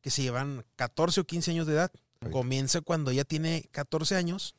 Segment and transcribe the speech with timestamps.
[0.00, 1.92] que se llevan 14 o 15 años de edad.
[2.30, 4.54] Comienza cuando ella tiene 14 años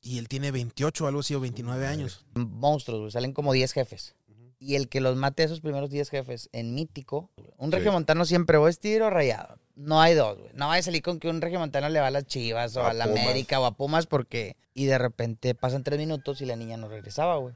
[0.00, 2.24] y él tiene 28 o algo así o 29 años.
[2.34, 3.10] Monstruos, güey.
[3.10, 4.14] Salen como 10 jefes.
[4.60, 7.76] Y el que los mate a esos primeros 10 jefes en mítico, un Sí.
[7.76, 9.58] regiomontano siempre o es tiro rayado.
[9.74, 10.50] No hay dos, güey.
[10.54, 12.90] No vaya a salir con que un regiomontano le va a las chivas o A
[12.90, 13.22] a, la Pumas.
[13.24, 14.56] América o a Pumas porque.
[14.72, 17.54] Y de repente pasan tres minutos y la niña no regresaba, güey.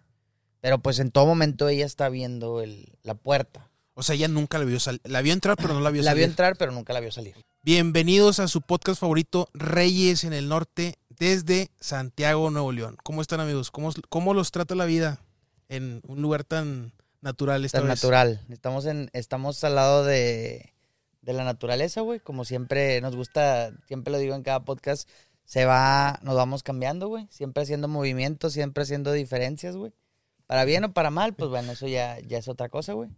[0.60, 3.70] Pero pues en todo momento ella está viendo el, la puerta.
[3.98, 5.00] O sea, ella nunca la vio salir.
[5.02, 6.18] La vio entrar, pero no la vio La salir.
[6.20, 7.34] vio entrar, pero nunca la vio salir.
[7.62, 12.96] Bienvenidos a su podcast favorito, Reyes en el Norte, desde Santiago, Nuevo León.
[13.02, 13.72] ¿Cómo están, amigos?
[13.72, 15.20] ¿Cómo, cómo los trata la vida
[15.68, 16.92] en un lugar tan
[17.22, 17.98] natural esta Tan vez?
[17.98, 18.40] natural.
[18.50, 20.72] Estamos, en, estamos al lado de,
[21.22, 22.20] de la naturaleza, güey.
[22.20, 25.08] Como siempre nos gusta, siempre lo digo en cada podcast,
[25.44, 27.26] se va, nos vamos cambiando, güey.
[27.30, 29.92] Siempre haciendo movimientos, siempre haciendo diferencias, güey.
[30.46, 33.10] Para bien o para mal, pues bueno, eso ya, ya es otra cosa, güey.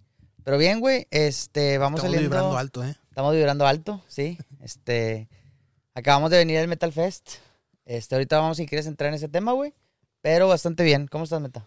[0.45, 2.37] Pero bien, güey, este, vamos Estamos saliendo.
[2.37, 2.97] vibrando alto, ¿eh?
[3.09, 4.39] Estamos vibrando alto, sí.
[4.61, 5.29] Este,
[5.95, 7.31] acabamos de venir del Metal Fest.
[7.85, 9.75] Este, ahorita vamos si quieres entrar en ese tema, güey.
[10.23, 11.07] Pero bastante bien.
[11.09, 11.67] ¿Cómo estás, Meta?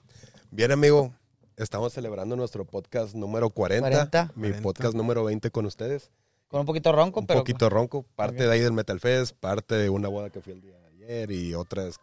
[0.52, 1.12] Bien, amigo.
[1.58, 3.82] Estamos celebrando nuestro podcast número 40.
[3.82, 4.24] 40.
[4.36, 4.62] Mi 40.
[4.62, 6.12] podcast número 20 con ustedes.
[6.48, 7.40] Con un poquito ronco, Un pero.
[7.40, 8.06] poquito ronco.
[8.16, 10.88] Parte de ahí del Metal Fest, parte de una boda que fui el día de
[10.88, 11.96] ayer y otras.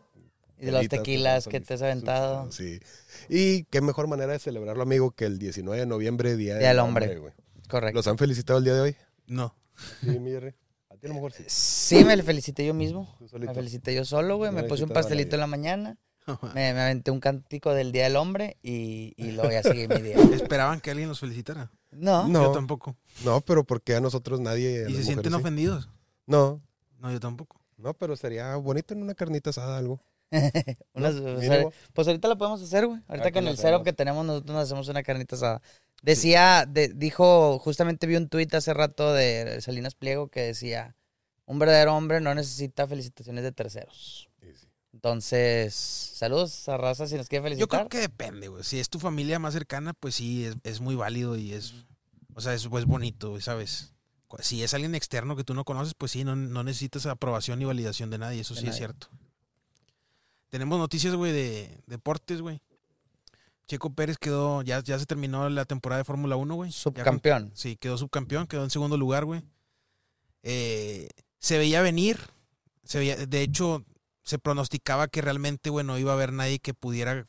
[0.60, 2.50] Y de los cositas tequilas que te has aventado.
[2.52, 2.80] Sí.
[3.28, 6.78] Y qué mejor manera de celebrarlo, amigo, que el 19 de noviembre, Día, Día del
[6.80, 7.18] Hombre.
[7.18, 7.32] güey.
[7.68, 7.96] Correcto.
[7.98, 8.96] ¿Los han felicitado el día de hoy?
[9.26, 9.54] No.
[10.02, 10.54] Sí, mi Jerry.
[10.90, 11.44] A ti a lo mejor sí.
[11.46, 13.16] Sí, me felicité yo mismo.
[13.38, 14.50] Me felicité yo solo, güey.
[14.50, 15.98] No Me puse un pastelito en la mañana.
[16.54, 20.00] Me, me aventé un cántico del Día del Hombre y, y luego ya seguí mi
[20.02, 20.16] día.
[20.34, 21.70] Esperaban que alguien los felicitara.
[21.90, 22.44] No, No.
[22.44, 22.96] Yo tampoco.
[23.24, 24.84] No, pero ¿por qué a nosotros nadie?
[24.84, 25.38] a ¿Y las se sienten sí?
[25.38, 25.88] ofendidos?
[26.26, 26.60] No,
[27.00, 27.60] No, yo tampoco.
[27.78, 30.00] no, pero sería bonito en una carnita asada algo.
[30.94, 31.72] unas- No, o sea, mínimo.
[31.92, 33.00] pues ahorita la podemos hacer, güey.
[33.08, 35.62] Ahorita Aquí con el setup que tenemos, nosotros nos hacemos una carnita asada.
[36.02, 40.94] Decía, de- dijo, justamente vi un tuit hace rato de Salinas Pliego que decía,
[41.46, 44.28] un verdadero hombre no necesita felicitaciones de terceros.
[44.40, 44.66] Sí, sí.
[44.92, 47.68] Entonces, saludos a Raza si nos quiere Yo felicitar.
[47.80, 48.62] creo que depende, güey.
[48.64, 51.74] Si es tu familia más cercana, pues sí, es, es muy válido y es,
[52.34, 53.92] o sea, es pues, bonito, ¿sabes?
[54.40, 57.64] Si es alguien externo que tú no conoces, pues sí, no, no necesitas aprobación ni
[57.64, 59.08] validación de nadie, eso De sí es cierto.
[60.50, 62.60] Tenemos noticias, güey, de deportes, güey.
[63.66, 66.70] Checo Pérez quedó, ya, ya se terminó la temporada de Fórmula 1, güey.
[66.70, 67.52] Ya Subcampeón.
[67.54, 69.42] Sí, quedó subcampeón, quedó en segundo lugar, güey.
[70.42, 72.18] Eh, se veía venir.
[72.82, 73.84] Se veía, de hecho,
[74.24, 77.24] se pronosticaba que realmente, bueno, iba a haber nadie que pudiera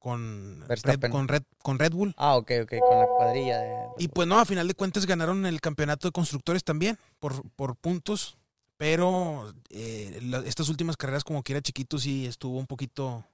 [0.00, 2.14] con Red, con Red, con Red Bull.
[2.18, 3.74] Ah, ok, ok, con la cuadrilla de...
[3.98, 7.76] Y pues no, a final de cuentas ganaron el campeonato de constructores también, por, por
[7.76, 8.36] puntos.
[8.76, 13.24] Pero eh, la- estas últimas carreras, como que era chiquito, sí estuvo un poquito.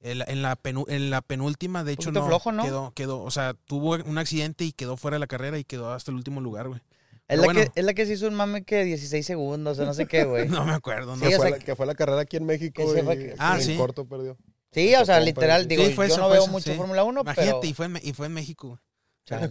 [0.00, 2.62] En la, en la, penu- en la penúltima, de hecho, no, flojo, ¿no?
[2.62, 5.94] Quedó, quedó, o sea, tuvo un accidente y quedó fuera de la carrera y quedó
[5.94, 6.82] hasta el último lugar, güey.
[7.26, 7.60] Es la, bueno.
[7.62, 10.24] que, es la que se hizo un mame que 16 segundos, o no sé qué,
[10.26, 10.46] güey.
[10.46, 12.36] No me acuerdo, no Sí, que, o fue sea, la, que fue la carrera aquí
[12.36, 13.76] en México y que- Ah, en sí.
[13.78, 14.36] corto perdió.
[14.72, 16.76] Sí, o sea, literal, digo, Sí, fue yo esa, no fue veo mucho sí.
[16.76, 17.70] Fórmula 1, Imagínate, pero...
[17.70, 18.80] y, fue en, y fue en México, güey.
[19.24, 19.50] Chale,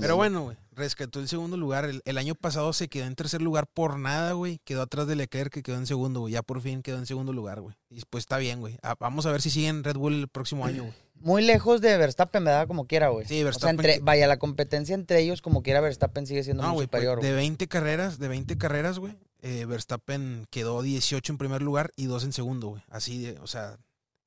[0.00, 1.86] Pero bueno, güey, rescató el segundo lugar.
[1.86, 4.60] El, el año pasado se quedó en tercer lugar por nada, güey.
[4.64, 6.34] Quedó atrás de Leclerc, que quedó en segundo, güey.
[6.34, 7.74] Ya por fin quedó en segundo lugar, güey.
[7.88, 8.78] Y pues está bien, güey.
[8.82, 10.94] Ah, vamos a ver si siguen Red Bull el próximo año, güey.
[11.22, 13.24] Muy lejos de Verstappen, me da como quiera, güey.
[13.26, 16.62] Sí, O sea, Verstappen entre, vaya, la competencia entre ellos, como quiera, Verstappen sigue siendo
[16.64, 17.36] No, muy güey, pues, superior, de güey.
[17.42, 19.14] 20 carreras, de 20 carreras, güey.
[19.40, 22.82] eh, Verstappen quedó 18 en primer lugar y 2 en segundo, güey.
[22.90, 23.78] Así de, o sea,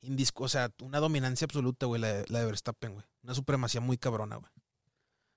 [0.02, 3.06] indisco, o sea, una dominancia absoluta, güey, la, de- la de Verstappen, güey.
[3.26, 4.52] Una supremacía muy cabrona, güey.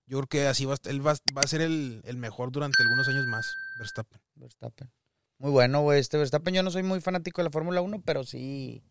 [0.06, 2.82] Yo creo que así va, él va, a- va a ser el, el mejor durante
[2.82, 3.46] algunos años más,
[3.78, 4.20] Verstappen.
[4.34, 4.90] Verstappen.
[5.38, 5.98] Muy bueno, güey.
[6.00, 8.82] Este Verstappen, yo no soy muy fanático de la Fórmula 1, pero sí,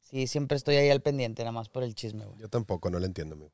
[0.00, 2.38] sí, siempre estoy ahí al pendiente, nada más por el chisme, güey.
[2.38, 3.50] Yo tampoco, no lo entiendo, amigo.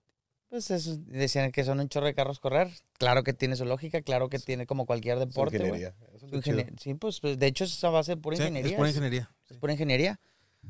[0.49, 2.73] Pues eso, decían que son un chorro de carros correr.
[2.99, 5.71] Claro que tiene su lógica, claro que tiene como cualquier deporte, güey.
[5.71, 5.95] ingeniería.
[6.13, 6.59] Eso es Su lo chido.
[6.59, 8.71] ingenie- Sí, pues, pues, de hecho es a base de pura Sí, ingeniería.
[8.73, 9.31] es pura es- ingeniería.
[9.49, 10.21] es pura ingeniería.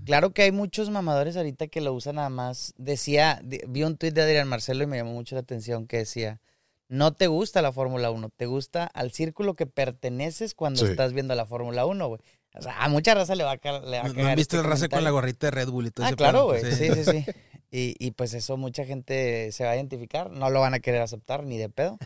[0.05, 2.75] Claro que hay muchos mamadores ahorita que lo usan nada más.
[2.79, 6.41] Decía, vi un tuit de Adrián Marcelo y me llamó mucho la atención que decía,
[6.89, 10.91] no te gusta la Fórmula 1, te gusta al círculo que perteneces cuando Sí.
[10.91, 12.21] estás viendo la Fórmula 1, güey.
[12.55, 14.17] O sea, a mucha raza le va a, le va a ¿No, cagar.
[14.25, 16.09] no han visto este el raza con la gorrita de Red Bull y todo Ah,
[16.09, 16.63] ese claro, güey.
[16.65, 17.25] Sí, sí, sí.
[17.71, 20.31] Y, y pues eso mucha gente se va a identificar.
[20.33, 21.97] No lo van a querer aceptar ni de pedo.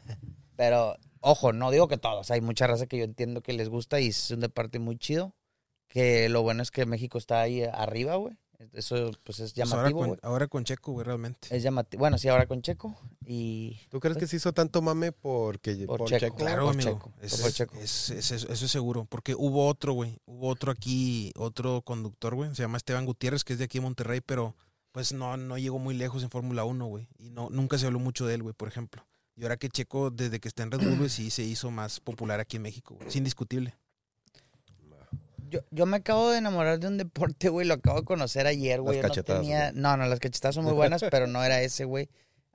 [0.57, 2.31] Pero, ojo, no digo que todos.
[2.31, 5.35] Hay mucha raza que yo entiendo que les gusta y es un deporte muy chido.
[5.95, 8.35] Que lo bueno es que México está ahí arriba, güey.
[8.73, 10.21] Eso pues es Pues ahora, llamativo, con, güey.
[10.23, 11.49] ahora con Checo, güey, realmente.
[11.55, 12.01] Es llamativo.
[12.01, 12.97] Bueno, sí, ahora con Checo.
[13.27, 16.19] Y ¿Tú crees que se hizo tanto mame porque Por por, Checo.
[16.21, 16.37] Checo?
[16.37, 16.91] Claro, por amigo.
[16.93, 17.77] Checo, Es- por Checo.
[17.79, 19.05] es- es- eso, eso es seguro.
[19.05, 20.19] Porque hubo otro, güey.
[20.27, 22.55] Hubo otro aquí, otro conductor, güey.
[22.55, 24.57] Se llama Esteban Gutiérrez, que es de aquí de Monterrey, pero
[24.93, 27.09] pues no, no llegó muy lejos en Fórmula 1, güey.
[27.19, 29.05] Y no, nunca se habló mucho de él, güey, por ejemplo.
[29.37, 32.41] Y ahora que Checo, desde que está en Red Bull, sí se hizo más popular
[32.41, 33.09] aquí en México, güey.
[33.09, 33.75] Es indiscutible.
[35.55, 37.67] Yo, yo me acabo de enamorar de un deporte, güey.
[37.67, 38.97] Lo acabo de conocer ayer, güey.
[38.97, 41.61] Las Yo no cachetadas, tenía- No, no, las cachetadas son muy buenas, pero no era
[41.63, 42.09] ese, güey.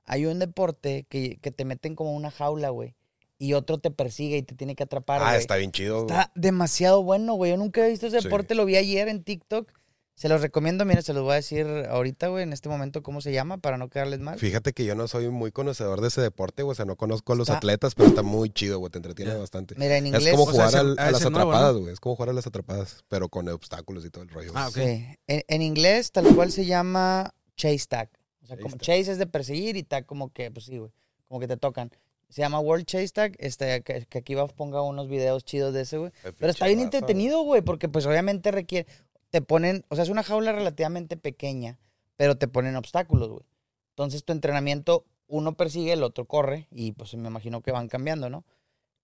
[0.06, 2.94] Hay un deporte que, que te meten como una jaula, güey.
[3.38, 6.08] Y otro te persigue y te tiene que atrapar, Ah, está bien chido, güey.
[6.14, 7.52] Está demasiado bueno, güey.
[7.52, 8.24] Yo nunca he visto ese Sí.
[8.24, 9.72] deporte, lo vi ayer en TikTok.
[10.20, 13.22] Se los recomiendo, miren, se los voy a decir ahorita, güey, en este momento cómo
[13.22, 14.38] se llama para no quedarles mal.
[14.38, 16.72] Fíjate que yo no soy muy conocedor de ese deporte, güey.
[16.72, 18.90] O sea, no conozco a los Está- atletas, pero está muy chido, güey.
[18.90, 19.76] Te entretiene bastante.
[19.78, 20.26] Mira, en inglés.
[20.26, 21.90] Es como o sea, jugar al- a las atrapadas, güey.
[21.94, 24.52] Es como jugar a las atrapadas, pero con obstáculos y todo el rollo.
[24.54, 24.74] Ah, ok.
[24.74, 25.06] Sí.
[25.26, 28.10] En, en inglés, tal cual se llama chase tag.
[28.42, 28.82] O sea, Chase como tag.
[28.84, 30.92] chase es de perseguir y tag como que, pues sí, güey.
[31.28, 31.90] Como que te tocan.
[32.28, 33.32] Se llama World Chase Tag.
[33.38, 36.12] Este, que, que aquí va a ponga unos videos chidos de ese, güey.
[36.38, 38.86] Pero está bien entretenido, güey, porque pues obviamente requiere.
[39.30, 41.78] Te ponen, o sea, es una jaula relativamente pequeña,
[42.16, 43.44] pero te ponen obstáculos, güey.
[43.90, 48.28] Entonces tu entrenamiento, uno persigue, el otro corre, y pues me imagino que van cambiando,
[48.30, 48.44] ¿no?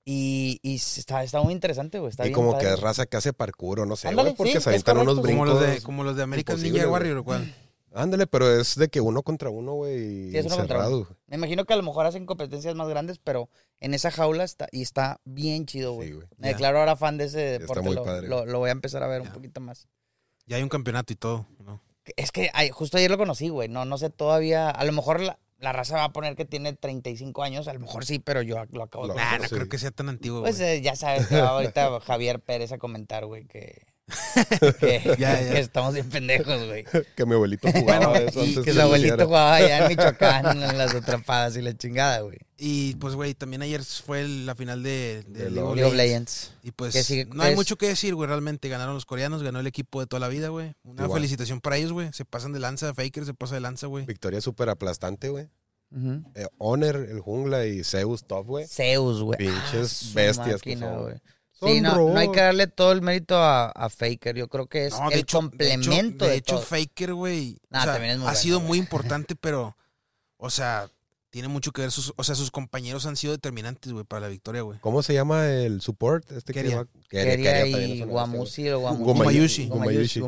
[0.04, 2.10] Y, y está, está muy interesante, güey.
[2.10, 2.66] Está Y bien como padre.
[2.68, 4.98] que es raza que hace parkour o no sé, Ándale, güey, porque sí, se aventan
[4.98, 5.36] unos correcto.
[5.36, 5.60] Como brincos.
[5.66, 6.88] los de, como los de American Ninja.
[6.88, 7.54] Warrior, ¿o cuál?
[7.92, 11.08] Ándale, pero es de que uno contra uno, güey, Sí, es uno contra encerrado.
[11.26, 13.48] Me imagino que a lo mejor hacen competencias más grandes, pero
[13.80, 16.08] en esa jaula está, y está bien chido, güey.
[16.08, 16.28] Sí, güey.
[16.36, 16.52] Me Ya.
[16.52, 17.82] declaro ahora fan de ese está deporte.
[17.82, 18.28] muy lo, padre.
[18.28, 19.88] lo- lo voy a empezar a ver un poquito más.
[20.46, 21.80] Ya hay un campeonato y todo, ¿no?
[22.16, 23.68] Es que ay, justo ayer lo conocí, güey.
[23.68, 24.70] No, no sé todavía.
[24.70, 27.66] A lo mejor la, la raza va a poner que tiene 35 años.
[27.66, 29.14] A lo mejor sí, pero yo lo acabo de.
[29.16, 29.54] Nah, no sí.
[29.54, 30.78] creo que sea tan antiguo, Pues güey.
[30.78, 33.86] eh, ya sabes que va ahorita Javier Pérez a comentar, güey, que,
[34.80, 35.52] que, Ya, ya.
[35.52, 36.84] que estamos bien pendejos, güey.
[37.16, 39.24] Que mi abuelito jugaba Bueno, eso y antes Que que su abuelito hiciera.
[39.24, 42.38] jugaba allá en Michoacán en las atrapadas y la chingada, güey.
[42.58, 45.76] Y pues, güey, también ayer fue la final de, de De League of LOL.
[45.76, 46.52] League of Legends.
[46.62, 48.28] Y pues Que sigue- no hay es- mucho que decir, güey.
[48.28, 50.74] Realmente ganaron los coreanos, ganó el equipo de toda la vida, güey.
[50.84, 51.18] Una Igual.
[51.20, 52.10] felicitación para ellos, güey.
[52.12, 54.06] Se pasan de lanza, Faker se pasa de lanza, güey.
[54.06, 55.48] Victoria súper aplastante, güey.
[56.34, 58.66] Eh, Honor, el jungla y Zeus top, güey.
[58.66, 59.38] Zeus, güey.
[59.38, 61.02] Pinches su bestias que máquina, son.
[61.02, 61.14] güey.
[61.58, 64.36] Son Sí, no, no hay que darle todo el mérito a, a Faker.
[64.36, 66.66] Yo creo que es No, el hecho- complemento de de, hecho, de hecho.
[66.66, 67.58] Faker, güey.
[67.70, 69.74] Nah, o sea, ha bueno, sido muy importante, pero,
[70.36, 70.90] o sea,
[71.30, 71.90] tiene mucho que ver.
[71.90, 74.78] Sus, o sea, sus compañeros han sido determinantes, güey, para la victoria, güey.
[74.80, 76.30] ¿Cómo se llama el support?
[76.32, 76.76] Este que Keria.
[76.78, 78.80] va- Keria Keria también es y Guamusi o.
[78.80, 79.70] Gumayushi.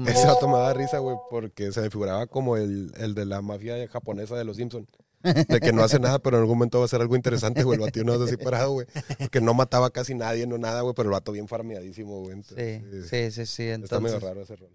[0.06, 3.42] Ese vato me daba risa, güey, porque se me figuraba como el, el de la
[3.42, 4.88] mafia japonesa de los Simpsons.
[5.48, 7.76] De que no hace nada, pero en algún momento va a ser algo interesante, güey.
[7.76, 8.86] El vato no así parado, güey.
[9.18, 12.42] Porque no mataba casi nadie, no nada, güey, pero el vato bien farmeadísimo, güey.
[12.42, 13.62] Sí, Entonces, sí, sí, sí.
[13.64, 14.70] Está medio Entonces, raro ese rol.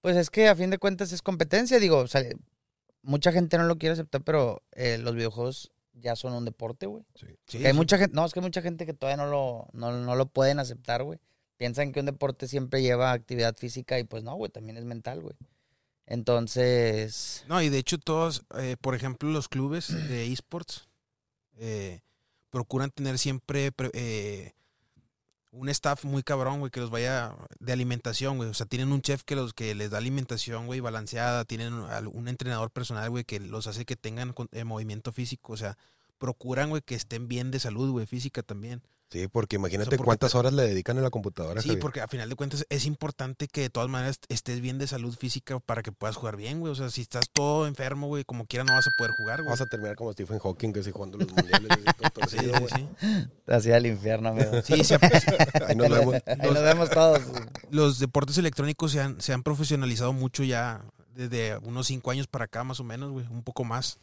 [0.00, 1.78] pues es que a fin de cuentas es competencia.
[1.78, 2.22] Digo, o sea,
[3.02, 7.04] mucha gente no lo quiere aceptar, pero eh, los videojuegos ya son un deporte, güey.
[7.14, 7.76] Sí, Que hay sí.
[7.76, 10.26] mucha gente, no, es que hay mucha gente que todavía no lo, no, no lo
[10.26, 11.18] pueden aceptar, güey.
[11.58, 15.20] Piensan que un deporte siempre lleva actividad física y pues no, güey, también es mental,
[15.20, 15.34] güey.
[16.06, 20.88] Entonces, No, y de hecho todos, eh, por ejemplo, los clubes de esports
[21.56, 22.00] eh,
[22.50, 24.52] procuran tener siempre pre- eh,
[25.52, 28.48] un staff muy cabrón, güey, que los vaya de alimentación, güey.
[28.48, 32.28] O sea, tienen un chef que los que les da alimentación, güey, balanceada, tienen un
[32.28, 35.76] entrenador personal, güey, que los hace que tengan eh, movimiento físico, o sea,
[36.18, 38.82] procuran, güey, que estén bien de salud, güey, física también.
[39.12, 41.60] Sí, porque imagínate porque cuántas te- horas le dedican en la computadora.
[41.60, 41.80] Sí, Javier.
[41.82, 45.14] porque a final de cuentas es importante que de todas maneras estés bien de salud
[45.14, 46.72] física para que puedas jugar bien, güey.
[46.72, 49.50] O sea, si estás todo enfermo, güey, como quiera no vas a poder jugar, güey.
[49.50, 52.54] Vas a terminar como Stephen Hawking, que si jugando los mundiales y todo Sí, torcido,
[52.54, 52.88] sí, güey.
[53.00, 53.28] sí.
[53.48, 54.62] hacia el infierno, amigo.
[54.62, 54.96] Sí, se-
[55.68, 56.14] Ahí nos vemos.
[56.26, 57.20] Ahí nos vemos todos.
[57.70, 62.46] los deportes electrónicos se han, se han profesionalizado mucho ya desde unos cinco años para
[62.46, 63.98] acá, más o menos, güey, un poco más.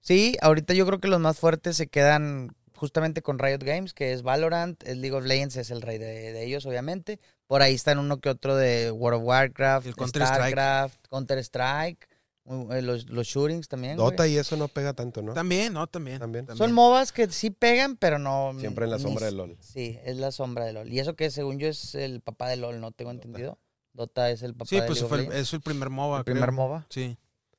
[0.00, 4.12] Sí, ahorita yo creo que los más fuertes se quedan justamente con Riot Games, que
[4.12, 7.20] es Valorant, el League of Legends es el rey de, de ellos, obviamente.
[7.46, 10.36] Por ahí están uno que otro de World of Warcraft, El Counter-Strike.
[10.54, 12.08] StarCraft, Counter-Strike,
[12.44, 13.96] muy- eh, los, los shootings también.
[13.96, 14.10] güey.
[14.10, 15.32] Dota y eso no pega tanto, ¿no?
[15.34, 15.86] También, ¿no?
[15.86, 16.18] También.
[16.18, 16.46] También.
[16.56, 18.54] Son MOBAs que sí pegan, pero no...
[18.58, 19.56] Siempre en la ni- sombra del LOL.
[19.60, 20.92] Sí, es la sombra de LOL.
[20.92, 22.92] Y eso que según yo es el papá de LOL, ¿no?
[22.92, 23.24] Tengo Dota.
[23.26, 23.58] entendido.
[23.92, 26.18] Dota es el papá Sí, de pues League of fue el, es el primer MOBA.
[26.18, 26.52] el primer creo.
[26.54, 26.86] MOBA.
[26.90, 27.16] Sí.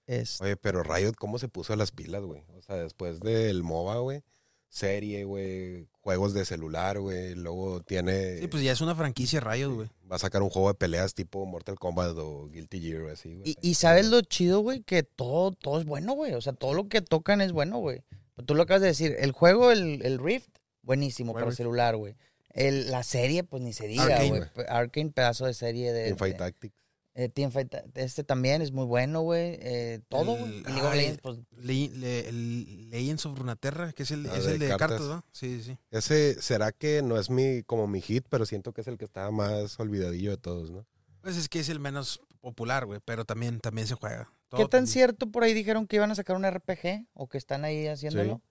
[0.08, 2.44] Es, Oye, pero Riot, ¿cómo se puso a las pilas, güey?
[2.56, 4.22] O sea, después del MOBA, güey,
[4.76, 8.40] serie, güey, juegos de celular, güey, luego tiene...
[8.40, 9.90] Sí, pues ya es una franquicia Riot, güey.
[10.12, 13.52] Va a sacar un juego de peleas tipo Mortal Kombat o Guilty Gear, así, güey.
[13.52, 16.34] Y, y sabes lo chido, güey, que todo, todo es bueno, güey.
[16.34, 18.04] O sea, todo lo que tocan es bueno, güey.
[18.46, 19.16] Tú lo acabas de decir.
[19.18, 20.50] El juego, el, el Rift,
[20.82, 21.58] buenísimo ¿Cuál para Rift?
[21.58, 22.16] celular, güey.
[22.50, 24.42] El- La serie, pues ni se diga, güey.
[24.68, 26.06] Arcane, pedazo de serie de...
[26.08, 26.76] Teamfight de- Tactics.
[27.16, 29.58] Eh, Teamfight, este también es muy bueno, güey.
[29.62, 30.62] Eh, todo, güey.
[30.64, 31.38] League of ay, Legends, pues...
[31.58, 34.90] Le- le- el Legends of Runeterra, que es el, Ah, es de el de cartas.
[34.90, 35.24] cartas, ¿no?
[35.32, 35.78] Sí, sí, sí.
[35.92, 39.06] Ese será que no es mi como mi hit, pero siento que es el que
[39.06, 40.86] está más olvidadillo de todos, ¿no?
[41.22, 44.30] Pues es que es el menos popular, güey, pero también, también se juega.
[44.56, 47.08] ¿Qué tan cierto por ahí dijeron que iban a sacar un RPG?
[47.14, 48.42] ¿O que están ahí haciéndolo?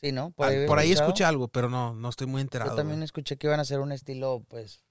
[0.00, 0.32] Sí, ¿no?
[0.38, 2.70] Ah, Por ahí, escuché algo, pero no, no estoy muy enterado.
[2.70, 3.04] Yo también güey.
[3.04, 4.82] escuché que iban a hacer un estilo, pues,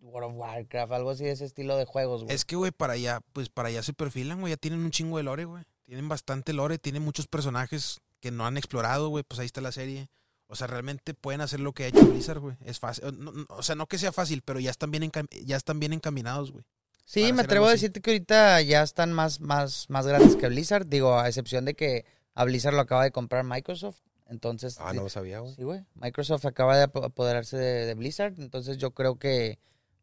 [0.00, 2.34] World of Warcraft, algo así de ese estilo de juegos, güey.
[2.34, 4.52] Es que, güey, para allá, pues para allá se perfilan, güey.
[4.52, 5.64] Ya tienen un chingo de lore, güey.
[5.84, 9.24] Tienen bastante lore, tienen muchos personajes que no han explorado, güey.
[9.24, 10.08] Pues ahí está la serie.
[10.46, 12.56] O sea, realmente pueden hacer lo que ha hecho Blizzard, güey.
[12.64, 13.04] Es fácil.
[13.18, 15.78] No- no- o sea, no que sea fácil, pero ya están bien, encam- ya están
[15.80, 16.64] bien encaminados, güey.
[17.04, 20.86] Sí, me atrevo a decirte que ahorita ya están más, más, más grandes que Blizzard.
[20.86, 23.98] Digo, a excepción de que a Blizzard lo acaba de comprar Microsoft.
[24.26, 25.54] Entonces, Ah, no sabía, güey.
[25.54, 25.84] sí, güey.
[25.94, 28.34] Microsoft acaba de apo- apoderarse de, de Blizzard.
[28.38, 29.58] Entonces, yo creo que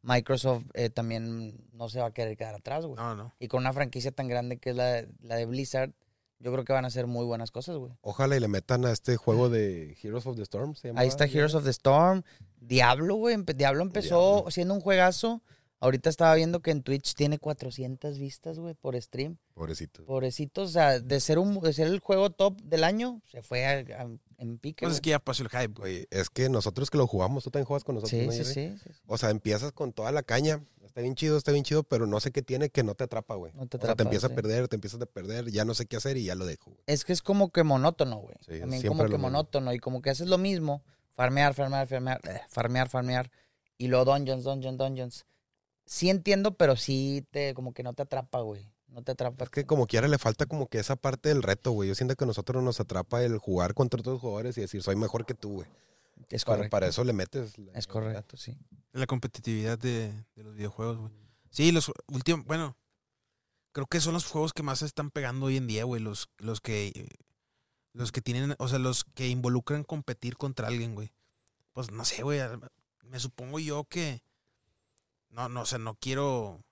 [0.05, 2.95] Microsoft eh, también no se va a querer quedar atrás, güey.
[2.95, 3.33] No, no.
[3.39, 5.91] Y con una franquicia tan grande que es la, de- la de Blizzard,
[6.39, 7.93] yo creo que van a hacer muy buenas cosas, güey.
[8.01, 10.75] Ojalá y le metan a este juego de Heroes of the Storm.
[10.75, 12.23] ¿se Ahí está Heroes of the Storm.
[12.59, 13.35] Diablo, güey.
[13.55, 14.51] Diablo empezó Diablo.
[14.51, 15.41] siendo un juegazo.
[15.79, 19.37] Ahorita estaba viendo que en Twitch tiene 400 vistas, güey, por stream.
[19.53, 20.05] Pobrecito.
[20.05, 23.65] Pobrecito, o sea, de ser, un, de ser el juego top del año, se fue
[23.65, 24.85] a- a- en pique.
[24.85, 26.07] Pues es que ya pasó el hype, güey.
[26.11, 28.19] Es que nosotros que lo jugamos, tú también juegas con nosotros.
[28.19, 29.01] Sí, ¿no, sí, sí, sí, sí.
[29.07, 30.63] O sea, empiezas con toda la caña.
[30.83, 33.35] Está bien chido, está bien chido, pero no sé qué tiene que no te atrapa,
[33.35, 33.51] güey.
[33.53, 34.33] No te o sea, atrapa, te empieza sí.
[34.33, 36.71] a perder, te empiezas a perder, ya no sé qué hacer y ya lo dejo.
[36.71, 36.83] güey.
[36.87, 38.35] Es que es como que monótono, güey.
[38.41, 39.27] Sí, También siempre como lo que mismo.
[39.29, 40.83] monótono y como que haces lo mismo.
[41.09, 43.31] Farmear, farmear, farmear, eh, farmear, farmear.
[43.77, 45.25] Y luego dungeons, dungeons, dungeons.
[45.85, 48.71] Sí entiendo, pero sí te, como que no te atrapa, güey.
[48.95, 49.43] No te atrapa.
[49.43, 51.89] Es que como quiera le falta como que esa parte del reto, güey.
[51.89, 54.95] Yo siento que a nosotros nos atrapa el jugar contra otros jugadores y decir, soy
[54.95, 55.67] mejor que tú, güey.
[56.29, 56.71] es Para, correcto.
[56.71, 57.57] para eso le metes.
[57.57, 58.57] la- Es correcto, sí.
[58.93, 61.11] La competitividad de, de los videojuegos, güey.
[61.49, 62.77] Sí, los últimos, bueno,
[63.73, 66.01] creo que son los juegos que más se están pegando hoy en día, güey.
[66.01, 67.09] Los, los que,
[67.91, 71.11] los que tienen, o sea, los que involucran competir contra alguien, güey.
[71.73, 72.39] Pues no sé, güey.
[73.03, 74.23] Me supongo yo que,
[75.29, 76.63] no, no, o sea, no quiero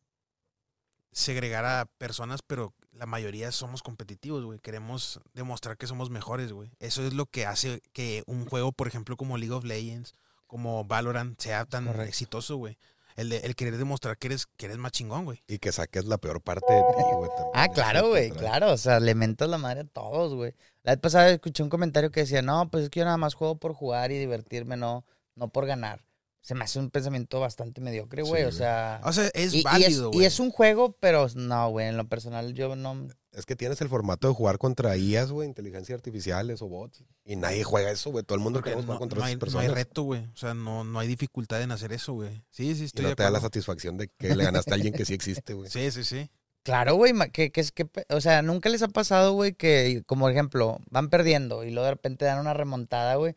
[1.13, 4.60] segregar a personas, pero la mayoría somos competitivos, güey.
[4.60, 6.72] Queremos demostrar que somos mejores, güey.
[6.79, 10.15] Eso es lo que hace que un juego, por ejemplo, como League of Legends,
[10.48, 12.10] como Valorant, sea tan Correcto.
[12.10, 12.77] exitoso, güey.
[13.15, 15.43] El, de- el querer demostrar que eres, que eres más chingón, güey.
[15.48, 17.29] Y que saques la peor parte de ti, güey.
[17.29, 17.51] también.
[17.53, 18.72] Ah, claro, güey, claro.
[18.72, 20.55] O sea, le mentas la madre a todos, güey.
[20.84, 23.36] La vez pasada escuché un comentario que decía, no, pues es que yo nada más
[23.36, 25.05] juego por jugar y divertirme, no,
[25.36, 26.03] no por ganar.
[26.44, 28.42] Se me hace un pensamiento bastante mediocre, güey.
[28.42, 28.58] Sí, o güey.
[28.58, 29.02] sea.
[29.06, 30.26] O sea, es y, y válido, y güey.
[30.28, 31.88] es un juego, pero no, güey.
[31.88, 33.08] En lo personal, yo no.
[33.32, 37.04] Es que tienes el formato de jugar contra IAs, güey, inteligencias artificiales o bots.
[37.26, 38.24] Y nadie juega eso, güey.
[38.24, 39.68] Todo el mundo queremos no, jugar contra no hay, esas no personas.
[39.70, 40.22] hay reto, güey.
[40.26, 42.44] O sea, no, no hay dificultad en hacer eso, güey.
[42.52, 44.76] Sí, sí, y estoy no de te da la satisfacción de que le ganaste a
[44.76, 45.70] alguien que sí existe, güey.
[45.72, 46.30] Sí, sí, sí.
[46.64, 50.30] Claro, güey, que, que es que, o sea, nunca les ha pasado, güey, que, como
[50.30, 53.36] ejemplo, van perdiendo y luego de repente dan una remontada, güey.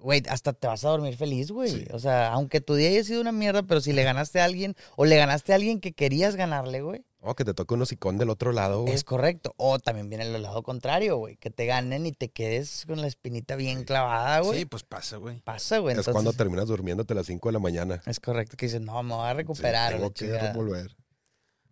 [0.00, 1.70] Güey, hasta te vas a dormir feliz, güey.
[1.70, 1.84] Sí.
[1.92, 4.76] O sea, aunque tu día haya sido una mierda, pero si le ganaste a alguien
[4.96, 8.16] o le ganaste a alguien que querías ganarle, güey, O que te toque un hocicón
[8.16, 8.94] del otro lado, güey.
[8.94, 9.54] es correcto.
[9.56, 13.08] O también viene el lado contrario, güey, que te ganen y te quedes con la
[13.08, 14.60] espinita bien clavada, güey.
[14.60, 15.40] Sí, pues pasa, güey.
[15.40, 15.94] Pasa, güey.
[15.94, 18.00] Es Entonces, cuando terminas durmiéndote a las 5 de la mañana.
[18.06, 19.92] es correcto que dices, no, me voy a Sí, recuperar.
[19.94, 20.52] tengo que chingada".
[20.52, 20.96] volver.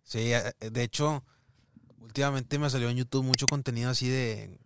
[0.03, 1.23] Sí, eh, de hecho,
[2.01, 4.59] últimamente me salió en YouTube mucho contenido así de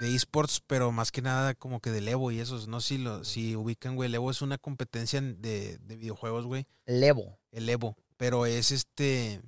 [0.00, 2.68] de esports, pero más que nada como que del Evo y esos.
[2.68, 4.08] No sé si, lo, si ubican, güey.
[4.08, 6.66] El Evo es una competencia de, de videojuegos, güey.
[6.86, 7.38] Levo.
[7.52, 7.96] El Evo.
[8.16, 9.40] Pero es este.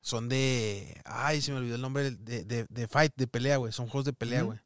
[0.00, 1.00] Son de.
[1.04, 2.10] Ay, se me olvidó el nombre.
[2.10, 3.72] De, de, de Fight, de pelea, güey.
[3.72, 4.58] Son juegos de pelea, güey.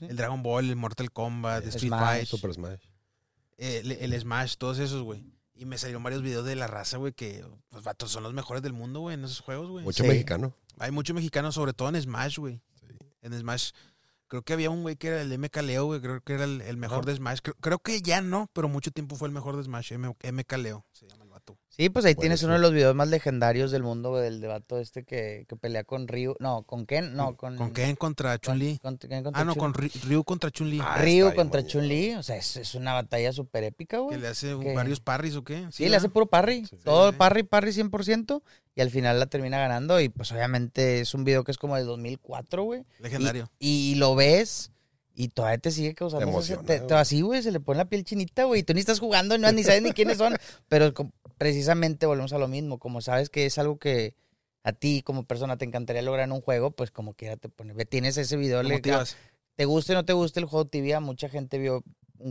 [0.00, 2.00] El Dragon Ball, el Mortal Kombat, el Street Smash.
[2.00, 2.80] Fight, Super Smash.
[3.58, 5.24] el, el Smash, todos esos, güey.
[5.56, 8.60] Y me salieron varios videos de la raza, güey, que, pues, vatos, son los mejores
[8.62, 9.84] del mundo, güey, en esos juegos, güey.
[9.84, 10.08] Mucho Sí.
[10.08, 10.52] mexicano.
[10.78, 12.60] Hay muchos mexicanos, sobre todo en Smash, güey.
[13.22, 13.70] En Smash.
[14.34, 16.00] Creo que había un güey que era el MK Leo, güey.
[16.00, 17.38] Creo que era el, el mejor de Smash.
[17.40, 19.92] Creo, creo que ya no, pero mucho tiempo fue el mejor de Smash.
[19.92, 21.56] M- MK Leo se llama el vato.
[21.68, 22.48] Sí, pues ahí tienes ser.
[22.48, 25.84] uno de los videos más legendarios del mundo, güey, del debato este que, que pelea
[25.84, 26.34] con Ryu.
[26.40, 27.14] No, ¿con Ken?
[27.14, 27.56] No, con...
[27.56, 28.78] ¿Con Ken contra con- Chun-Li?
[28.78, 28.98] con-
[29.34, 30.80] Ah, no, Chun- con Ry- Ryu contra Chun-Li.
[30.82, 31.64] Ah, Ryu contra.
[31.64, 32.14] Chun-Li.
[32.14, 34.20] O sea, es, es una batalla súper épica, que güey.
[34.20, 35.68] le hace que- varios parries o qué.
[35.70, 36.64] Sí, le hace puro parry.
[36.66, 36.76] Sí.
[36.84, 37.16] Todo Sí.
[37.18, 38.42] parry, parry 100%.
[38.76, 40.00] Y al final la termina ganando.
[40.00, 42.84] Y pues obviamente es un video que es como del 2004, güey.
[42.98, 43.50] Legendario.
[43.58, 44.72] Y, y lo ves
[45.14, 46.26] y todavía te sigue causando...
[46.26, 48.60] Te ese- te- así, güey, se le pone la piel chinita, güey.
[48.60, 50.34] Y tú ni estás jugando, no, ni sabes ni quiénes son.
[50.68, 50.92] Pero
[51.38, 52.78] precisamente volvemos a lo mismo.
[52.78, 54.14] Como sabes que es algo que
[54.64, 57.74] a ti como persona te encantaría lograr en un juego, pues como quiera te pone...
[57.74, 58.80] ve, Tienes ese video, Te le,
[59.56, 61.84] te guste o no te guste el juego tibia, mucha gente vio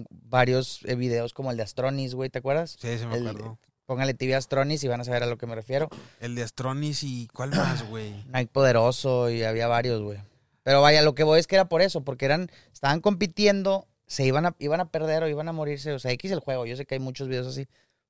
[0.10, 2.76] varios eh, videos como el de Astronis, güey, ¿te acuerdas?
[2.82, 3.60] Sí, se me el- acuerdo.
[3.86, 5.90] Póngale tibia Astronis y van a saber a lo que me refiero.
[6.20, 7.28] El de Astronis y...
[7.34, 8.14] ¿Cuál más, güey?
[8.28, 10.20] Nike Poderoso y había varios, güey.
[10.64, 14.26] Pero vaya, lo que voy es que era por eso, porque eran, estaban compitiendo, se
[14.26, 15.92] iban a, iban a perder o iban a morirse.
[15.92, 17.68] O sea, X el juego, yo sé que hay muchos videos así.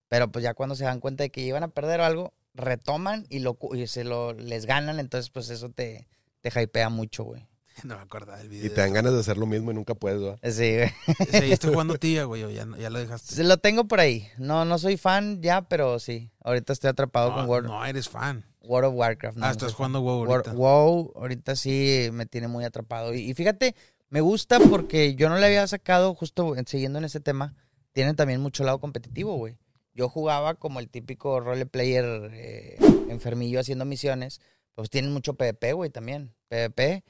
[0.07, 3.25] Pero pues ya cuando se dan cuenta de que iban a perder o algo, retoman
[3.29, 6.07] y, lo, y se lo les ganan, entonces pues eso te,
[6.41, 7.47] te hypea mucho, güey.
[7.83, 8.73] No me acordaba del Y video.
[8.73, 10.39] te dan ganas de hacer lo mismo y nunca puedes, ¿verdad?
[10.51, 11.27] Sí, güey.
[11.31, 13.35] Seguiste jugando tía, güey, ya, ya lo dejaste.
[13.35, 14.27] Sí, Lo tengo por ahí.
[14.37, 16.31] No, no soy fan ya, pero sí.
[16.43, 18.45] Ahorita estoy atrapado No, con World, no eres fan.
[18.61, 19.37] World of Warcraft.
[19.37, 20.53] no, ah, no estás jugando WoW ahorita.
[20.53, 23.13] WoW ahorita sí me tiene muy atrapado.
[23.13, 23.75] Y, y fíjate,
[24.09, 27.55] me gusta porque yo no le había sacado, justo en- siguiendo en ese tema,
[27.91, 29.57] tiene también mucho lado competitivo, güey.
[29.95, 32.77] Yo jugaba como el típico role player eh,
[33.09, 34.39] enfermillo haciendo misiones.
[34.75, 36.33] Pues tienen mucho PvP, güey, también.
[36.47, 37.03] PvP.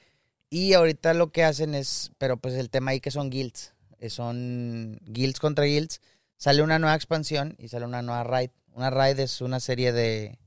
[0.53, 3.73] Y ahorita lo que hacen es, pero pues el tema ahí que son guilds.
[3.99, 5.99] eh, Son guilds contra guilds.
[6.37, 8.51] Sale una nueva expansión y sale una nueva raid.
[8.75, 10.37] Una raid es una serie de,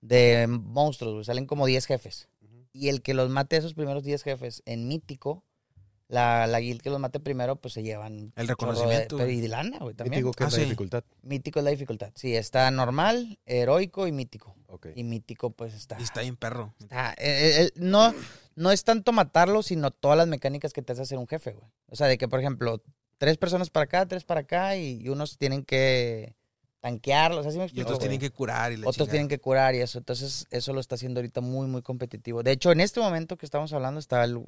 [0.00, 1.24] de monstruos, güey.
[1.24, 2.28] Salen como 10 jefes.
[2.72, 5.44] Y el que los mate a esos primeros 10 jefes en mítico,
[6.08, 8.32] la, la guild que los mate primero, pues se llevan.
[8.36, 10.18] El de- reconocimiento, pero y de lana, güey, también.
[10.20, 10.64] digo que Ah, es la sí.
[10.64, 11.04] dificultad.
[11.22, 12.10] Mítico es la dificultad.
[12.16, 14.56] Sí, está normal, heroico y mítico.
[14.66, 14.88] Ok.
[14.96, 15.96] Y mítico, pues está.
[16.00, 16.74] Y está bien perro.
[16.80, 18.12] está- eh, eh, eh, no,
[18.56, 21.66] no es tanto matarlo, sino todas las mecánicas que te hace hacer un jefe, güey.
[21.88, 22.82] O sea, de que, por ejemplo,
[23.18, 26.34] tres personas para acá, tres para acá, y, y unos tienen que
[26.84, 27.46] tanquearlos.
[27.46, 27.98] Así me Y otros güey?
[28.00, 29.10] tienen que curar y la Otros chingada.
[29.12, 29.96] tienen que curar y eso.
[29.96, 32.42] Entonces, eso lo está haciendo ahorita muy, muy competitivo.
[32.42, 34.38] De hecho, en este momento que estamos hablando, está el,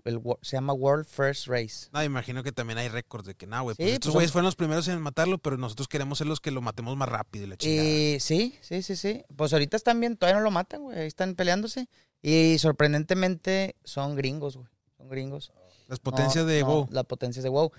[0.43, 1.89] se llama World First Race.
[1.95, 4.33] No, imagino que también hay récords de que, no, güey, Sí, pues estos pues güeyes
[4.33, 7.47] fueron los primeros en matarlo, pero nosotros queremos ser los que lo matemos más rápido
[7.47, 7.89] y la chingada.
[7.89, 9.25] Y sí, sí, sí, sí.
[9.35, 10.99] Pues ahorita están bien, todavía no lo matan, güey.
[10.99, 11.89] Ahí están peleándose.
[12.23, 14.69] Y sorprendentemente son gringos, güey.
[14.97, 15.53] Son gringos.
[15.89, 16.89] Las potencias No, de no, WoW.
[16.91, 17.71] Las potencias de WoW.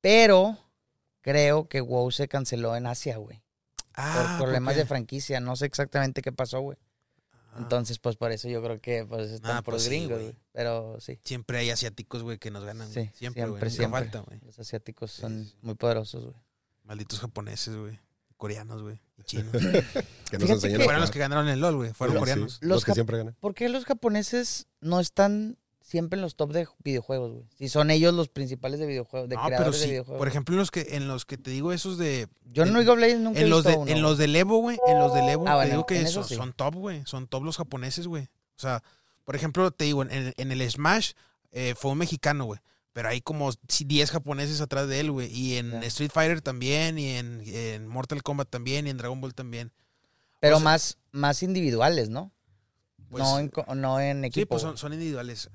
[0.00, 0.56] Pero
[1.20, 3.42] creo que WoW se canceló en Asia, güey.
[3.94, 5.40] Ah, por problemas de franquicia.
[5.40, 6.78] No sé exactamente qué pasó, güey.
[7.52, 10.10] Ah, Entonces, pues por eso yo creo que pues están Ah, por pues sí, gringos,
[10.18, 10.22] güey.
[10.30, 10.36] güey.
[10.52, 11.18] Pero sí.
[11.24, 12.90] Siempre hay asiáticos, güey, que nos ganan.
[12.90, 13.06] güey.
[13.06, 13.60] Sí, siempre, güey.
[13.60, 14.00] siempre, Nunca siempre.
[14.00, 14.40] falta, güey.
[14.46, 15.56] Los asiáticos son sí, sí.
[15.60, 16.36] muy poderosos, güey.
[16.84, 17.98] Malditos japoneses, güey.
[18.40, 19.00] Coreanos, güey.
[19.18, 19.52] Y chinos.
[19.52, 21.92] Que nos enseñen que- fueron los que ganaron el LOL, güey.
[21.92, 22.58] Fueron Sí, coreanos.
[22.62, 23.36] Los, Los que siempre ganan.
[23.38, 27.44] ¿Por qué los japoneses no están siempre en los top de videojuegos, güey?
[27.58, 29.90] Si son ellos los principales de videojuegos, de No, pero creadores de sí.
[29.90, 30.18] videojuegos.
[30.18, 32.28] Por ejemplo, en los que, en los que te digo esos de.
[32.46, 34.02] yo en League of Legends nunca he En los, visto de, uno, en güey.
[34.02, 34.78] los del Evo, güey.
[34.88, 36.34] En los del Evo, Ah, te bueno, digo que son, sí.
[36.34, 37.02] son top, güey.
[37.04, 38.24] Son top los japoneses, güey.
[38.24, 38.82] O sea,
[39.24, 41.12] por ejemplo, te digo, en, en el Smash
[41.52, 42.60] eh, fue un mexicano, güey.
[42.92, 45.32] Pero hay como 10 japoneses atrás de él, güey.
[45.32, 45.82] Y en.
[45.84, 49.72] Street Fighter también, y en, en Mortal Kombat también, y en Dragon Ball también.
[50.40, 52.32] Pero o sea- más, más individuales, ¿no?
[53.08, 54.40] Pues, no, en, no en equipo.
[54.40, 55.50] Sí, pues son, son individuales.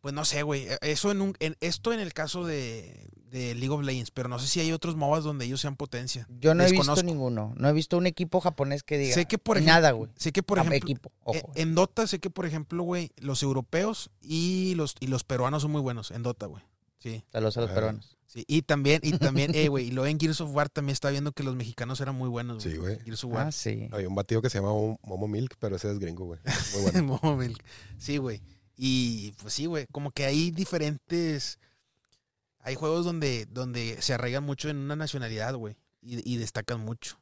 [0.00, 0.66] Pues no sé, güey.
[0.80, 4.38] Eso en un, en, esto en el caso de, de League of Legends, pero no
[4.38, 6.26] sé si hay otros MOBAs donde ellos sean potencia.
[6.40, 7.04] Yo no he visto desconozco.
[7.06, 7.52] ninguno.
[7.56, 9.14] No he visto un equipo japonés que diga.
[9.14, 10.10] Sé que, por ejemplo, Nada, güey.
[10.16, 11.36] sé que por ejemplo, equipo, ojo.
[11.38, 11.62] Eh, güey.
[11.62, 15.70] En Dota sé que, por ejemplo, güey, los europeos y los, y los peruanos son
[15.72, 16.62] muy buenos en Dota, güey.
[16.98, 18.16] Sí, Saludos a los peruanos.
[18.26, 18.44] sí.
[18.46, 21.32] Y también, y también, eh, güey, y luego en Gears of War también está viendo
[21.32, 22.98] que los mexicanos eran muy buenos, Sí, güey.
[23.04, 23.46] Gears of War.
[23.48, 23.88] Ah, sí.
[23.92, 26.40] Hay un batido que se llama Mo- Momo Milk, pero ese es gringo, güey.
[26.74, 27.20] Muy bueno.
[27.22, 27.56] Móvil.
[27.98, 28.40] Sí, güey.
[28.82, 31.58] Y pues sí, güey, como que hay diferentes...
[32.60, 37.20] Hay juegos donde, donde se arraigan mucho en una nacionalidad, güey, y, y destacan mucho.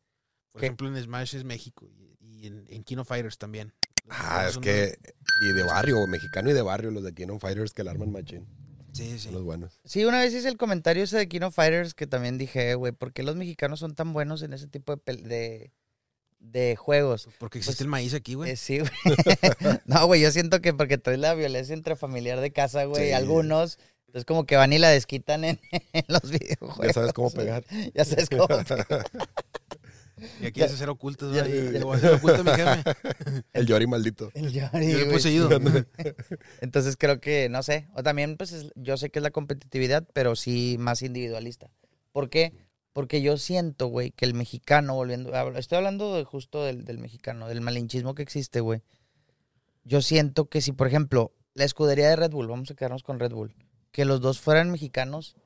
[0.53, 0.67] Por ¿Qué?
[0.67, 3.73] ejemplo, en Smash es México y, y en, en King of Fighters también.
[4.05, 4.99] Los Ah, es que.
[5.43, 8.41] Y de barrio, mexicano y de barrio, los de Kingdom Fighters que el arman machine.
[8.47, 9.25] los- Sí, sí.
[9.27, 9.81] Son los buenos.
[9.85, 12.93] Sí, una vez hice el comentario ese de King of Fighters que también dije, güey,
[12.93, 15.73] ¿por qué los mexicanos son tan buenos en ese tipo de, de,
[16.39, 17.29] de juegos?
[17.39, 18.53] Porque existe Pues, el maíz aquí, güey.
[18.53, 18.91] Eh, sí, güey.
[19.87, 23.13] no, güey, yo siento que porque trae la violencia intrafamiliar de casa, güey, Sí.
[23.13, 25.61] algunos, entonces como que van y la desquitan en,
[25.93, 26.87] en los videojuegos.
[26.87, 27.65] Ya sabes cómo pegar.
[27.95, 28.87] Ya sabes cómo pegar.
[30.41, 32.83] Y aquí es hacer ocultos, ya- hacer oculto mi jefe.
[33.53, 34.33] El Yori maldito.
[34.35, 35.49] El Yo Yori, poseído.
[36.61, 40.09] Entonces creo que, no sé, o también pues es- yo sé que es la competitividad,
[40.15, 41.71] pero sí más individualista.
[42.11, 42.53] ¿Por qué?
[42.93, 47.47] Porque yo siento, güey, que el mexicano, volviendo, estoy hablando de justo del, del mexicano,
[47.49, 48.83] del malinchismo que existe, güey.
[49.85, 53.21] Yo siento que si, por ejemplo, la escudería de Red Bull, vamos a quedarnos con
[53.21, 53.55] Red Bull,
[53.93, 55.37] que los dos fueran mexicanos,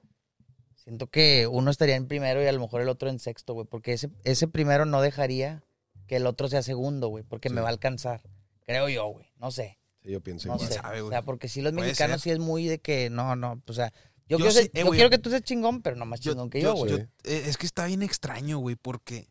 [0.74, 3.66] siento que uno estaría en primero y a lo mejor el otro en sexto, güey,
[3.66, 5.62] porque ese, ese primero no dejaría
[6.07, 7.55] que el otro sea segundo, güey, porque Sí.
[7.55, 8.22] me va a alcanzar.
[8.66, 9.78] Creo yo, güey, no sé.
[10.02, 10.68] Sí, yo pienso No igual.
[10.68, 10.74] sé.
[10.74, 12.31] sabe, o sea, porque si los Puede mexicanos ser.
[12.31, 13.92] sí es muy de que no, no, o sea,
[14.33, 14.99] yo, Yo quiero, sí, ser- eh, yo güey.
[14.99, 16.95] quiero que tú seas chingón, pero no más chingón que yo- güey.
[16.95, 17.09] eh,
[17.47, 19.29] es que está bien extraño, güey, porque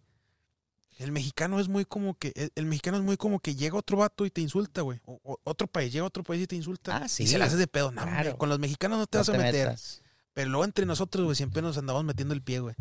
[1.00, 3.98] el mexicano es muy como que, el, el mexicano es muy como que llega otro
[3.98, 5.00] vato y te insulta, güey.
[5.06, 6.98] O, o- otro país, llega otro país y te insulta.
[6.98, 7.24] Ah, sí.
[7.24, 7.92] Y se la haces de pedo.
[7.92, 8.38] No, Claro.
[8.38, 9.68] con los mexicanos no te No vas a te meter.
[9.68, 10.02] metas.
[10.34, 12.76] Pero luego entre nosotros, güey, siempre nos andamos metiendo el pie, güey.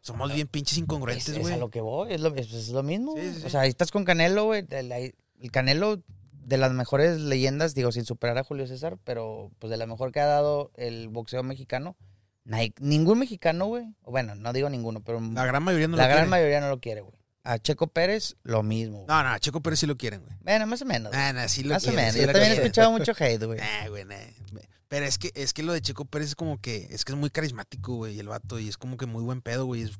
[0.00, 1.54] Somos bien pinches Es, incongruentes, es güey.
[1.54, 3.12] a lo que voy, es lo, es, es lo mismo.
[3.14, 3.34] Sí, güey.
[3.34, 3.46] sí, sí.
[3.46, 4.64] O sea, ahí estás con Canelo, güey.
[4.70, 6.00] El, el Canelo
[6.46, 10.12] de las mejores leyendas, digo, sin superar a Julio César, pero pues de la mejor
[10.12, 11.96] que ha dado el boxeo mexicano.
[12.44, 13.84] Nadie- ningún mexicano, güey.
[14.04, 16.30] Bueno, no digo ninguno, pero La gran mayoría no la lo gran quiere.
[16.30, 17.16] mayoría no lo quiere, güey.
[17.42, 18.96] a Checo Pérez, lo mismo.
[18.98, 19.06] güey.
[19.08, 20.36] No, no, a Checo Pérez sí lo quieren, güey.
[20.42, 21.12] Bueno, más o menos.
[21.14, 22.14] Ah, no, sí lo más o menos.
[22.14, 23.58] sí Yo también he escuchado mucho hate, güey.
[23.60, 24.16] Nah, güey, nah.
[24.88, 27.18] Pero es que, es que lo de Checo Pérez es como que, es que es
[27.18, 29.82] muy carismático, güey, el vato, y es como que muy buen pedo, güey.
[29.82, 29.98] Es-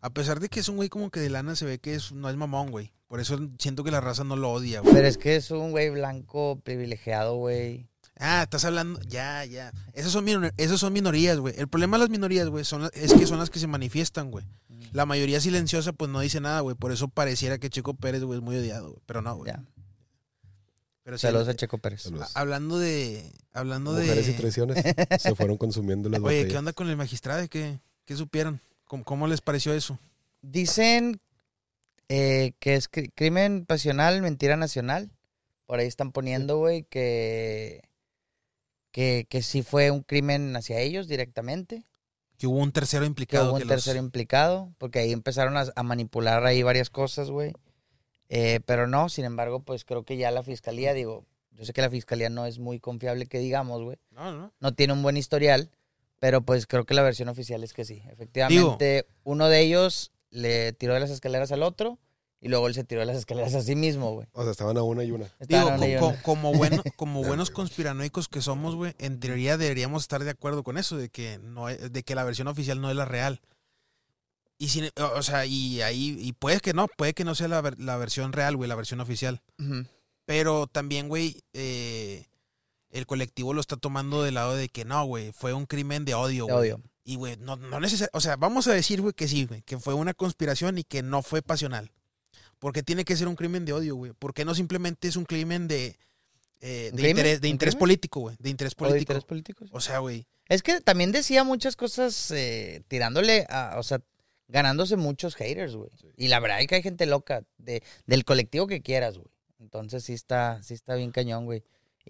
[0.00, 2.12] a pesar de que es un güey como que de lana se ve que es,
[2.12, 2.92] no es mamón, güey.
[3.08, 4.94] Por eso siento que la raza no lo odia, güey.
[4.94, 7.86] Pero es que es un güey blanco privilegiado, güey.
[8.22, 9.72] Ah, estás hablando, ya, ya.
[9.94, 11.54] Esas son, minor- esas son minorías, güey.
[11.56, 14.44] El problema de las minorías, güey, son, es que son las que se manifiestan, güey.
[14.92, 16.76] La mayoría silenciosa, pues no dice nada, güey.
[16.76, 19.02] Por eso pareciera que Checo Pérez, güey, es muy odiado, güey.
[19.06, 19.52] Pero no, güey.
[19.52, 19.64] Ya.
[21.02, 22.02] Pero sí, Saludos a Checo Pérez.
[22.02, 22.30] Saludos.
[22.34, 24.38] hablando de, hablando Mujeres y de...
[24.38, 24.84] traiciones
[25.18, 27.48] se fueron consumiendo las Oye, ¿qué onda con el magistrado?
[27.48, 28.60] ¿Qué, qué supieron?
[28.90, 30.00] ¿Cómo, cómo les pareció eso?
[30.42, 31.20] Dicen
[32.08, 35.12] eh, que es cri- crimen pasional, mentira nacional.
[35.66, 37.82] Por ahí están poniendo, güey, que,
[38.90, 41.84] que, que sí fue un crimen hacia ellos directamente.
[42.36, 43.44] Que hubo un tercero Que implicado.
[43.46, 47.30] hubo un que los- tercero implicado, porque ahí empezaron a, a manipular ahí varias cosas,
[47.30, 47.52] güey.
[48.28, 51.80] Eh, pero no, sin embargo, pues creo que ya la fiscalía, digo, yo sé que
[51.82, 53.98] la fiscalía no es muy confiable que digamos, güey.
[54.10, 54.52] No, no.
[54.58, 55.70] No tiene un buen historial,
[56.20, 58.02] pero pues creo que la versión oficial es que sí.
[58.10, 61.98] Efectivamente, uno de ellos le tiró de las escaleras al otro
[62.40, 64.28] y luego él se tiró de las escaleras a sí mismo, güey.
[64.32, 65.26] O sea, estaban a una y una.
[65.48, 65.68] Digo,
[66.00, 70.62] co- como, bueno, como buenos conspiranoicos que somos, güey, en teoría deberíamos estar de acuerdo
[70.62, 73.40] con eso, de que no es- de que la versión oficial no es la real.
[74.56, 77.60] Y sin, o sea, y ahí, y puede que no, puede que no sea la,
[77.62, 79.42] ver- la versión real, güey, la versión oficial.
[80.26, 82.26] Pero también, güey, eh,
[82.90, 86.14] el colectivo lo está tomando del lado de que no, güey, fue un crimen de
[86.14, 86.56] odio, güey.
[86.56, 86.82] odio.
[87.04, 89.78] Y, güey, no, no necesariamente, o sea, vamos a decir, güey, que sí, güey, que
[89.78, 91.90] fue una conspiración y que no fue pasional.
[92.58, 94.12] Porque tiene que ser un crimen de odio, güey.
[94.18, 95.96] Porque no simplemente es un crimen de,
[96.60, 97.10] eh, ¿Un de crimen?
[97.10, 97.80] interés, de ¿Un interés crimen?
[97.80, 98.36] político, güey.
[98.38, 99.12] De interés ¿O de político.
[99.12, 99.70] interés políticos?
[99.72, 100.26] O sea, güey.
[100.48, 104.02] Es que también decía muchas cosas eh, tirándole a, o sea,
[104.48, 105.90] ganándose muchos haters, güey.
[106.16, 109.30] Y la verdad es que hay gente loca de, del colectivo que quieras, güey.
[109.58, 111.62] Entonces sí está, sí está bien cañón, güey.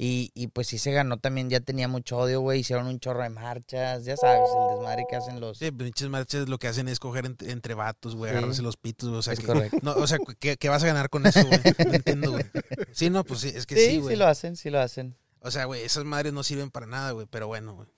[0.03, 2.61] Y, y pues sí se ganó también, ya tenía mucho odio, güey.
[2.61, 5.59] Hicieron un chorro de marchas, ya sabes, el desmadre que hacen los...
[5.59, 8.37] Sí, pinches marchas lo que hacen es coger entre, entre vatos, güey, Sí.
[8.39, 9.11] agarrarse los pitos.
[9.11, 9.77] O sea, es que, correcto.
[9.83, 11.61] no, o sea ¿qué, qué vas a ganar con eso, güey?
[11.87, 12.45] No entiendo, güey.
[12.93, 14.15] Sí, no, pues sí, es que sí, Sí, güey.
[14.15, 15.17] sí lo hacen, sí lo hacen.
[15.41, 17.89] O sea, güey, esas madres no sirven para nada, güey, pero bueno, güey.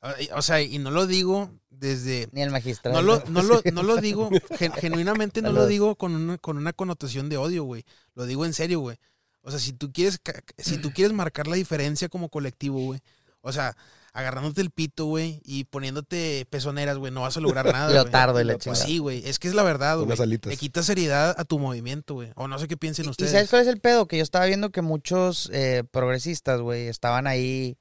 [0.00, 2.28] O- y- O sea, y no lo digo desde...
[2.32, 2.96] Ni el magistrado.
[2.96, 6.56] No lo, no lo, no lo digo, gen- genuinamente no lo digo con una, con
[6.56, 7.84] una connotación de odio, güey.
[8.14, 8.96] Lo digo en serio, güey.
[9.46, 10.20] O sea, si tú quieres,
[10.58, 13.00] si tú quieres marcar la diferencia como colectivo, güey.
[13.42, 13.76] O sea,
[14.12, 17.94] agarrándote el pito, güey, y poniéndote pezoneras, güey, no vas a lograr nada, güey.
[17.94, 18.86] Leotardo y la Pues Pues chingada.
[18.92, 19.22] sí, güey.
[19.28, 20.08] Es que es la verdad, güey.
[20.42, 22.32] Le quita seriedad a tu movimiento, güey.
[22.34, 23.30] O no sé qué piensen ¿Y- ¿Y ustedes.
[23.30, 24.08] sabes cuál es el pedo?
[24.08, 27.78] Que yo estaba viendo que muchos eh, progresistas, güey, estaban ahí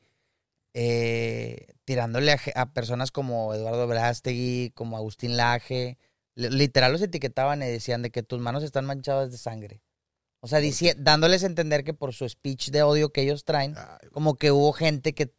[0.73, 5.97] eh, tirándole a, a personas como Eduardo Brastegui, como Agustín Laje.
[6.35, 9.81] Li- Literal los etiquetaban y decían de que tus manos están manchadas de sangre.
[10.45, 13.73] O sea, dici- dándoles a entender que por su speech de odio que ellos traen,
[13.75, 15.33] Ay, como que hubo gente que...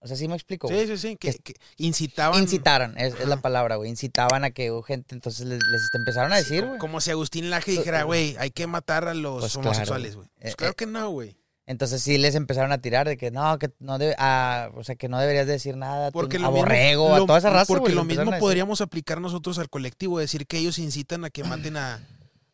[0.00, 0.66] O sea, sí me explico.
[0.66, 1.16] Sí, sí, sí.
[1.16, 1.32] Que,
[1.76, 2.42] incitaban.
[2.42, 3.90] Incitaron, es, es la palabra, güey.
[3.90, 6.78] Incitaban a que hubo gente, entonces les, les empezaron a decir, como, güey.
[6.80, 10.28] como si Agustín Laje dijera, güey, hay que matar a los Pues claro, homosexuales, güey.
[10.40, 11.36] Pues Eh, claro eh, que no, güey.
[11.66, 14.96] Entonces sí les empezaron a tirar de que no, que no debe, a- o sea,
[14.96, 17.66] que no deberías decir nada Porque a mismo- Borrego, lo- a toda esa raza.
[17.72, 21.76] Porque lo mismo podríamos aplicar nosotros al colectivo, decir que ellos incitan a que maten
[21.76, 22.00] a,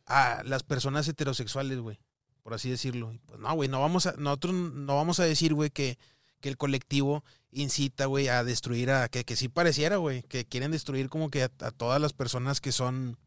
[0.07, 1.99] a las personas heterosexuales, güey.
[2.43, 3.13] Por así decirlo.
[3.27, 5.99] Pues no, güey, no vamos a, nosotros no vamos a decir, güey, que,
[6.41, 10.71] que el colectivo incita, güey, a destruir a, que, que sí pareciera, güey, que quieren
[10.71, 13.19] destruir como que a, a todas las personas que son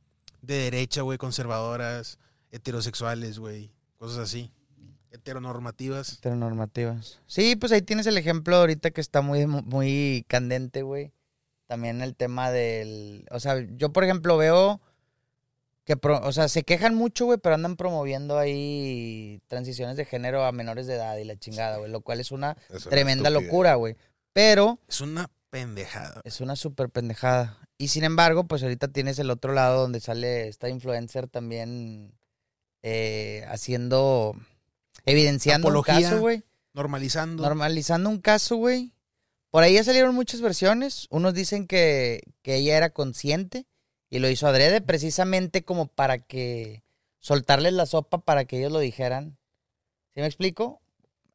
[0.41, 2.17] de derecha, güey, conservadoras,
[2.51, 4.51] heterosexuales, güey, cosas así.
[5.11, 6.13] Heteronormativas.
[6.13, 7.19] Heteronormativas.
[7.25, 11.11] Sí, pues ahí tienes el ejemplo ahorita que está muy, muy candente, güey.
[11.67, 13.25] También el tema del...
[13.31, 14.81] O sea, yo por ejemplo veo
[15.89, 20.45] que, pro- o sea, se quejan mucho, güey, pero andan promoviendo ahí transiciones de género
[20.45, 23.73] a menores de edad y la chingada, güey, lo cual es una Es tremenda locura,
[23.73, 23.95] güey.
[24.31, 26.21] Pero Es una pendejada.
[26.25, 27.57] Es una súper pendejada.
[27.79, 32.13] Y sin embargo, pues ahorita tienes el otro lado donde sale esta influencer también
[32.83, 34.35] eh, haciendo,
[35.05, 35.95] evidenciando Apología.
[35.95, 36.43] un caso, güey.
[36.73, 37.41] Normalizando.
[37.41, 38.93] Normalizando un caso, güey.
[39.49, 41.07] Por ahí ya salieron muchas versiones.
[41.09, 43.65] Unos dicen que, que ella era consciente
[44.09, 46.83] y lo hizo adrede precisamente como para que
[47.19, 49.37] soltarles la sopa para que ellos lo dijeran.
[50.13, 50.81] ¿Sí me explico?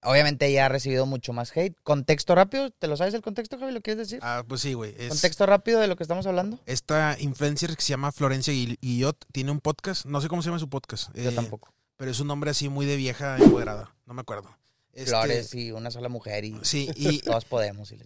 [0.03, 1.75] Obviamente ella ha recibido mucho más hate.
[1.83, 3.73] Contexto rápido, ¿te lo sabes el contexto, Javi?
[3.73, 4.19] ¿Lo quieres decir?
[4.23, 4.95] Ah, pues sí, güey.
[4.99, 6.59] es- Contexto rápido de lo que estamos hablando.
[6.67, 10.05] Esta influencer que se llama Florencia Guil- Guillot tiene un podcast.
[10.05, 11.09] No sé cómo se llama su podcast.
[11.15, 11.73] Yo eh, tampoco.
[11.97, 13.95] Pero es un nombre así muy de vieja empoderada.
[14.05, 14.51] No me acuerdo.
[14.93, 17.91] Este, Flores y una sola mujer y Sí, y todos podemos.
[17.93, 18.05] Y la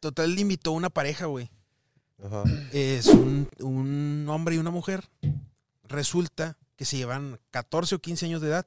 [0.00, 1.50] total le invitó una pareja, güey.
[2.22, 2.44] Ajá.
[2.72, 5.08] Es un, un hombre y una mujer.
[5.84, 8.66] resulta que se llevan 14 o 15 años de edad.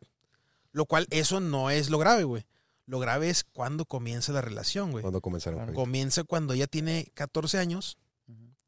[0.72, 2.46] Lo cual, eso no es lo grave, güey.
[2.86, 5.02] Lo grave es cuando comienza la relación, güey.
[5.02, 5.74] Cuando comenzaron.
[5.74, 7.98] Comienza cuando ella tiene 14 años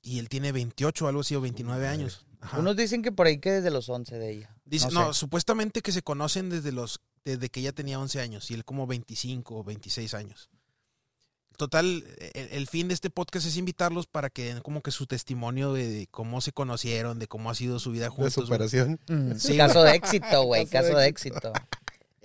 [0.01, 1.93] y él tiene 28 o algo así, o 29 Madre.
[1.93, 2.25] años.
[2.41, 2.59] Ajá.
[2.59, 4.55] Unos dicen que por ahí que desde los 11 de ella.
[4.65, 5.19] Dice, no no, sé.
[5.19, 8.85] supuestamente que se conocen desde los desde que ella tenía 11 años y él como
[8.85, 10.49] 25 o 26 años.
[11.57, 15.05] Total, el, el fin de este podcast es invitarlos para que den como que su
[15.05, 18.35] testimonio de, de cómo se conocieron, de cómo ha sido su vida De juntos.
[18.35, 18.45] güey.
[18.47, 18.99] superación.
[19.07, 20.65] Mm, Sí, caso de éxito, güey.
[20.65, 21.53] Caso Caso de de éxito.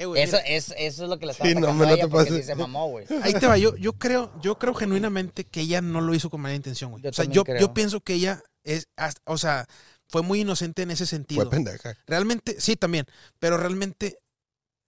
[0.01, 2.09] Eh, Eso, es, eso es lo que le está Sí, no, a no ella te
[2.09, 2.37] porque pases.
[2.37, 3.05] sí se mamó, güey.
[3.25, 6.41] ahí te va, yo, yo creo, yo creo genuinamente que ella no lo hizo con
[6.41, 7.05] mala intención, güey.
[7.05, 7.59] O sea, yo, creo.
[7.61, 9.67] yo pienso que ella es, hasta- o sea,
[10.09, 11.43] fue muy inocente en ese sentido.
[11.43, 11.97] Fue pendeja.
[12.07, 13.07] Realmente, sí, también.
[13.41, 14.21] Pero realmente,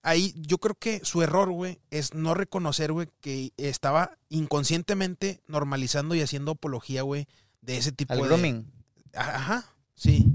[0.03, 6.15] ahí yo creo que su error, güey, es no reconocer, güey, que estaba inconscientemente normalizando
[6.15, 7.27] y haciendo apología, güey,
[7.61, 8.27] de ese tipo Al de.
[8.27, 8.73] grooming.
[9.15, 10.27] Ajá, sí.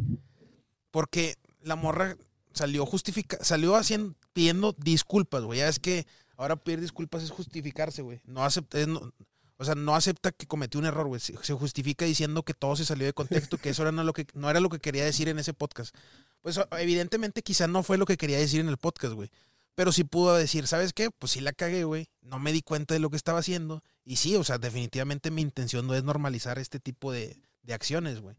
[0.91, 2.15] Porque la morra
[2.54, 5.60] salió justifica, salió haciendo, pidiendo disculpas, güey.
[5.60, 6.06] Ya es que
[6.38, 8.21] ahora pedir disculpas es justificarse, güey.
[8.25, 9.12] No acepta, es no-
[9.58, 11.21] o sea, no acepta que cometió un error, güey.
[11.21, 14.28] Se, justifica diciendo que todo se salió de contexto, que eso era no, lo que,
[14.34, 15.95] no era lo que quería decir en ese podcast.
[16.41, 19.32] Pues evidentemente quizá no fue lo que quería decir en el podcast, güey.
[19.75, 21.11] Pero sí pudo decir, ¿sabes qué?
[21.11, 22.07] Pues sí la cagué, güey.
[22.21, 23.83] No me di cuenta de lo que estaba haciendo.
[24.03, 28.21] Y sí, o sea, definitivamente mi intención no es normalizar este tipo de, de acciones,
[28.21, 28.35] güey.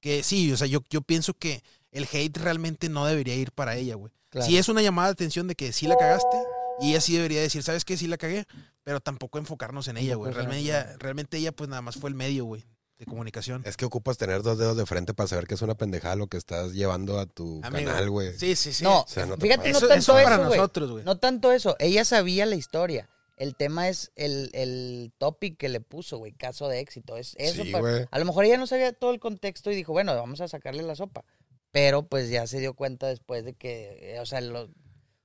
[0.00, 3.76] Que sí, o sea, yo, yo pienso que el hate realmente no debería ir para
[3.76, 4.12] ella, güey.
[4.28, 4.46] Claro.
[4.46, 6.36] Sí es una llamada de atención de que sí la cagaste
[6.80, 7.96] y ella sí debería decir, ¿sabes qué?
[7.96, 8.46] Sí la cagué,
[8.82, 10.32] pero tampoco enfocarnos en ella, güey.
[10.32, 12.64] Realmente ella, realmente ella pues nada más fue el medio, güey,
[12.98, 13.62] de comunicación.
[13.66, 16.28] Es que ocupas tener dos dedos de frente para saber que es una pendejada lo
[16.28, 17.90] que estás llevando a tu Amigo.
[17.90, 18.38] canal, güey.
[18.38, 18.84] Sí, sí, sí.
[18.84, 21.04] No, O sea, no te fíjate, no eso, tanto eso eso, para nosotros, güey.
[21.04, 21.74] No tanto eso.
[21.80, 23.08] Ella sabía la historia.
[23.36, 26.32] El tema es el, el topic que le puso, güey.
[26.32, 27.16] Caso de éxito.
[27.16, 27.64] Es eso.
[27.64, 28.06] Sí, pa- güey.
[28.08, 30.84] a lo mejor ella no sabía todo el contexto y dijo, bueno, vamos a sacarle
[30.84, 31.24] la sopa.
[31.72, 34.68] Pero pues ya se dio cuenta después de que, eh, o sea, lo, o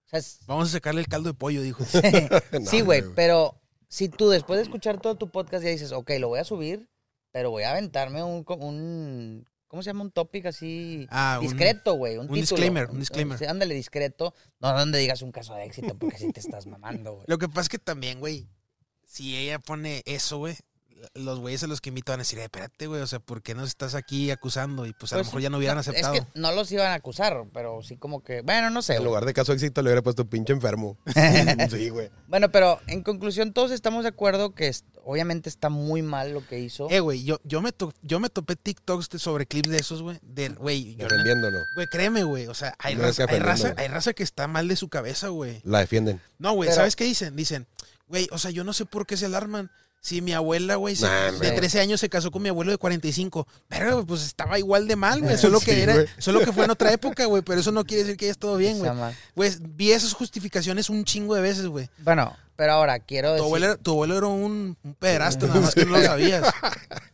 [0.08, 1.84] sea, es- Vamos a sacarle el caldo de pollo, dijo.
[2.66, 3.14] Sí, güey, güey.
[3.16, 6.44] pero si tú después de escuchar todo tu podcast ya dices, ok, lo voy a
[6.44, 6.90] subir,
[7.32, 10.04] pero voy a aventarme un, un ¿cómo se llama?
[10.04, 12.18] Un topic así Ah, discreto, güey.
[12.18, 13.48] Un, disclaimer, un disclaimer.
[13.48, 14.34] Ándale, discreto.
[14.60, 17.26] No donde digas un caso de éxito, porque si te estás mamando, güey.
[17.28, 18.50] Lo que pasa es que también, güey,
[19.04, 20.56] si ella pone eso, güey,
[21.14, 23.42] los güeyes a los que invito van a decir, "Eh, espérate, güey, o sea, ¿por
[23.42, 24.86] qué nos estás aquí acusando?
[24.86, 26.14] Y pues a lo Pues, mejor ya no hubieran no, aceptado.
[26.16, 28.96] Es que no los iban a acusar, pero sí como que, bueno, no sé.
[28.96, 30.98] En lugar de caso de éxito le hubiera puesto pinche enfermo.
[31.70, 32.10] sí, güey.
[32.28, 36.46] Bueno, pero en conclusión todos estamos de acuerdo que es- obviamente está muy mal lo
[36.46, 36.88] que hizo.
[36.90, 40.02] Eh, güey, yo, yo, me to- yo me topé TikToks de- sobre clips de esos,
[40.02, 40.20] güey.
[40.22, 41.60] De, güey, yo, Defendiéndolo.
[41.76, 42.48] güey, créeme, güey.
[42.48, 44.90] O sea, hay No raza, que hay, raza, hay raza que está mal de su
[44.90, 45.62] cabeza, güey.
[45.64, 46.22] La defienden.
[46.38, 47.36] No, güey, Pero- ¿sabes qué dicen?
[47.36, 47.68] Dicen,
[48.08, 49.72] güey, o sea, yo no sé por qué se alarman.
[50.02, 51.52] Si mi abuela, güey, Nah, de hombre.
[51.52, 53.46] 13 años se casó con mi abuelo de 45.
[53.68, 55.38] Pero, pues estaba igual de mal, güey.
[55.38, 57.42] Solo que Sí, era, solo que fue en otra época, güey.
[57.44, 58.92] Pero eso no quiere decir que haya estado bien, güey.
[59.36, 61.90] Güey, vi esas justificaciones un chingo de veces, güey.
[62.00, 63.46] Bueno, pero ahora quiero Tu decir...
[63.46, 66.46] abuelo, era- tu abuelo era un, un pederasta, nada más que no lo sabías.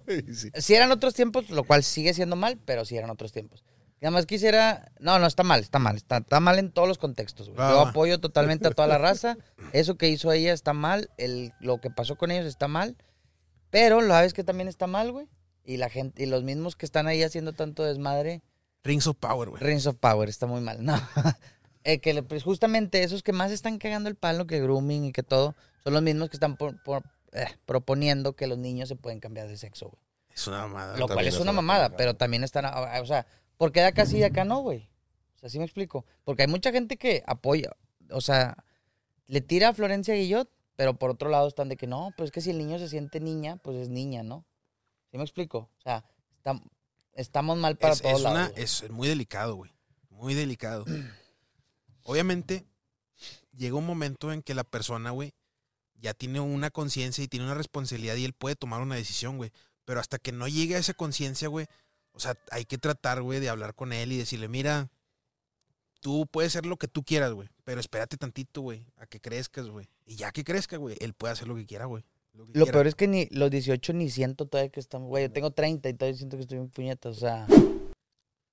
[0.08, 0.52] Sí.
[0.54, 3.64] Si eran otros tiempos, lo cual sigue siendo mal, pero si eran otros tiempos.
[4.02, 4.92] Y además quisiera...
[5.00, 5.96] No, no, está mal, está mal.
[5.96, 7.58] Está, está mal en todos los contextos, güey.
[7.58, 7.90] Yo va.
[7.90, 9.38] apoyo totalmente a toda la raza.
[9.74, 11.10] Eso que hizo ella está mal.
[11.18, 12.98] El, lo que pasó con ellos está mal.
[13.70, 15.28] Pero lo sabes que también está mal, güey.
[15.64, 18.44] Y la gente, y los mismos que están ahí haciendo tanto desmadre,
[18.84, 19.64] Rings of Power, güey.
[19.64, 20.78] Rings of Power está muy mal.
[20.84, 20.96] No.
[21.88, 25.22] Eh, que pues justamente esos que más están cagando el palo, que grooming y que
[25.24, 29.20] todo, son los mismos que están por- por- eh, proponiendo que los niños se pueden
[29.20, 30.02] cambiar de sexo, güey.
[30.34, 30.98] Es una mamada.
[30.98, 33.28] Lo cual es una mamada, pero también están, a- a- o sea,
[33.58, 34.90] ¿por qué de acá sí de acá no, güey?
[35.36, 36.06] O sea, ¿sí me explico?
[36.24, 37.76] Porque hay mucha gente que apoya,
[38.12, 38.64] o sea,
[39.28, 42.32] le tira a Florencia Guillot, pero por otro lado están de que no, pues es
[42.32, 44.46] que si el niño se siente niña, pues es niña, ¿no?
[45.12, 45.70] ¿Sí me explico?
[45.78, 46.04] O sea,
[46.44, 46.64] tam-
[47.14, 48.50] estamos mal para es, todos es lados.
[48.52, 49.72] una- es muy delicado, güey.
[50.10, 50.86] Muy delicado.
[52.04, 52.66] Obviamente,
[53.56, 55.34] llega un momento en que la persona, güey,
[55.96, 59.52] ya tiene una conciencia y tiene una responsabilidad y él puede tomar una decisión, güey.
[59.86, 61.68] Pero hasta que no llegue a esa conciencia, güey,
[62.16, 64.90] o sea, hay que tratar, güey, de hablar con él y decirle, mira,
[66.00, 69.68] tú puedes hacer lo que tú quieras, güey, pero espérate tantito, güey, a que crezcas,
[69.68, 69.90] güey.
[70.06, 72.04] Y ya que crezca, güey, él puede hacer lo que quiera, güey.
[72.34, 75.52] Lo, peor es que ni los 18 ni siento todavía que estamos, güey, yo tengo
[75.52, 77.48] 30 y todavía siento que estoy en puñetas, o sea.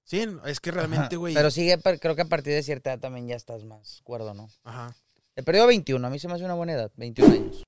[0.05, 1.35] Sí, es que realmente, güey.
[1.35, 4.35] Pero sigue, pero creo que a partir de cierta edad también ya estás más cuerdo,
[4.35, 4.49] ¿no?
[4.65, 4.95] Ajá.
[5.37, 7.63] El periodo 21, a mí se me hace una buena edad, 21 años.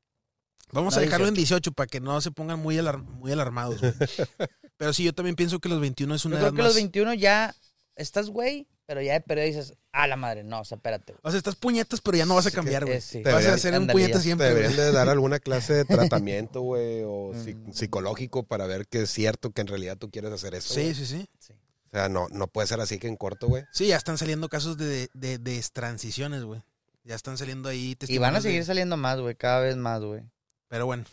[0.72, 3.92] Vamos a dejarlo en 18 para que no se pongan muy, alar- muy alarmados, güey.
[4.76, 6.66] Pero sí, yo también pienso que los 21 es una Yo edad creo que más...
[6.68, 7.54] los 21 ya
[7.94, 11.12] estás, güey, pero ya de periodo dices, ah, la madre, no, o sea, espérate.
[11.12, 11.20] güey.
[11.22, 12.98] O sea, estás puñetas, pero ya no vas a cambiar, que- güey.
[12.98, 13.22] eh, sí.
[13.22, 14.86] Vas a Deberían- hacer un puñeta siempre, Deberían güey.
[14.86, 17.36] de dar alguna clase de tratamiento, güey, o Mm.
[17.36, 20.74] psi- psicológico para ver que es cierto que en realidad tú quieres hacer eso.
[20.74, 20.94] Sí, güey.
[20.94, 21.26] sí, sí.
[21.38, 21.52] Sí.
[21.52, 23.62] O sea, no, no puede ser así que en corto, güey.
[23.72, 26.60] Sí, ya están saliendo casos de, de, de transiciones, güey.
[27.04, 30.02] Ya están saliendo ahí Y van a de- seguir saliendo más, güey, cada vez más,
[30.02, 30.22] güey.
[30.68, 31.04] Pero bueno,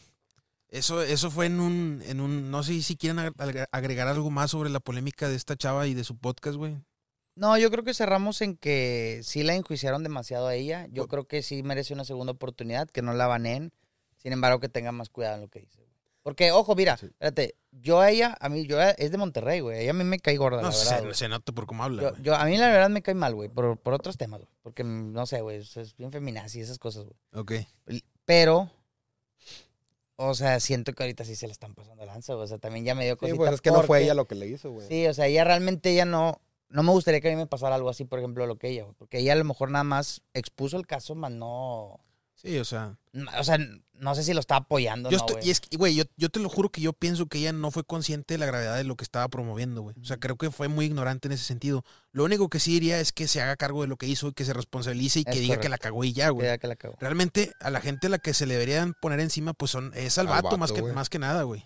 [0.69, 4.29] eso, eso fue en un, en un, no sé si quieren ag- ag- agregar algo
[4.31, 6.77] más sobre la polémica de esta chava y de su podcast, güey.
[7.35, 10.87] No, yo creo que cerramos en que sí la enjuiciaron demasiado a ella.
[10.91, 13.71] Yo creo que sí merece una segunda oportunidad, que no la baneen.
[14.17, 15.81] Sin embargo, que tenga más cuidado en lo que dice.
[16.23, 17.07] Porque, ojo, mira, Sí.
[17.07, 19.79] espérate, yo a ella, a mí, yo a- es de Monterrey, güey.
[19.79, 21.03] Ella a mí me cae gorda, No la verdad.
[21.09, 23.33] se, se nota por cómo habla, Yo, yo- a mí la verdad me cae mal,
[23.33, 24.51] güey, por, por otros temas, güey.
[24.61, 27.15] Porque, no sé, güey, es, es bien feminazi y esas cosas, güey.
[27.33, 27.53] Ok.
[28.25, 28.69] Pero,
[30.27, 32.35] o sea, siento que ahorita sí se le están pasando lanza.
[32.35, 34.27] O sea, también ya me dio Sí, cosita pues es que no fue ella lo
[34.27, 34.87] que le hizo, güey.
[34.87, 37.75] Sí, o sea, ella realmente ella no, no me gustaría que a mí me pasara
[37.75, 40.77] algo así, por ejemplo, lo que ella, porque ella a lo mejor nada más expuso
[40.77, 41.99] el caso, más no,
[42.35, 42.97] Sí, o sea.
[43.37, 43.57] O sea,
[43.93, 46.29] no sé si lo está apoyando, Yo no, estoy, y es que, güey, yo, yo
[46.29, 48.83] te lo juro que yo pienso que ella no fue consciente de la gravedad de
[48.83, 49.95] lo que estaba promoviendo, güey.
[50.01, 51.83] O sea, creo que fue muy ignorante en ese sentido.
[52.11, 54.33] Lo único que sí diría es que se haga cargo de lo que hizo y
[54.33, 56.47] que se responsabilice y que diga que la cagó y ya, Que güey.
[56.47, 56.95] ya que la cagó.
[56.99, 60.17] Realmente a la gente a la que se le deberían poner encima, pues son, es
[60.17, 61.65] al Al vato, vato, más, que, más que nada, güey.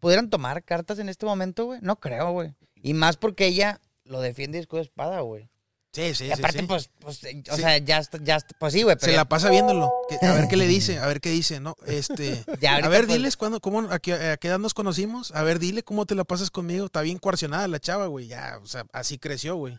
[0.00, 1.80] ¿Pudieran tomar cartas en este momento, güey?
[1.82, 2.54] No creo, güey.
[2.82, 5.48] Y más porque ella lo defiende de escudo de espada, güey.
[5.96, 6.66] Sí, sí, y aparte, sí.
[6.66, 7.62] pues, pues, eh, o Sí.
[7.62, 9.90] sea, ya ya pues sí, güey, se ya- la pasa viéndolo.
[10.20, 11.74] A ver qué le dice, a ver qué dice, ¿no?
[11.86, 12.44] Este.
[12.60, 15.32] ya A ver, pues, diles cuándo, cómo, a qué, a qué edad nos conocimos.
[15.32, 16.84] A ver, dile cómo te la pasas conmigo.
[16.86, 18.26] Está bien coercionada la chava, güey.
[18.26, 19.78] Ya, o sea, así creció, güey.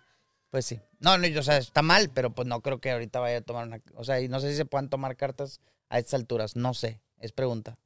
[0.50, 0.80] Pues sí.
[1.00, 3.68] No, no, o sea, está mal, pero pues no creo que ahorita vaya a tomar
[3.68, 6.74] una, o sea, y no sé si se puedan tomar cartas a estas alturas, no
[6.74, 7.78] sé, es pregunta.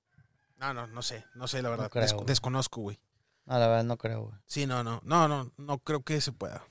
[0.57, 1.89] No, no, no sé, no sé, la verdad.
[1.89, 2.25] creo, Des- güey.
[2.27, 2.99] desconozco, güey.
[3.45, 4.35] No, la verdad no creo, güey.
[4.45, 6.63] Sí, no, no, no, no, no creo que se pueda.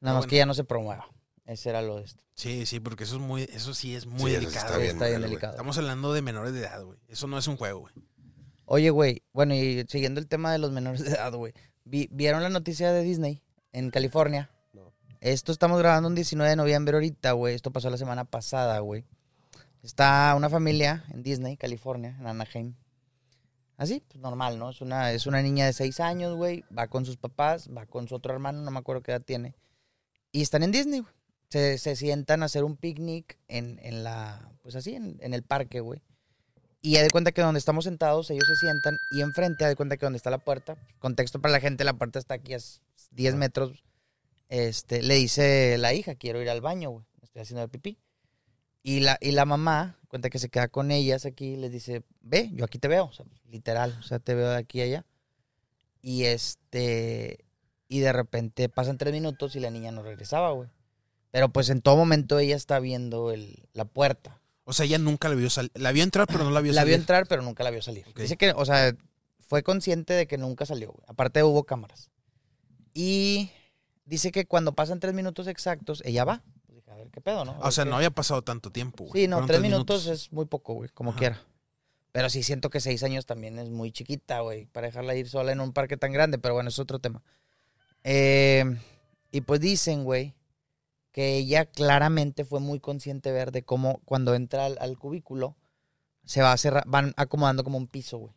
[0.00, 0.30] Nada más bueno.
[0.30, 1.06] que ya no se promueva.
[1.46, 2.22] Ese era lo de esto.
[2.34, 4.66] Sí, sí, porque eso es muy, eso sí es muy Sí, eso sí delicado.
[4.66, 5.30] está bien Está bien güey.
[5.30, 5.52] delicado.
[5.52, 6.98] Estamos hablando de menores de edad, güey.
[7.08, 7.94] Eso no es un juego, güey.
[8.66, 11.52] Oye, güey, bueno, y siguiendo el tema de los menores de edad, güey.
[11.84, 14.50] vi- ¿Vieron la noticia de Disney en California?
[14.72, 14.92] No.
[15.20, 17.54] Esto estamos grabando un 19 de noviembre ahorita, güey.
[17.56, 19.04] Esto pasó la semana pasada, güey.
[19.82, 22.74] Está una familia en Disney, California, en Anaheim.
[23.76, 24.70] Así, pues normal, ¿no?
[24.70, 26.64] Es una, es una niña de 6 años, güey.
[26.76, 29.56] Va con sus papás, va con su otro hermano, no me acuerdo qué edad tiene.
[30.32, 31.12] Y están en Disney, güey.
[31.48, 35.42] Se, se sientan a hacer un picnic en, en la, pues así, en, en el
[35.42, 36.00] parque, güey.
[36.82, 39.76] Y ya de cuenta que donde estamos sentados, ellos se sientan y enfrente, ya de
[39.76, 42.58] cuenta que donde está la puerta, contexto para la gente, la puerta está aquí a
[43.10, 43.84] 10 metros,
[44.48, 47.98] este, le dice la hija, quiero ir al baño, güey, estoy haciendo el pipí.
[48.82, 52.50] Y la, y la mamá, cuenta que se queda con ellas aquí, les dice, ve,
[52.54, 55.04] yo aquí te veo, o sea, literal, o sea, te veo de aquí allá.
[56.00, 57.44] Y este,
[57.90, 60.68] y de repente pasan tres minutos y la niña no regresaba, güey.
[61.30, 64.40] Pero pues en todo momento ella está viendo el, la puerta.
[64.64, 65.70] O sea, ella nunca la vio salir.
[65.74, 67.00] La vio entrar, pero no la vio La vio salir.
[67.00, 68.06] entrar, pero nunca la vio salir.
[68.08, 68.20] Ok.
[68.20, 68.96] Dice que, o sea,
[69.40, 70.92] fue consciente de que nunca salió.
[70.92, 71.04] güey.
[71.08, 72.10] Aparte hubo cámaras.
[72.94, 73.50] Y
[74.04, 76.42] dice que cuando pasan tres minutos exactos, ella va.
[76.66, 77.58] Pues dije, a ver qué pedo, ¿no?
[77.60, 79.22] O sea, qué- no había pasado tanto tiempo, güey.
[79.22, 81.18] Sí, no, Fueron tres minutos, es muy poco, güey, como Ajá.
[81.18, 81.42] quiera.
[82.12, 85.52] Pero sí siento que seis años también es muy chiquita, güey, para dejarla ir sola
[85.52, 87.22] en un parque tan grande, pero bueno, es otro tema.
[88.04, 88.64] Eh,
[89.30, 90.34] y pues dicen, güey,
[91.12, 95.56] que ella claramente fue muy consciente ver de cómo cuando entra al, al cubículo
[96.24, 98.34] se va a cerrar, van acomodando como un piso, güey.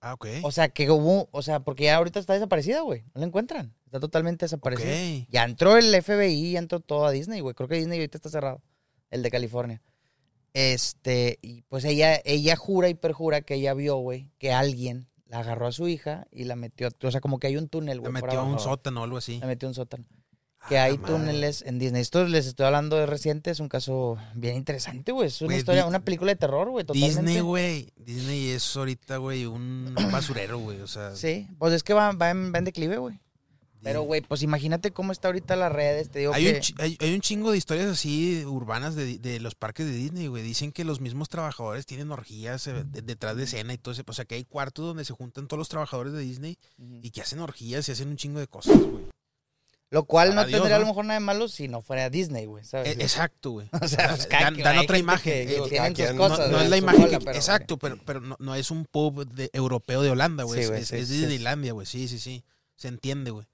[0.00, 0.26] Ah, ok.
[0.42, 3.74] O sea, que hubo, o sea, porque ya ahorita está desaparecida, güey, no la encuentran,
[3.86, 5.26] está totalmente desaparecida.
[5.30, 7.54] Ya entró el FBI, ya entró todo a Disney, güey.
[7.54, 8.62] Creo que Disney ahorita está cerrado.
[9.10, 9.82] El de California.
[10.52, 15.38] Este, y pues ella, ella jura y perjura que ella vio, güey, que alguien la
[15.40, 18.08] agarró a su hija y la metió, o sea, como que hay un túnel, La
[18.08, 18.12] güey.
[18.20, 19.38] por metió a un sótano o algo así.
[19.40, 20.04] La metió a un sótano.
[20.68, 21.14] Que Ah, hay madre.
[21.14, 22.02] túneles en Disney.
[22.02, 25.28] Esto les estoy hablando de reciente, es un caso bien interesante, güey.
[25.28, 27.20] Es una historia, una película de terror, güey, totalmente.
[27.20, 27.92] Disney, güey.
[27.96, 30.80] Disney es ahorita, güey, un basurero, güey.
[30.80, 33.20] O sea, Sí, pues es que va, va, en, va en declive, güey.
[33.86, 36.58] Pero, güey, pues imagínate cómo está ahorita las redes, te digo Hay que...
[36.74, 40.26] un, hay, hay un chingo de historias así urbanas de, de los parques de Disney,
[40.26, 40.42] güey.
[40.42, 44.02] Dicen que los mismos trabajadores tienen orgías eh, de- detrás de escena y todo eso.
[44.06, 46.58] O sea, que hay cuartos donde se juntan todos los trabajadores de Disney
[47.02, 49.06] y que hacen orgías y hacen un chingo de cosas, güey.
[49.88, 52.44] Lo cual no Dios, tendría a lo mejor nada de malo si no fuera Disney,
[52.46, 52.98] güey, ¿sabes?
[52.98, 53.68] E- Exacto, güey.
[53.80, 55.32] O sea, pues, dan, otra imagen.
[55.32, 58.56] que- Eh, que sus no, es la imagen que- pero- exacto, pero, pero no, no
[58.56, 60.64] es un pub de, europeo de Holanda, güey.
[60.64, 61.08] Sí, es, sí, es.
[61.08, 61.86] Disneylandia, güey.
[61.86, 62.42] Sí, sí, sí.
[62.74, 63.46] Se entiende, güey.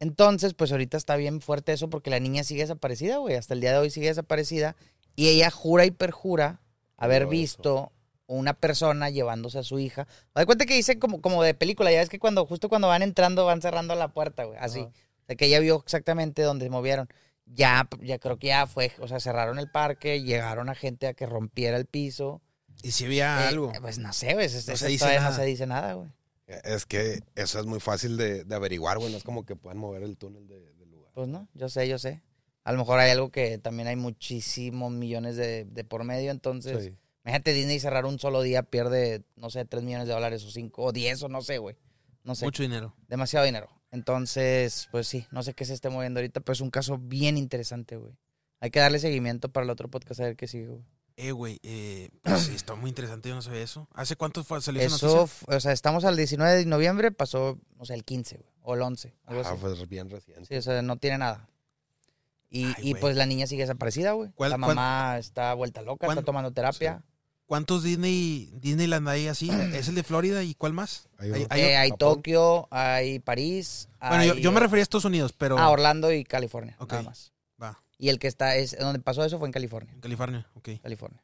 [0.00, 3.36] Entonces, pues ahorita está bien fuerte eso porque la niña sigue desaparecida, güey.
[3.36, 4.74] Hasta el día de hoy sigue desaparecida.
[5.14, 6.60] Y ella jura y perjura
[6.96, 7.30] haber eso.
[7.30, 7.92] visto
[8.26, 10.06] una persona llevándose a su hija.
[10.34, 13.02] Da cuenta que dice como, como de película, ya ves que cuando, justo cuando van
[13.02, 14.58] entrando, van cerrando la puerta, güey.
[14.58, 14.80] Así.
[14.80, 14.92] O
[15.26, 17.08] sea, que ella vio exactamente dónde se movieron.
[17.44, 21.14] Ya, ya creo que ya fue, o sea, cerraron el parque, llegaron a gente a
[21.14, 22.40] que rompiera el piso.
[22.82, 23.72] Y si había Eh, algo.
[23.80, 24.46] Pues no sé, güey.
[24.46, 25.30] No se dice todavía nada.
[25.30, 26.08] no se dice nada, güey.
[26.64, 29.10] Es que eso es muy fácil de, de averiguar, güey.
[29.10, 31.12] No es como que puedan mover el túnel de- del lugar.
[31.14, 32.22] Pues no, yo sé, yo sé.
[32.64, 36.84] A lo mejor hay algo que también hay muchísimos millones de, de por medio, entonces...
[36.84, 36.96] Sí.
[37.24, 40.82] Imagínate Disney cerrar un solo día, pierde, no sé, 3 millones de dólares o 5
[40.82, 41.76] o 10 o no sé, güey.
[42.24, 42.46] No sé.
[42.46, 42.96] Mucho dinero.
[43.08, 43.68] Demasiado dinero.
[43.90, 47.36] Entonces, pues sí, no sé qué se esté moviendo ahorita, pero es un caso bien
[47.36, 48.14] interesante, güey.
[48.58, 50.82] Hay que darle seguimiento para el otro podcast a ver qué sigue, güey.
[51.22, 53.86] Eh, güey, eh, pues sí, está muy interesante, yo no sabía eso.
[53.94, 55.24] ¿Hace cuánto fue, salió esa Eso, noticia?
[55.24, 58.74] f- o sea, estamos al 19 de noviembre, pasó, o sea, el 15, güey, o
[58.74, 59.58] el 11, algo Ah, así.
[59.60, 60.46] pues bien reciente.
[60.46, 61.48] Sí, o sea, no tiene nada.
[62.48, 63.00] Y, Ay, y güey.
[63.00, 64.30] pues la niña sigue desaparecida, güey.
[64.34, 67.02] ¿Cuál- La cuán- mamá está vuelta loca, está tomando terapia.
[67.46, 69.48] ¿Cuántos Disney, Disneyland hay así?
[69.74, 71.08] ¿Es el de Florida y cuál más?
[71.18, 71.46] Hay Hay- uno.
[71.50, 72.16] hay- Eh, hay Japón.
[72.16, 73.88] Tokio, hay París.
[74.00, 76.90] bueno, yo, hay, yo me refería a Estados Unidos, pero a Orlando y California, Ok.
[76.92, 77.32] nada más.
[78.02, 79.92] Y el que está, es donde pasó eso fue en California.
[79.92, 80.70] en California, ok.
[80.82, 81.22] California.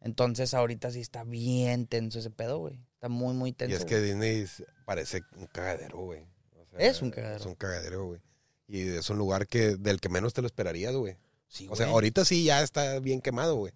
[0.00, 2.78] Entonces ahorita sí está bien tenso ese pedo, güey.
[2.94, 3.76] Está muy, muy Y tenso.
[3.76, 4.46] es que Disney
[4.84, 6.20] parece un cagadero, güey.
[6.60, 7.40] O sea, Es un cagadero.
[7.40, 8.20] Es un cagadero, güey.
[8.68, 11.16] Y es un lugar que del que menos te lo esperarías, güey.
[11.48, 11.94] Sí, O sea, güey.
[11.94, 13.72] ahorita sí ya está bien quemado, güey.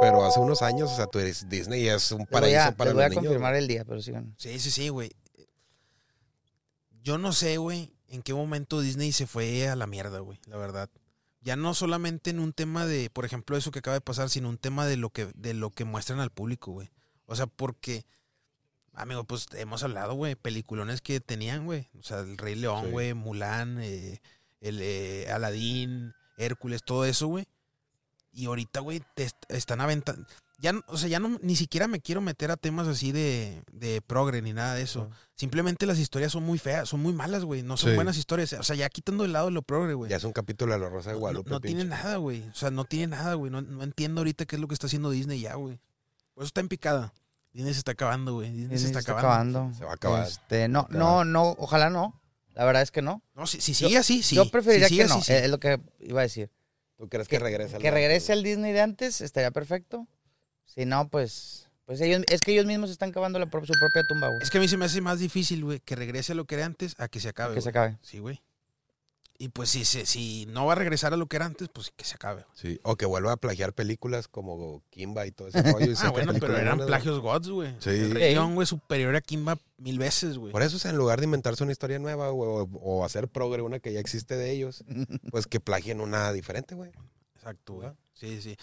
[0.00, 2.92] Pero hace unos años, o sea, tú eres Disney y es un paraíso a, para
[2.92, 3.22] voy a niños.
[3.22, 3.62] confirmar güey.
[3.62, 4.34] el día, pero sigan.
[4.38, 5.10] Sí, sí, sí, güey.
[7.02, 10.56] Yo no sé, güey, en qué momento Disney se fue a la mierda, güey, la
[10.56, 10.90] verdad.
[11.46, 14.48] Ya no solamente en un tema de, por ejemplo, eso que acaba de pasar, sino
[14.48, 16.90] un tema de lo que, de lo que muestran al público, güey.
[17.26, 18.04] O sea, porque,
[18.94, 21.88] amigo, pues hemos hablado, güey, peliculones que tenían, güey.
[21.98, 22.90] O sea, el Rey León, Sí.
[22.90, 24.20] güey, Mulan, eh,
[24.60, 27.46] el eh, Aladín, Hércules, todo eso, güey.
[28.32, 30.26] Y ahorita, güey, te est- están aventando.
[30.58, 33.62] Ya, no- o sea, ya no, ni siquiera me quiero meter a temas así de,
[33.72, 35.10] de progre ni nada de eso.
[35.34, 37.62] Simplemente las historias son muy feas, son muy malas, güey.
[37.62, 37.94] No son Sí.
[37.94, 38.54] buenas historias.
[38.54, 40.10] O sea, ya quitando de lado lo progre, güey.
[40.10, 41.50] Ya es un capítulo de la Rosa de No, Guadalupe.
[41.50, 42.42] no tiene nada, güey.
[42.48, 43.50] O sea, no tiene nada, güey.
[43.50, 45.78] No, no entiendo ahorita qué es lo que está haciendo Disney ya, güey.
[46.32, 47.12] Por eso está en picada.
[47.52, 48.48] Disney se está acabando, güey.
[48.50, 49.70] Disney, Disney se está acabando.
[49.76, 50.26] Se va a acabar.
[50.26, 52.18] Este, no, no, no, ojalá no.
[52.54, 53.22] La verdad es que no.
[53.34, 54.36] No, si, si sigue así, sí.
[54.36, 55.14] Yo preferiría Si sigue que no.
[55.16, 55.32] así, sí.
[55.34, 56.50] eh, Es lo que iba a decir.
[56.96, 60.06] ¿Tú crees que, regrese al Que regrese al Disney de antes estaría perfecto.
[60.66, 64.28] Si no, pues, pues ellos, es que ellos mismos están cavando la, su propia tumba,
[64.28, 64.42] güey.
[64.42, 66.56] Es que a mí se me hace más difícil, güey, que regrese a lo que
[66.56, 67.54] era antes a que se acabe.
[67.54, 67.96] Que se acabe.
[68.02, 68.42] Sí, güey.
[69.38, 71.92] Y pues si, si, si no va a regresar a lo que era antes, pues
[71.94, 72.42] que se acabe.
[72.42, 72.54] güey.
[72.54, 75.92] Sí, o que vuelva a plagiar películas como Kimba y todo ese rollo.
[76.00, 77.74] Ah, bueno, pero eran buenas, plagios gods, güey.
[77.78, 77.90] Sí.
[77.90, 80.52] El León, güey, superior a Kimba mil veces, güey.
[80.52, 83.28] Por eso, o sea, en lugar de inventarse una historia nueva, güey, o, o hacer
[83.28, 84.84] progre, una que ya existe de ellos,
[85.30, 86.90] pues que plagien una diferente, güey.
[87.34, 87.90] Exacto, güey.
[88.18, 88.56] Sí, sí.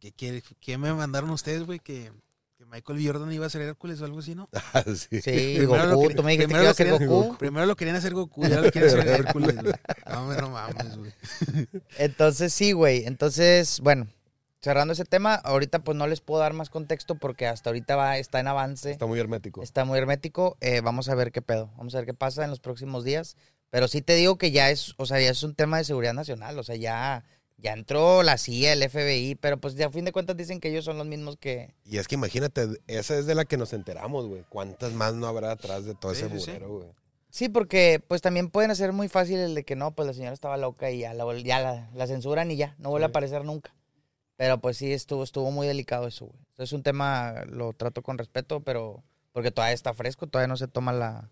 [0.00, 1.78] ¿Qué, qué, qué me mandaron ustedes, güey?
[1.78, 2.10] Que,
[2.58, 3.06] que Michael.
[3.06, 4.48] Jordan iba a ser Hércules o algo así, ¿no?
[4.74, 5.20] Ah, sí.
[5.22, 6.08] Sí, Primero lo Goku.
[6.08, 7.36] que- Tú me dijiste que iba a lo ser querían- Goku.
[7.38, 9.74] Primero lo querían hacer Goku, ya lo quieren hacer Hércules, güey.
[10.10, 11.12] No, no mames, güey.
[11.98, 13.04] Entonces, sí, güey.
[13.06, 14.08] Entonces, bueno,
[14.60, 18.18] cerrando ese tema, ahorita pues no les puedo dar más contexto porque hasta ahorita va,
[18.18, 18.90] está en avance.
[18.90, 19.62] Está muy hermético.
[19.62, 20.56] Está muy hermético.
[20.60, 21.70] eh, vamos a ver qué pedo.
[21.76, 23.36] Vamos a ver qué pasa en los próximos días.
[23.70, 26.14] Pero sí te digo que ya es, o sea, ya es un tema de seguridad
[26.14, 26.58] nacional.
[26.58, 27.24] O sea, ya,
[27.58, 30.68] ya entró la CIA, el FBI, pero pues ya a fin de cuentas dicen que
[30.68, 31.74] ellos son los mismos que.
[31.84, 34.44] Y es que imagínate, esa es de la que nos enteramos, güey.
[34.48, 36.88] ¿Cuántas más no habrá atrás de todo Sí, ese burero, güey?
[37.30, 40.32] Sí, porque pues también pueden hacer muy fácil el de que no, pues la señora
[40.32, 43.08] estaba loca y ya la, vol- ya la, la censuran y ya, no vuelve a
[43.08, 43.74] aparecer nunca.
[44.36, 46.38] Pero pues sí, estuvo, estuvo muy delicado eso, güey.
[46.58, 49.02] Es un tema, lo trato con respeto, pero
[49.32, 51.30] porque todavía está fresco, todavía no se toma la,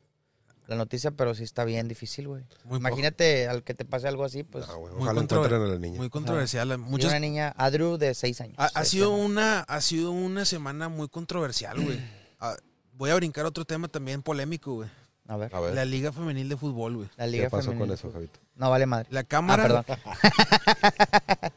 [0.67, 2.45] la noticia, pero sí está bien difícil, güey.
[2.65, 4.67] Muy, Imagínate al que te pase algo así, pues.
[4.67, 5.99] No, güey, muy ojalá encuentren a la niña.
[5.99, 6.73] muy controversial.
[6.73, 8.55] y Muchas, una niña, Adru, de seis años.
[8.59, 9.27] ha, ha Seis sido años.
[9.27, 11.99] una, ha sido una semana muy controversial, güey.
[12.41, 12.57] Ah,
[12.95, 14.91] voy a brincar otro tema también polémico, güey.
[15.29, 17.09] A ver, A ver, La Liga Femenil de Fútbol, güey.
[17.17, 17.87] la ¿qué Liga pasó Femenil.
[17.87, 18.41] con eso, Javito?
[18.57, 19.09] No vale madre.
[19.11, 19.85] La Ah, Cámara, perdón.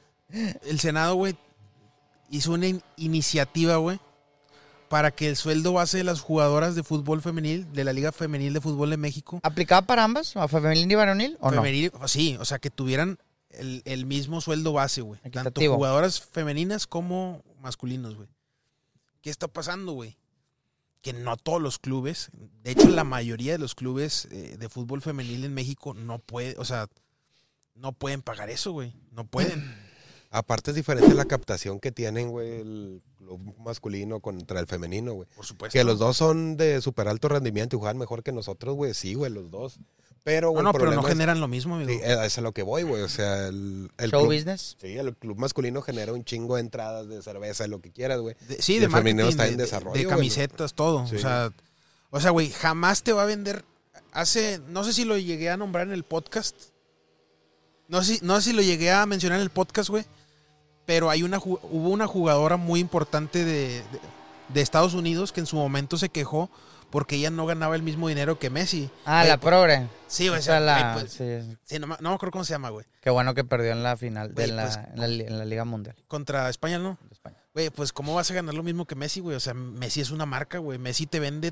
[0.65, 1.35] el Senado, güey,
[2.29, 3.99] hizo una in- iniciativa, güey,
[4.89, 8.53] para que el sueldo base de las jugadoras de fútbol femenil, de la Liga Femenil
[8.53, 10.35] de Fútbol de México, ¿Aplicaba para ambas?
[10.35, 11.37] ¿A femenil y varonil?
[11.39, 11.57] ¿O no?
[11.57, 13.19] femenil, sí, o sea, que tuvieran
[13.49, 15.19] el, el mismo sueldo base, güey.
[15.31, 18.29] Tanto jugadoras femeninas como masculinos, güey.
[19.21, 20.17] ¿Qué está pasando, güey?
[21.01, 22.29] Que no todos los clubes,
[22.63, 26.55] de hecho la mayoría de los clubes eh, de fútbol femenil en México no puede,
[26.57, 26.87] o sea,
[27.75, 28.93] no pueden pagar eso, güey.
[29.11, 29.75] No pueden.
[30.29, 35.27] Aparte es diferente la captación que tienen, güey, el club masculino contra el femenino, güey.
[35.35, 35.71] Por supuesto.
[35.77, 38.93] Que los dos son de súper alto rendimiento y juegan mejor que nosotros, güey.
[38.93, 39.79] Sí, güey, los dos.
[40.23, 41.89] Pero, No, güey, no, el pero no es- generan lo mismo, amigo.
[41.89, 43.01] Sí, eh, es a lo que voy, güey.
[43.03, 44.75] O sea, el, el Show club, business.
[44.81, 48.35] sí, el club masculino genera un chingo de entradas de cerveza, lo que quieras, güey.
[48.49, 51.07] De- sí, Y de el femenino está en de- desarrollo, de camisetas, todo.
[51.07, 51.15] Sí.
[51.15, 51.53] O sea,
[52.09, 53.63] o sea, güey, jamás te va a vender.
[54.11, 56.55] Hace, no sé si lo llegué a nombrar en el podcast.
[57.87, 60.03] No sé, si- no sé si lo llegué a mencionar en el podcast, güey.
[60.87, 63.83] Pero hay una, hubo una jugadora muy importante de, de-
[64.49, 66.49] de Estados Unidos que en su momento se quejó
[66.89, 68.89] porque ella no ganaba el mismo dinero que Messi.
[69.05, 69.87] Ah, la pues- progre.
[70.07, 70.93] Sí, güey, O sea, la...
[70.93, 71.57] güey, pues, sí.
[71.65, 72.85] sí, no, me- no me acuerdo cómo se llama, güey.
[73.01, 75.43] Qué bueno que perdió en la final de la, pues, en, la, li- en la
[75.45, 76.97] Liga Mundial Contra España, ¿no?
[77.53, 79.35] Güey, pues ¿cómo vas a ganar lo mismo que Messi, güey?
[79.35, 80.79] O sea, Messi es una marca, güey.
[80.79, 81.51] Messi te vende...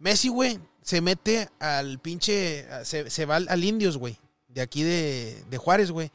[0.00, 2.66] Messi, güey, se mete al pinche...
[2.84, 4.18] Se, se va al, al Indios, güey.
[4.48, 6.10] De aquí de, de Juárez, güey.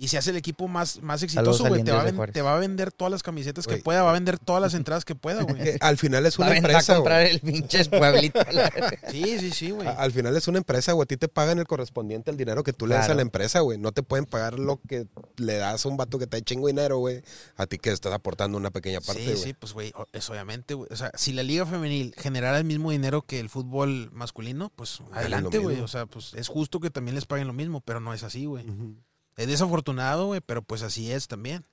[0.00, 1.84] Y se hace el equipo más, más exitoso, güey.
[1.84, 4.02] Te, va a te va vender todas las camisetas que pueda.
[4.02, 5.60] Va a vender todas las entradas que pueda, güey.
[5.80, 8.40] Al final es Va una a venir a empresa, comprar el pinche pueblito.
[9.10, 9.86] Sí, sí, sí, güey.
[9.86, 11.04] Al final es una empresa, güey.
[11.04, 13.60] A ti te pagan el correspondiente al dinero que tú le das a la empresa,
[13.60, 13.76] güey.
[13.76, 16.96] No te pueden pagar lo que le das a un vato que te chingo dinero,
[16.96, 17.22] güey.
[17.56, 19.36] A ti que estás aportando una pequeña parte, sí, güey.
[19.36, 20.88] sí, pues, güey, es obviamente, güey.
[20.90, 25.00] O sea, si la liga femenil generara el mismo dinero que el fútbol masculino, pues
[25.12, 25.80] adelante, güey.
[25.80, 28.46] O sea, pues es justo que también les paguen lo mismo, pero no es así,
[28.46, 28.64] güey.
[28.66, 28.96] Ujú.
[29.36, 31.64] Es desafortunado, güey, pero pues así es también.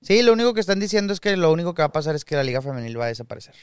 [0.00, 2.24] Sí, lo único que están diciendo es que lo único que va a pasar es
[2.24, 3.54] que la Liga Femenil va a desaparecer.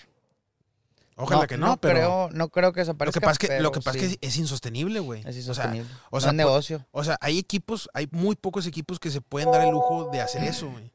[1.21, 3.19] Ojalá que no, pero creo, no creo que lo desaparezca.
[3.19, 5.19] que pasa es que, lo que, pasa es sí, que es insostenible, güey.
[5.21, 5.89] es O sea, insostenible.
[6.11, 6.87] o no sea, es negocio.
[6.91, 10.21] O sea, hay equipos, hay muy pocos equipos que se pueden dar el lujo de
[10.21, 10.93] hacer eso, güey.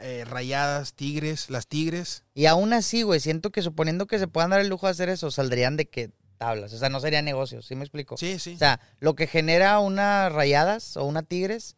[0.00, 2.24] Eh, rayadas, tigres, las tigres.
[2.34, 5.08] Y aún así, güey, siento que suponiendo que se puedan dar el lujo de hacer
[5.08, 6.72] eso, saldrían de que tablas.
[6.72, 8.16] O sea, no sería negocio, ¿sí me explico?
[8.16, 8.54] Sí, sí.
[8.54, 11.76] O sea, lo que genera una rayadas o una tigres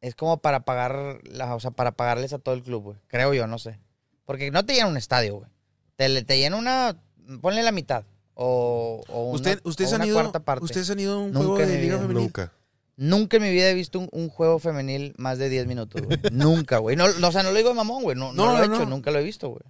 [0.00, 2.96] es como para pagar, la, o sea, para pagarles a todo el club, güey.
[3.08, 3.78] Creo yo, no sé.
[4.24, 5.50] Porque no te llena un estadio, güey.
[5.96, 6.96] Te, le- te llena una,
[7.40, 8.04] ponle la mitad.
[8.34, 10.64] O, o una, Usted, ustedes o han una ido, cuarta parte.
[10.64, 12.22] ustedes han ido a un Nunca juego de liga femenil.
[12.22, 12.52] Nunca.
[12.96, 16.18] Nunca en mi vida he visto un, un juego femenil más de 10 minutos, güey.
[16.32, 16.94] nunca, güey.
[16.96, 18.16] No, no, o sea, no lo digo de mamón, güey.
[18.16, 18.90] No, no, No, lo he no, hecho, no.
[18.90, 19.62] nunca lo he visto, güey.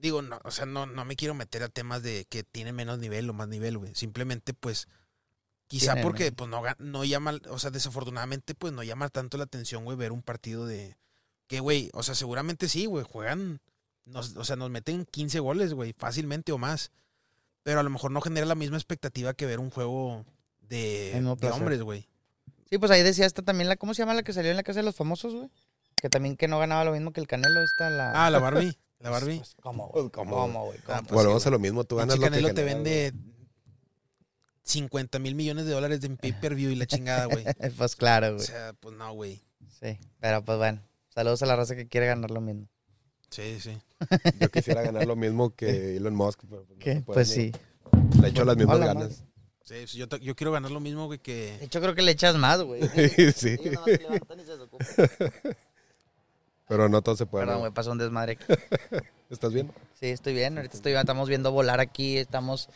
[0.00, 2.98] Digo, no, o sea, no, no me quiero meter a temas de que tiene menos
[3.00, 3.94] nivel o más nivel, güey.
[3.96, 4.86] Simplemente, pues,
[5.68, 9.44] quizá Tienen porque pues no, no llama, o sea, desafortunadamente, pues no llama tanto la
[9.44, 10.96] atención, güey, ver un partido de
[11.46, 13.60] que, güey, o sea, seguramente sí, güey, juegan,
[14.04, 16.90] nos, o sea, nos meten 15 goles, güey, fácilmente o más.
[17.62, 20.24] Pero a lo mejor no genera la misma expectativa que ver un juego
[20.60, 22.08] de, de hombres, güey.
[22.70, 24.62] Sí, pues ahí decía esta también la, ¿cómo se llama la que salió en la
[24.62, 25.50] casa de los famosos, güey?
[25.96, 28.26] Que también que no ganaba lo mismo que el Canelo, esta la.
[28.26, 29.38] Ah, la Barbie, la Barbie.
[29.38, 30.12] Pues, ¿Cómo, Pues, güey?
[30.12, 30.78] ¿cómo, ¿Cómo, güey?
[30.80, 30.98] Ah, ¿Cómo?
[31.00, 31.84] pues, Bueno, sí, vamos a lo mismo.
[31.84, 33.12] Tú ganas lo que Canelo te vende
[34.68, 37.44] 50 mil millones de dólares de pay-per-view y la chingada, güey.
[37.76, 38.46] pues claro, O güey.
[38.46, 39.40] sea, pues no, güey.
[39.80, 40.82] Sí, pero pues bueno.
[41.14, 42.68] Saludos a la raza que quiere ganar lo mismo.
[43.30, 43.76] Sí, sí.
[44.40, 46.40] Yo quisiera ganar lo mismo que Elon Musk.
[46.48, 46.94] pero pues, no ¿Qué?
[46.94, 47.52] se puede, Pues sí.
[48.20, 49.24] Le echo las mismas Hola, ganas.
[49.64, 51.56] Sí, sí, yo, yo quiero ganar lo mismo, güey, que...
[51.58, 52.80] De hecho, creo que le echas más, güey.
[53.34, 53.56] sí.
[53.60, 54.86] Ellos nomás se levantan y se desocupan.
[56.68, 57.42] Pero no todo se puede.
[57.44, 57.60] Perdón, ¿no?
[57.60, 58.44] güey, pasó un desmadre aquí.
[59.30, 59.72] ¿Estás bien?
[59.98, 60.56] Sí, estoy bien.
[60.56, 60.92] Ahorita estoy.
[60.92, 62.18] Estamos viendo volar aquí.
[62.18, 62.68] Estamos.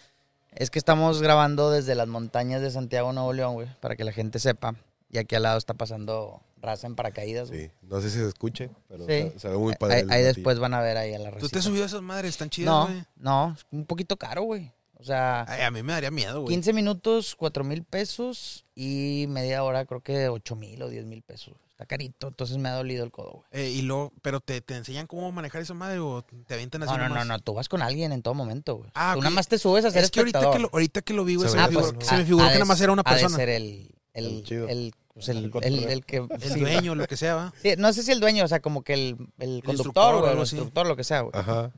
[0.55, 4.13] Es que estamos grabando desde las montañas de Santiago, Nuevo León, güey, para que la
[4.13, 4.75] gente sepa.
[5.11, 7.67] Y aquí al lado está pasando raza en paracaídas, güey.
[7.67, 7.71] Sí.
[7.83, 9.31] No sé si se escuche, pero Sí.
[9.33, 9.97] se, se ve muy padre.
[9.97, 11.41] Ahí, ahí después van a ver ahí a la raza.
[11.41, 12.31] ¿Tú te has subido a esas madres?
[12.31, 13.05] Están chidas, No, güey.
[13.17, 14.71] no, es un poquito caro, güey.
[14.99, 16.55] O sea, Ay, a mí me daría miedo, güey.
[16.55, 21.23] 15 minutos, 4 mil pesos y media hora creo que 8 mil o 10 mil
[21.23, 21.55] pesos.
[21.83, 23.45] Está carito, entonces me ha dolido el codo, güey.
[23.65, 26.93] Eh, y luego, ¿pero te, te enseñan cómo manejar esa madre o te avientan así
[26.93, 27.27] No, no, no, nomás?
[27.27, 28.91] no, tú vas con alguien en todo momento, güey.
[28.95, 29.25] Ah, tú ok.
[29.25, 31.35] nada más te subes a ser Es que ahorita que, lo, ahorita que lo vi,
[31.35, 32.11] güey, Se me Ah, figuró, pues, ¿no?
[32.11, 33.37] se me figuró ha que nada más era una persona.
[33.37, 34.69] ser el, el, El chido.
[34.69, 36.17] el, pues, el, El el, el que...
[36.19, 37.53] El sí, dueño, lo que sea, ¿va?
[37.61, 40.25] Sí, no sé si el dueño, o sea, como que el, el conductor, instructor o
[40.25, 40.57] el algo así.
[40.57, 41.33] instructor, lo que sea, güey.
[41.35, 41.71] Ajá.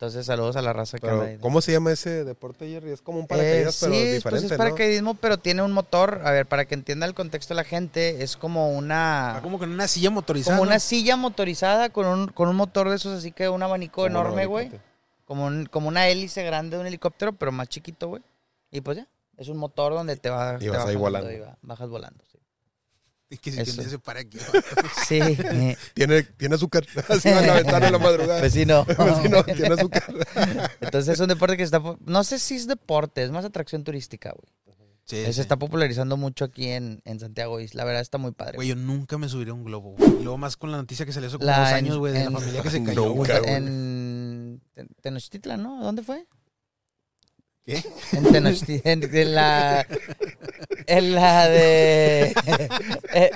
[0.00, 1.38] Entonces, saludos a la raza que anda Pero, ahí.
[1.42, 2.90] ¿cómo se llama ese deporte, Jerry?
[2.90, 4.56] Es como un Eh, paracaídas, pero sí, diferente, pues es ¿no?
[4.56, 6.22] paracaidismo, pero tiene un motor.
[6.24, 9.36] A ver, para que entienda el contexto de la gente, es como una...
[9.36, 10.56] Ah, como con una silla motorizada.
[10.56, 13.96] Como una silla motorizada con un, con un motor de esos, así que un abanico
[13.96, 14.70] Como enorme, güey.
[15.26, 18.22] Como, un- como una hélice grande de un helicóptero, pero más chiquito, güey.
[18.70, 21.30] Y pues ya, es un motor donde te va Y te vas va ahí volando.
[21.30, 22.24] y va- bajas volando,
[23.32, 23.82] Y que si Eso.
[23.82, 24.38] se para aquí.
[25.06, 26.84] Sí, eh, Tiene, tiene azúcar.
[27.08, 28.40] Así va a la ventana en la madrugada.
[28.40, 28.84] pues sí, no.
[28.96, 30.04] Pues sí, no, tiene azúcar.
[30.80, 31.80] Entonces es un deporte que se está...
[32.04, 34.52] No sé si es deporte, es más atracción turística, güey.
[35.04, 35.40] Sí, Se sí.
[35.40, 38.54] está popularizando mucho aquí en, en Santiago y la verdad está muy padre.
[38.56, 40.08] Güey, yo nunca me subiría a un globo, güey.
[40.20, 42.12] Y luego más con la noticia que salió hace como La dos en- años, güey,
[42.12, 43.16] de la familia que se cayó, güey.
[43.16, 43.54] Nunca, güey.
[43.54, 45.82] en Ten- Tenochtitlan, ¿no?
[45.82, 46.26] ¿Dónde fue?
[47.66, 47.82] ¿Qué?
[48.12, 49.86] En Tenochtitlan, en, la...
[50.86, 52.34] En la de...
[53.12, 53.30] eh,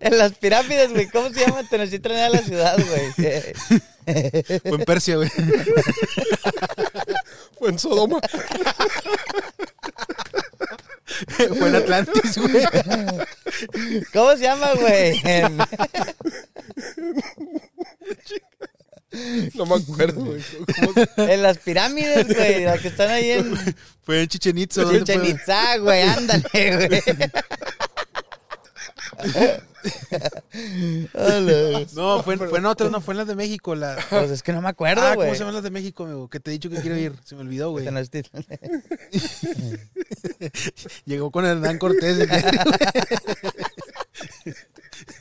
[0.00, 1.06] en las pirámides, güey.
[1.08, 1.62] ¿Cómo se llama?
[1.68, 3.12] Tenochtitlan era la ciudad, güey.
[4.60, 5.30] Fue en Persia, güey.
[7.58, 8.20] Fue en Sodoma.
[11.36, 12.64] Fue en Atlantis, güey.
[14.12, 15.20] ¿Cómo se llama, güey?
[19.54, 20.42] No me acuerdo, güey.
[20.80, 22.64] ¿Cómo se- En las pirámides, güey.
[22.64, 23.54] Las que están ahí en
[24.02, 24.82] Fue en Chichen Itza.
[24.82, 25.24] ¿dónde Chichen?
[25.24, 26.02] Itzá, güey.
[26.02, 26.48] Ándale,
[31.72, 31.86] güey.
[31.94, 33.74] No, fue, en- fue en otras, no, fue en las de México.
[33.74, 33.96] La...
[34.10, 35.28] Pues es que no me acuerdo, Ah, güey.
[35.28, 36.28] ¿cómo se llaman las de México, amigo?
[36.28, 37.14] Que te he dicho que quiero ir.
[37.24, 37.86] Se me olvidó, güey.
[41.06, 42.18] Llegó con Hernán Cortés.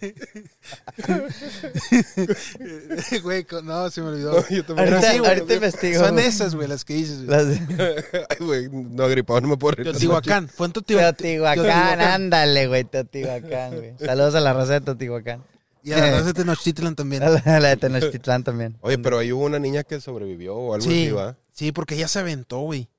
[3.24, 4.48] Güey, no, se me olvidó.
[4.50, 4.94] Yo también.
[4.94, 6.04] Ahorita, sí, güey, ahorita investigo.
[6.06, 7.26] Son esas, güey, las que dices.
[7.26, 7.30] güey.
[7.30, 9.92] Las de Ay, güey, no agripado, no me puedo reír.
[9.92, 10.50] Teotihuacán.
[10.50, 11.16] Fue en Teotihuacán.
[11.16, 13.94] Teotihuacán, ándale, güey, Teotihuacán, güey.
[14.00, 15.44] Saludos a la raza de Teotihuacán.
[15.84, 17.24] Y a la raza de Tenochtitlan también.
[17.24, 18.78] A la, de Tenochtitlán también.
[18.82, 21.38] Oye, pero ahí hubo una niña que sobrevivió o algo Sí, así, ¿va?
[21.52, 22.90] sí, porque ella se aventó, güey.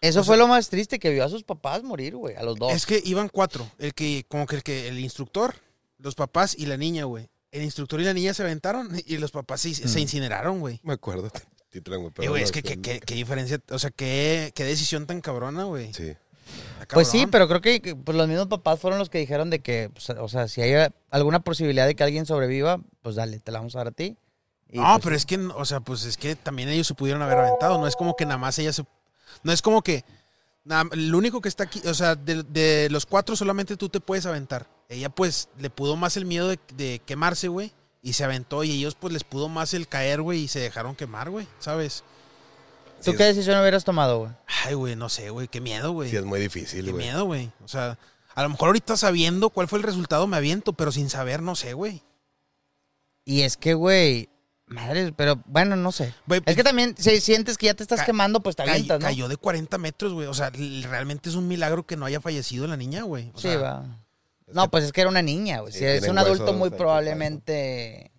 [0.00, 2.58] Eso O fue lo más triste, que vio a sus papás morir, güey, a los
[2.58, 2.70] dos.
[2.74, 3.66] Es que iban cuatro.
[3.78, 5.54] El que, como que el que, el instructor,
[6.04, 7.28] los papás y la niña, güey.
[7.50, 10.02] El instructor y la niña se aventaron y los papás se, se Mm.
[10.02, 10.80] incineraron, güey.
[10.84, 11.30] Me acuerdo.
[11.70, 12.12] Titlan, güey.
[12.18, 15.92] Eh, es que qué, qué- qué diferencia, o sea, qué, qué decisión tan cabrona, güey.
[15.94, 16.14] Sí.
[16.80, 17.30] Está Pues sí, cabrón.
[17.30, 20.10] pero creo que que, pues, los mismos papás fueron los que dijeron de que, pues,
[20.10, 23.74] o sea, si hay alguna posibilidad de que alguien sobreviva, pues dale, te la vamos
[23.74, 24.16] a dar a ti.
[24.70, 27.22] Y, No, pues, pero es que, o sea, pues es que también ellos se pudieron
[27.22, 27.78] haber aventado.
[27.78, 28.84] No es como que nada más ella se.
[29.42, 30.04] No es como que.
[30.64, 34.00] Nada, lo único que está aquí, o sea, de, de los cuatro solamente tú te
[34.00, 34.66] puedes aventar.
[34.88, 37.72] Ella, pues, le pudo más el miedo de, de quemarse, güey.
[38.02, 38.64] Y se aventó.
[38.64, 40.42] Y ellos, pues, les pudo más el caer, güey.
[40.42, 41.46] Y se dejaron quemar, güey.
[41.58, 42.04] ¿Sabes?
[43.02, 44.32] ¿Tú Sí, qué es- decisión hubieras tomado, güey?
[44.64, 45.48] Ay, güey, no sé, güey.
[45.48, 46.10] Qué miedo, güey.
[46.10, 47.04] Sí, es muy difícil, Qué güey.
[47.04, 47.50] miedo, güey.
[47.64, 47.98] O sea,
[48.34, 51.54] a lo mejor ahorita sabiendo cuál fue el resultado me aviento, pero sin saber, no
[51.56, 52.02] sé, güey.
[53.24, 54.28] Y es que, güey,
[54.66, 56.14] madre, pero bueno, no sé.
[56.46, 59.00] Es que también, si sientes que ya te estás Ca- quemando, pues te Cay- avientas,
[59.00, 59.06] ¿no?
[59.06, 60.26] Cayó de 40 metros, güey.
[60.26, 63.32] O sea, realmente es un milagro que no haya fallecido la niña, güey.
[63.34, 64.03] Sí, sea, va.
[64.54, 65.72] No, pues es que era una niña, güey.
[65.72, 68.12] Sí, si es un adulto muy probablemente,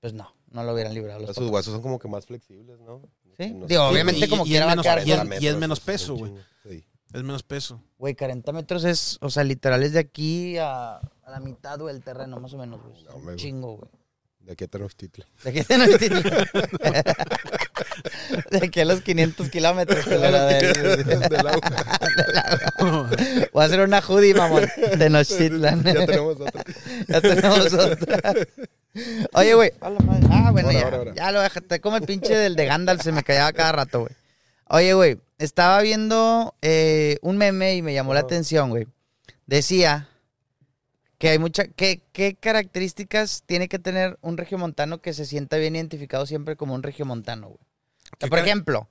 [0.00, 1.50] pues no, no lo hubieran librado los Sus papás.
[1.52, 3.02] huesos son como que más flexibles, ¿no?
[3.38, 5.80] Sí, No digo, obviamente y- como y a menos- y es- con- y es menos
[5.80, 6.32] peso, güey.
[6.62, 6.84] Sí.
[7.12, 7.82] Es menos peso.
[7.98, 11.94] Güey, 40 metros es, o sea, literal es de aquí a, a la mitad, güey,
[11.94, 13.02] el terreno, más o menos, güey.
[13.04, 13.90] No, un me- chingo, güey.
[14.40, 15.28] De aquí a Tenochtitlan.
[15.44, 15.64] De aquí, a-
[18.50, 20.04] de aquí a los 500 kilómetros.
[20.08, 21.60] que la- Del agua.
[23.52, 24.66] Voy a hacer una hoodie, mamón,
[24.98, 25.82] de Nochtitlan.
[25.82, 26.64] ya tenemos otra.
[27.08, 28.32] Ya tenemos otra.
[29.34, 29.72] Oye, güey.
[29.80, 29.90] Ah,
[30.52, 30.84] bueno, Ahora, ya.
[30.84, 31.14] ahora, ahora.
[31.14, 31.80] Ya lo dejaste.
[31.80, 34.12] Como el pinche del de Gandalf se me callaba cada rato, güey.
[34.68, 35.18] Oye, güey.
[35.38, 38.26] Estaba viendo eh, un meme y me llamó la Ajá.
[38.26, 38.86] atención, güey.
[39.46, 40.08] Decía
[41.18, 41.64] que hay mucha.
[41.68, 46.74] ¿qué, ¿Qué características tiene que tener un regiomontano que se sienta bien identificado siempre como
[46.74, 47.58] un regiomontano, güey?
[48.12, 48.88] O sea, ¿Qué por ejemplo,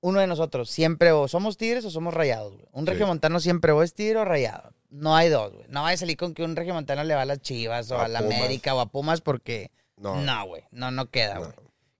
[0.00, 2.66] uno de nosotros siempre o somos tigres o somos rayados, güey.
[2.72, 2.90] Un Sí.
[2.90, 4.72] regiomontano siempre o es tigre o rayado.
[4.90, 5.64] No hay dos, güey.
[5.68, 8.04] No vaya a salir con que un regiomontano le va a las chivas o A
[8.06, 8.38] a, la Pumas.
[8.38, 10.20] América o a Pumas porque No.
[10.20, 10.64] no, güey.
[10.72, 11.40] No, no queda, no.
[11.42, 11.52] güey.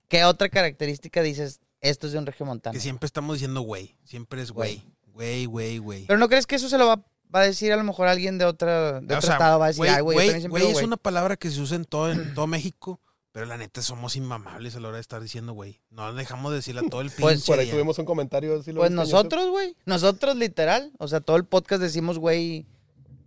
[0.09, 1.61] ¿Qué otra característica dices?
[1.80, 2.74] Esto es de un regiomontano.
[2.74, 3.97] Que siempre estamos diciendo güey.
[4.05, 4.82] Siempre es güey.
[5.07, 6.05] Güey, güey, güey.
[6.07, 6.97] Pero ¿no crees que eso se lo va,
[7.34, 9.59] va a decir a lo mejor alguien de, otra, de O otro sea, estado?
[9.59, 10.84] Va a decir, güey, ay, güey, es güey".
[10.84, 13.01] una palabra que se usa en todo, en todo México,
[13.33, 15.80] pero la neta somos inmamables a la hora de estar diciendo güey.
[15.91, 17.74] No dejamos de decirle a todo el pinche Pues, Por ahí día.
[17.74, 18.62] tuvimos un comentario.
[18.62, 19.74] ¿sí lo Pues nosotros, güey.
[19.87, 20.93] Nosotros, literal.
[20.99, 22.66] O sea, todo el podcast decimos, güey,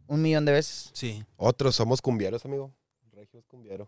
[0.07, 0.91] un millón de veces.
[0.93, 1.23] Sí.
[1.37, 2.71] Otros somos cumbieros, amigo.
[3.13, 3.87] Regios cumbieros.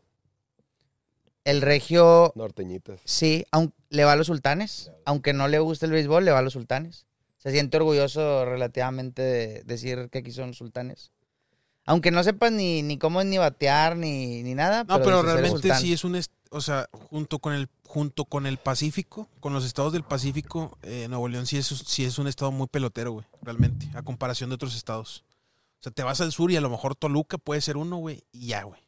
[1.44, 3.00] El regio Norteñitas.
[3.06, 4.92] Sí, aun- le va a los sultanes.
[5.06, 7.06] Aunque no le guste el béisbol, le va a los sultanes.
[7.38, 11.12] Se siente orgulloso relativamente de decir que aquí son sultanes.
[11.88, 14.84] Aunque no sepas ni, ni cómo ni batear ni, ni nada.
[14.84, 15.82] No, pero dices, "Eres realmente sultán".
[15.82, 19.66] sí es un, est- o sea, junto con el junto con el Pacífico, con los
[19.66, 23.26] estados del Pacífico, eh, Nuevo León sí es, sí es un estado muy pelotero, güey,
[23.42, 25.24] realmente, a comparación de otros estados.
[25.80, 28.24] O sea, te vas al sur y a lo mejor Toluca puede ser uno, güey,
[28.34, 28.82] y ya, güey.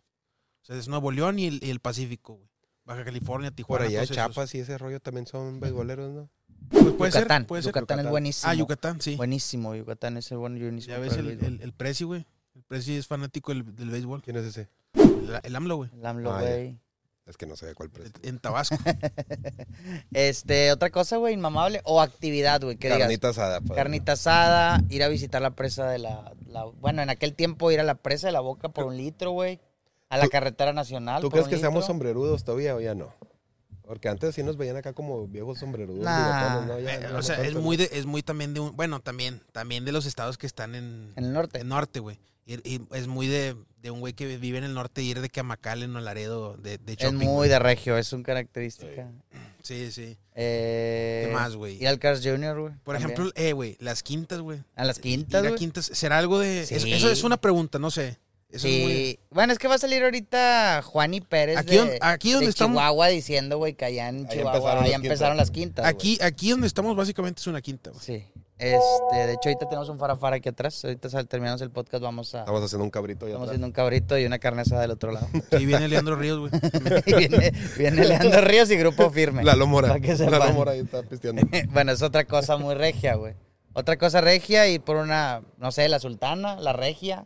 [0.62, 2.50] O sea, es Nuevo León y el, y el Pacífico, güey.
[2.84, 3.86] Baja California, Por Tijuana.
[3.86, 4.16] allá todos esos.
[4.16, 6.30] Chiapas y ese rollo también son beisboleros, ¿no?
[6.70, 7.42] Pues puede Yucatán.
[7.44, 7.70] ser, puede ser.
[7.70, 8.12] Yucatán es Yucatán.
[8.12, 8.52] buenísimo.
[8.52, 9.16] Ah, Yucatán, sí.
[9.16, 10.94] Buenísimo, Yucatán es el bueno buenísimo.
[10.96, 12.26] Ya ves el el, el, Prezi, güey.
[12.72, 14.22] El Prezi es fanático del, del béisbol.
[14.22, 14.70] ¿Quién es ese?
[14.94, 15.90] El, el AMLO, güey.
[15.92, 16.50] El AMLO, Ah, ya.
[16.50, 16.78] güey.
[17.26, 18.14] Es que no sé de cuál precio.
[18.22, 18.76] En Tabasco.
[20.14, 21.82] Este, otra cosa, güey, inmamable.
[21.84, 23.00] O actividad, güey, que digas.
[23.02, 23.62] Carnita asada.
[23.62, 23.76] padre.
[23.76, 27.80] Carnita asada, ir a visitar la presa de la, la- Bueno, en aquel tiempo ir
[27.80, 29.60] a la presa de la boca por un litro, güey.
[30.10, 31.22] A la ¿Tú- carretera nacional.
[31.22, 33.14] ¿Tú por crees un que seamos sombrerudos todavía o ya no?
[33.84, 36.04] Porque antes sí nos veían acá como viejos sombrerudos.
[36.04, 36.60] Nah.
[36.60, 36.80] bigotones, ¿no?
[36.80, 38.76] Ya- Eh, ya o no sea, es tanto, muy, de, es muy también de un,
[38.76, 41.60] bueno, también, también de los estados que están en, En el norte.
[41.62, 42.20] en norte, güey.
[42.52, 45.22] Y, y es muy de, de un güey que vive en el norte y ir
[45.22, 47.18] de que a McAllen o Laredo de, de Es shopping.
[47.18, 47.50] muy güey.
[47.50, 49.08] de regio, es una característica.
[49.62, 50.18] Sí, sí.
[50.34, 51.76] Eh, ¿Qué más, güey?
[51.82, 52.74] Ir al Cars Jr., güey.
[52.84, 53.12] Por también.
[53.14, 54.64] ejemplo, eh, güey, las quintas, güey.
[54.76, 55.60] A las quintas, Ir a güey.
[55.60, 56.66] quintas, ¿será algo de...?
[56.66, 56.76] Sí.
[56.76, 58.18] Eso, eso es una pregunta, no sé.
[58.50, 59.20] Eso es muy- Sí.
[59.30, 62.50] Bueno, es que va a salir ahorita Juan y Pérez Aquí de, aquí donde de
[62.50, 65.38] estamos- Chihuahua diciendo, güey, que allá en Ahí Chihuahua empezaron ya las empezaron quintas.
[65.38, 65.94] las quintas, güey.
[65.94, 68.02] Aquí, aquí donde estamos básicamente es una quinta, güey.
[68.04, 68.26] Sí.
[68.60, 70.84] Este, de hecho, ahorita tenemos un farafara aquí atrás.
[70.84, 72.40] Ahorita sal- terminamos el podcast, vamos a.
[72.40, 73.52] Estamos haciendo un cabrito ya Estamos atrás.
[73.54, 75.28] haciendo un cabrito y una carne asada del otro lado.
[75.58, 76.52] Sí, viene Leandro Ríos, güey.
[77.06, 79.44] y viene, viene Leandro Ríos y Grupo Firme.
[79.46, 79.88] Lalo Mora.
[79.88, 80.40] Para que sepan.
[80.40, 81.42] Lalo Mora ahí está pisteando.
[81.72, 83.34] bueno, es otra cosa muy regia, güey.
[83.74, 87.26] Otra cosa regia y por una, no sé, la sultana, la regia.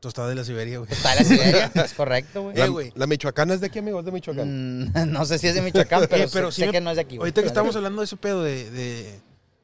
[0.00, 0.90] Tostada de la Siberia, güey.
[0.90, 2.58] Está la Siberia, es correcto, güey.
[2.58, 4.88] Eh, La, la Michoacana es de aquí, amigos, de Michoacán.
[4.88, 6.80] Mm, no sé si es de Michoacán, pero, Eh, pero sé, sí sé me- que
[6.80, 7.26] no es de aquí, güey.
[7.26, 9.20] Ahorita que estamos hablando de ese pedo de, de,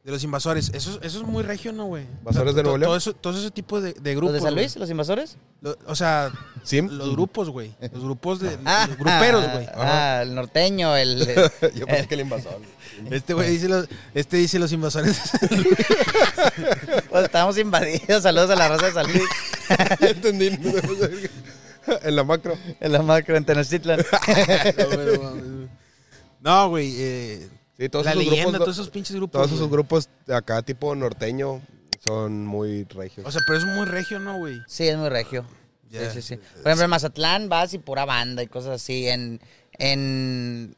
[0.06, 2.04] de los invasores, eso, eso es muy regio, ¿no, güey?
[2.04, 2.88] ¿Invasores O sea, de Nuevo León?
[2.90, 4.32] Todo, eso, todo ese tipo de, de ¿Los grupos.
[4.34, 4.64] de San güey.
[4.64, 5.36] Luis, los invasores?
[5.60, 6.30] Lo- o sea,
[6.62, 6.80] Sí.
[6.80, 7.74] los grupos, güey.
[7.80, 8.56] Los grupos de.
[8.64, 9.66] Ah, los gruperos, güey.
[9.74, 11.26] Ah, el norteño, el...
[11.74, 12.60] Yo pensé que el invasor.
[13.10, 15.20] Este güey dice los, este dice los invasores.
[15.20, 15.76] de San Luis.
[17.10, 18.22] pues estábamos invadidos.
[18.22, 19.24] Saludos a la raza de San Luis.
[20.00, 20.46] ya entendí.
[22.02, 22.56] en la macro.
[22.80, 24.00] En la macro, en Tenochtitlan.
[26.40, 26.94] No, güey.
[26.96, 27.48] Eh,
[27.78, 28.58] Sí, todos la esos leyenda, grupos.
[28.64, 29.38] todos esos pinches grupos.
[29.40, 31.60] Todos esos grupos de acá, tipo norteño,
[32.06, 33.26] son muy regios.
[33.26, 34.58] O sea, pero es muy regio, ¿no, güey?
[34.66, 35.44] Sí, es muy regio.
[35.90, 36.36] Sí, sí, sí.
[36.36, 39.08] Por ejemplo, en Mazatlán vas y pura banda y cosas así.
[39.08, 39.40] En,
[39.72, 40.76] en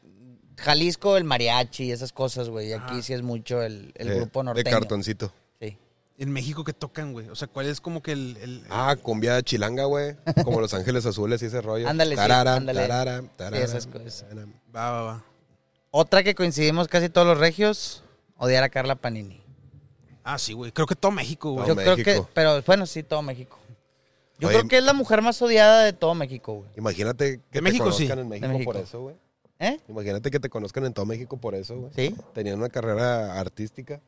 [0.57, 2.69] Jalisco el mariachi y esas cosas, güey.
[2.69, 4.63] Y aquí sí es mucho el, el grupo norteño.
[4.65, 5.33] De cartoncito.
[5.59, 5.77] Sí.
[6.17, 7.27] En México que tocan, güey.
[7.29, 8.37] O sea, ¿cuál es como que el.
[8.41, 10.15] el- Ah, cumbia chilanga, güey.
[10.43, 11.87] Como Los Ángeles Azules y ese rollo.
[11.89, 12.81] Ándale, sí, Tarara, ándale.
[12.81, 14.25] tarara, tarara, esas cosas.
[14.75, 15.25] Va, va, va.
[15.91, 18.03] Otra que coincidimos casi todos los regios,
[18.37, 19.41] odiar a Carla Panini.
[20.23, 20.71] Ah, sí, güey.
[20.71, 21.67] Creo que todo México, güey.
[21.67, 23.57] Yo creo que, pero bueno, sí, todo México.
[24.37, 26.69] Yo Oye, creo que es la mujer más odiada de todo México, güey.
[26.77, 28.03] Imagínate que De te México, sí.
[28.07, 28.71] conozcan en México, México.
[28.71, 29.15] por eso, güey.
[29.59, 29.79] ¿Eh?
[29.89, 31.91] Imagínate que te conozcan en todo México por eso, güey.
[31.95, 32.15] Sí.
[32.33, 33.99] Tenían una carrera artística.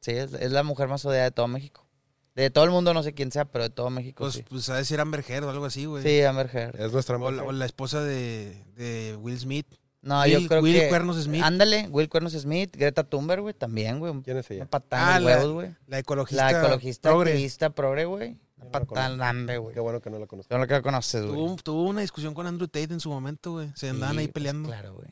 [0.00, 1.86] Sí, es, es la mujer más odiada de todo México.
[2.34, 4.44] De todo el mundo, no sé quién sea, pero de todo México, Pues, sí.
[4.48, 6.02] pues ha de ser Amber Heard o algo así, güey.
[6.02, 6.80] Sí, Amber Heard.
[6.80, 7.48] Es nuestra O la, mujer.
[7.48, 9.66] o la esposa de, de Will Smith.
[10.02, 10.88] No, Will- yo creo Will que...
[10.88, 11.42] Cuernos Smith.
[11.42, 14.12] Ándale, Will Cuernos Smith, Greta Thunberg, güey, también, güey.
[14.22, 14.66] ¿Quién es Una ella?
[14.66, 15.76] patada Ah, huevos, güey.
[15.86, 16.50] La ecologista.
[16.52, 17.30] La ecologista progre.
[17.32, 18.38] activista progre, güey.
[18.94, 19.74] La hambre, güey.
[19.74, 20.48] Qué bueno que no la conozco.
[20.54, 21.34] Con lo que la conoces, güey.
[21.34, 23.70] Tuvo, tuvo una discusión con Andrew Tate en su momento, güey.
[23.74, 24.68] Se andaban Sí, ahí pues, peleando.
[24.68, 25.08] claro, güey.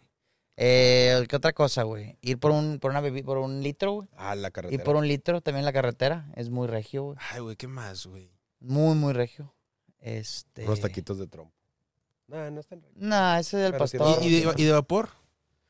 [0.57, 2.18] Eh, ¿Qué otra cosa, güey?
[2.20, 4.09] Ir por un, por una por un litro, güey.
[4.16, 4.84] Ah, la Ir carretera.
[4.84, 6.30] por un litro también en la carretera.
[6.34, 7.18] Es muy regio, güey.
[7.30, 8.32] Ay, güey, ¿qué más, güey?
[8.61, 9.55] Muy, muy regio.
[10.01, 10.64] Este.
[10.64, 11.55] Unos taquitos de trompo.
[12.28, 12.96] No, no están ricos.
[12.96, 14.22] No, ese es del Pero pastor.
[14.22, 15.08] ¿Y, y de, y de vapor?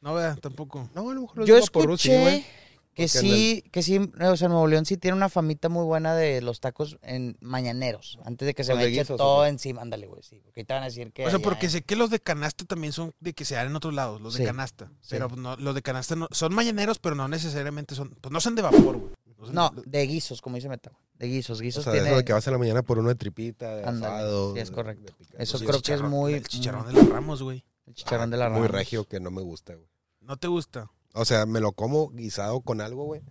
[0.00, 0.88] No, vea, tampoco.
[0.94, 2.46] No, a lo mejor Yo sí, escuché güey.
[2.94, 6.40] que sí, que sí, o sea, Nuevo León sí tiene una famita muy buena de
[6.40, 10.06] los tacos en mañaneros, antes de que se ¿Los me eche guisos todo encima, ándale,
[10.08, 12.10] güey, sí, porque te van a decir que O sea, porque en- sé que los
[12.10, 14.86] de canasta también son de que se dan en otros lados, los de canasta.
[15.00, 15.08] sí.
[15.10, 18.10] Pero no, los de canasta no, son mañaneros, pero no necesariamente son.
[18.20, 19.12] Pues no son de vapor, güey.
[19.46, 22.10] son- No, de guisos, como dice Meta, güey, de guisos, O guisos sea, de tiene...
[22.10, 24.54] eso de que vas en la mañana por una tripita, de asado.
[24.54, 25.14] sí, es de- correcto.
[25.36, 25.42] de.
[25.42, 27.64] Eso creo que es muy- El chicharrón de las ramos, güey.
[27.86, 28.70] El chicharrón de la Ah, Muy Ramos.
[28.72, 29.88] regio que no me gusta, güey.
[30.20, 30.90] ¿No te gusta?
[31.14, 33.22] O sea, me lo como guisado con algo, güey.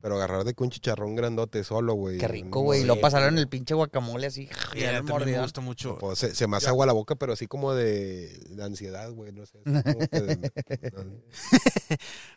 [0.00, 2.18] Pero agarrar de que un chicharrón grandote solo, güey.
[2.18, 5.08] Qué rico, güey, lo pasaron en el pinche guacamole así, Sí, y a el mí
[5.10, 5.98] también me gusta mucho.
[5.98, 9.10] Pues, se, se me hace Yo- agua la boca, pero así como de, de ansiedad,
[9.10, 9.32] güey.
[9.32, 9.58] No sé.
[9.64, 10.52] de-
[10.94, 11.04] no.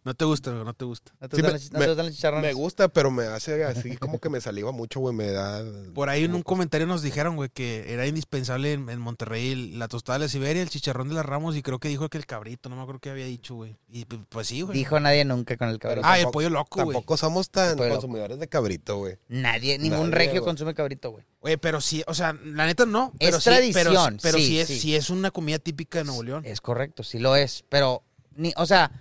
[0.04, 1.12] No te gusta, güey, no te gusta.
[1.20, 2.44] ¿No te Sí, gustan me- los- no me- te gustan los chicharrones?
[2.48, 5.16] Me gusta, pero me hace así como que me saliva mucho, güey.
[5.16, 5.64] Me da.
[5.94, 9.88] Por ahí en un comentario nos dijeron, güey, que era indispensable en, en Monterrey la
[9.88, 12.26] tostada de la Siberia, el chicharrón de las Ramos y creo que dijo que el
[12.26, 13.78] cabrito, no me acuerdo qué había dicho, güey.
[13.90, 14.76] Y pu- pues sí, güey.
[14.78, 16.08] Dijo nadie nunca con el cabrito.
[16.08, 16.96] ah, el pollo loco, güey.
[16.96, 18.02] Tampoco somos tan Pollo loco.
[18.02, 19.18] consumidores de cabrito, güey.
[19.28, 20.44] Nadie, ningún Nadie, regio güey.
[20.46, 21.58] consume cabrito, güey.
[21.58, 23.12] Pero sí, o sea, la neta no.
[23.20, 24.80] Es Pero sí, pero- tradición, Pero, sí, sí, es, sí.
[24.80, 26.44] sí es una comida típica de Nuevo León.
[26.46, 27.64] Es correcto, sí lo es.
[27.70, 28.04] Pero,
[28.36, 28.92] ni, o sea,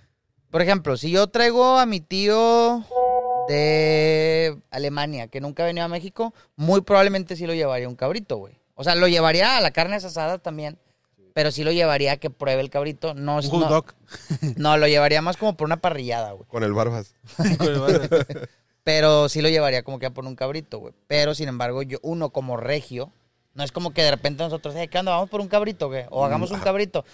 [0.51, 2.85] por ejemplo, si yo traigo a mi tío
[3.49, 8.37] de Alemania, que nunca ha venido a México, muy probablemente sí lo llevaría un cabrito,
[8.37, 8.59] güey.
[8.75, 10.79] O sea, lo llevaría a la carne asada también,
[11.35, 13.15] pero sí lo llevaría a que pruebe el cabrito.
[13.15, 13.95] No, Un no, hot dog.
[14.57, 16.45] no, lo llevaría más como por una parrillada, güey.
[16.49, 17.15] Con el barbas.
[18.83, 20.95] Pero sí lo llevaría como que a por un cabrito, güey.
[21.07, 23.13] Pero, sin embargo, yo, uno como regio,
[23.55, 25.13] no es como que de repente nosotros, "Eh, ¿qué onda?
[25.13, 26.05] ¿Vamos por un cabrito, güey?
[26.11, 26.65] O hagamos un ajá.
[26.65, 27.05] cabrito.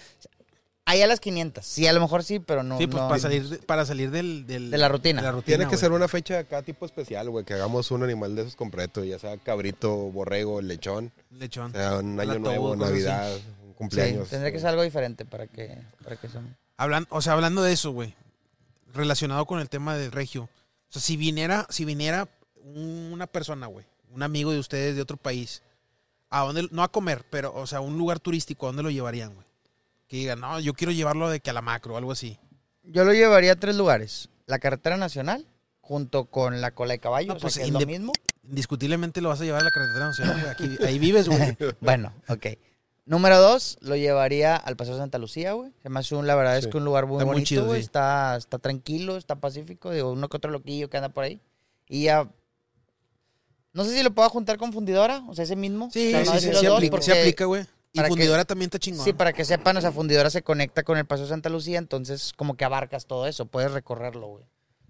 [0.89, 1.67] Ahí a las 500.
[1.67, 2.79] Sí, a lo mejor sí, pero no.
[2.79, 5.21] sí, pues no- para salir, de- para salir del, del- De la rutina.
[5.21, 5.81] de la rutina, Tiene que güey.
[5.81, 7.45] ser una fecha acá tipo especial, güey.
[7.45, 11.11] Que hagamos un animal de esos completo, ya sea cabrito, borrego, lechón.
[11.33, 11.73] Lechón.
[11.73, 13.05] O sea, un año nuevo, así.
[13.79, 14.29] Un Sí, cumpleaños.
[14.31, 16.57] tendría que ser algo diferente para que, para que son.
[16.79, 18.15] Hablan, o sea, hablando de eso, güey,
[18.93, 20.45] relacionado con el tema del regio.
[20.45, 25.03] O sea, si viniera, si viniera un- una persona, güey, un amigo de ustedes de
[25.03, 25.63] otro país,
[26.31, 29.35] a dónde, no a comer, pero, o sea, un lugar turístico, ¿a dónde lo llevarían,
[29.35, 29.47] güey?
[30.09, 32.39] Que digan, no, yo quiero llevarlo de que a la macro o algo así.
[32.85, 34.29] Yo lo llevaría a tres lugares.
[34.47, 35.47] La carretera nacional,
[35.81, 38.13] junto con la cola de caballo, No, o sea, pues, que es lo mismo.
[38.45, 40.51] Indiscutiblemente lo vas a llevar a la carretera nacional, güey.
[40.53, 41.57] Aquí, ahí vives, güey.
[41.81, 42.47] Bueno, ok.
[43.07, 45.71] Número dos, lo llevaría al Paseo Santa Lucía, güey.
[45.81, 47.67] Se me hace un, la verdad es que un lugar muy Está muy bonito, chido,
[47.67, 47.81] güey.
[47.81, 47.85] sí.
[47.87, 49.93] Está, está tranquilo, está pacífico.
[49.93, 51.41] Digo, uno que otro loquillo que anda por ahí.
[51.89, 52.29] Y ya.
[53.73, 55.89] No sé si lo puedo juntar con fundidora, o sea, ese mismo.
[55.93, 57.65] Sí, O sea, no sí, sí, aplica, sí aplica, güey.
[57.93, 59.05] Y que- fundidora también está chingón.
[59.05, 62.33] Sí, para que sepan, o sea, fundidora se conecta con el Paseo Santa Lucía, entonces
[62.37, 64.45] como que abarcas todo eso, puedes recorrerlo, güey.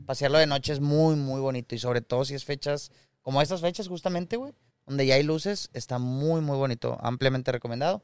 [0.07, 2.91] Pasearlo de noche es muy, muy bonito y sobre todo si es fechas,
[3.23, 4.53] como estas fechas justamente, güey,
[4.87, 8.03] donde ya hay luces, está muy, muy bonito, ampliamente recomendado.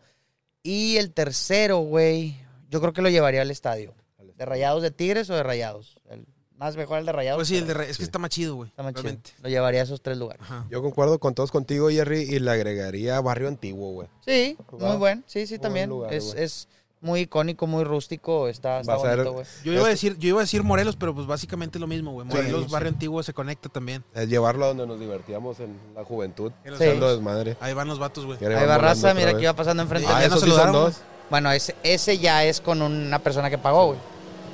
[0.63, 2.37] Y el tercero, güey,
[2.71, 3.95] yo creo que lo llevaría al estadio.
[4.37, 5.97] ¿De Rayados de Tigres o de Rayados?
[6.11, 6.27] El
[6.57, 7.39] más mejor el de Rayados.
[7.39, 8.69] Pues sí, el de pero Ra- es que está más chido, güey.
[8.71, 9.17] está más chido.
[9.43, 10.43] Lo llevaría a esos tres lugares.
[10.43, 10.67] Ajá.
[10.71, 14.09] Yo concuerdo con todos contigo, Jerry, y le agregaría Barrio Antiguo, güey.
[14.25, 14.93] Sí, Jugado.
[14.93, 15.91] muy buen, sí, sí, también.
[15.91, 16.69] lugar, es
[17.03, 19.45] muy icónico, muy rústico, está, bonito, güey.
[19.65, 22.13] Yo iba a Este- decir, yo iba a decir Morelos, pero pues básicamente lo mismo,
[22.13, 22.27] güey.
[22.27, 22.71] Morelos, sí.
[22.73, 24.05] barrio antiguo, se conecta también.
[24.15, 26.53] Es llevarlo a donde nos divertíamos en la juventud.
[26.65, 26.85] Sí.
[26.85, 27.57] Desmadre.
[27.61, 28.39] Ahí van los vatos, güey.
[28.45, 29.35] Ahí va raza, mira vez.
[29.37, 30.09] que iba pasando enfrente.
[30.09, 30.97] Ah, Ah, esos son dos.
[31.29, 33.99] Bueno, ese, ese ya es con una persona que pagó, güey.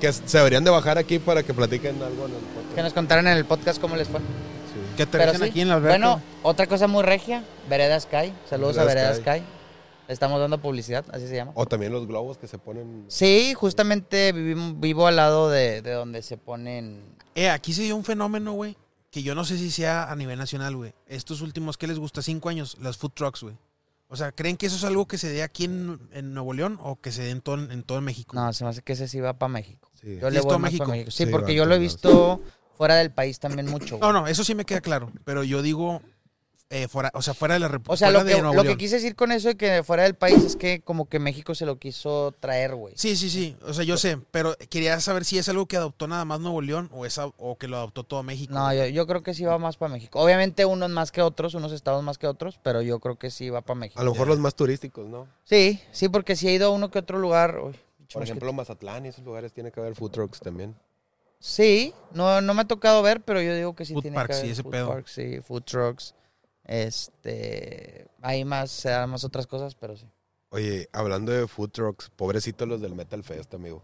[0.00, 2.74] Que se deberían de bajar aquí para que platiquen algo en el podcast.
[2.74, 4.20] Que nos contaran en el podcast cómo les fue.
[4.20, 4.24] Sí.
[4.96, 5.50] Que te Pero dejen sí.
[5.50, 5.78] aquí en la.
[5.80, 8.32] Bueno, otra cosa muy regia, Vereda Sky.
[8.48, 9.44] Saludos a Vereda Vereda Sky.
[10.08, 11.52] Estamos dando publicidad, así se llama.
[11.54, 13.04] O también los globos que se ponen.
[13.08, 17.02] Sí, justamente vivim- vivo al lado de, de donde se ponen...
[17.34, 18.76] Eh, aquí se dio un fenómeno, güey,
[19.10, 20.94] que yo no sé si sea a nivel nacional, güey.
[21.06, 22.22] Estos últimos, ¿qué les gusta?
[22.22, 23.54] Cinco años, las food trucks, güey.
[24.08, 26.78] O sea, ¿creen que eso es algo que se dé aquí en, en Nuevo León
[26.82, 28.34] o que se dé en todo, en todo México?
[28.34, 29.90] No, se me hace que ese sí va para México.
[30.00, 30.18] Sí.
[30.20, 30.84] Yo ¿Sí le voy más México?
[30.86, 31.10] pa' México.
[31.10, 32.40] Sí, Sí, porque va yo lo he visto
[32.78, 33.98] fuera del país también mucho.
[33.98, 34.00] güey.
[34.10, 35.12] No, no, eso sí me queda claro.
[35.24, 36.00] Pero yo digo,
[36.70, 37.94] eh, fuera, o sea, fuera de la República.
[37.94, 40.36] O sea, lo de que, lo quise decir con eso de que fuera del país
[40.44, 42.92] es que como que México se lo quiso traer, güey.
[42.94, 43.56] Sí, sí, sí.
[43.62, 46.60] O sea, yo sé, pero quería saber si es algo que adoptó nada más Nuevo
[46.60, 48.52] León o, esa, o que lo adoptó todo México.
[48.52, 50.20] No, yo, yo creo que sí va más para México.
[50.20, 53.48] Obviamente unos más que otros, unos estados más que otros, pero yo creo que sí
[53.48, 53.98] va para México.
[53.98, 55.26] A lo mejor los más turísticos, ¿no?
[55.44, 57.60] Sí, sí, porque si he ido a uno que otro lugar.
[57.60, 57.76] uy,
[58.12, 60.76] Por ejemplo, Mazatlán y esos lugares tiene que haber food trucks también.
[61.40, 64.28] Sí, no, no me ha tocado ver, pero yo digo que sí Food tiene parks,
[64.28, 64.88] que sí, haber ese food pedo.
[64.88, 66.14] parks, sí, food trucks.
[66.68, 70.06] Este, hay más, se dan más otras cosas, pero sí.
[70.50, 73.82] Oye, hablando de food trucks, pobrecitos los del Metal Fest, amigo.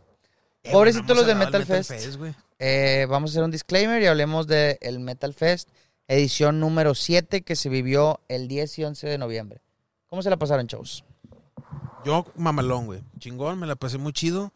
[0.63, 2.37] Eh, Pobrecitos bueno, los de hemos hablado Metal del Fest.
[2.59, 5.71] Eh, vamos a hacer un disclaimer y hablemos del el Metal Fest,
[6.09, 9.61] edición número 7 que se vivió el 10 y 11 de noviembre.
[10.09, 11.05] ¿Cómo se la pasaron, chavos?
[12.05, 13.03] Yo, mamalón, güey.
[13.19, 14.53] Chingón, me la pasé muy chido.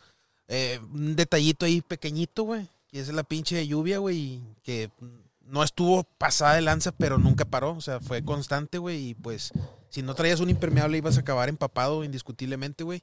[0.49, 2.68] Eh, un detallito ahí pequeñito, güey.
[2.91, 4.41] Y es la pinche lluvia, güey.
[4.62, 4.91] Que
[5.49, 7.73] no estuvo pasada de lanza, pero nunca paró.
[7.73, 9.11] O sea, fue constante, güey.
[9.11, 9.51] Y pues,
[9.89, 13.03] si no traías un impermeable, ibas a acabar empapado indiscutiblemente, güey.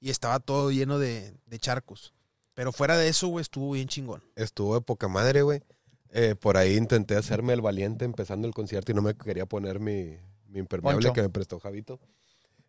[0.00, 2.12] Y estaba todo lleno de, de charcos.
[2.54, 4.22] Pero fuera de eso, güey, estuvo bien chingón.
[4.36, 5.62] Estuvo de poca madre, güey.
[6.10, 9.80] Eh, por ahí intenté hacerme el valiente empezando el concierto y no me quería poner
[9.80, 10.16] mi,
[10.46, 11.12] mi impermeable Poncho.
[11.12, 11.98] que me prestó Javito.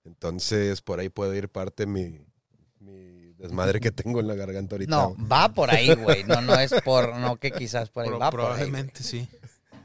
[0.03, 2.26] Entonces, por ahí puede ir parte mi,
[2.80, 3.14] mi
[3.45, 4.89] desmadre que tengo en la garganta ahorita.
[4.91, 6.23] No, va por ahí, güey.
[6.25, 8.45] No, no es por, no que quizás por ahí, Pro- va por ahí.
[8.47, 9.27] probablemente, sí.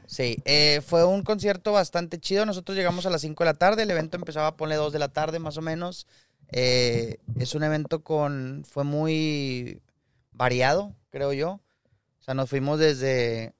[0.07, 2.45] Sí, eh, fue un concierto bastante chido.
[2.45, 4.99] Nosotros llegamos a las 5 de la tarde, el evento empezaba a ponerle 2 de
[4.99, 6.05] la tarde más o menos.
[6.51, 9.81] Eh, es un evento con, fue muy
[10.33, 11.61] variado, creo yo.
[12.19, 13.53] O sea, nos fuimos desde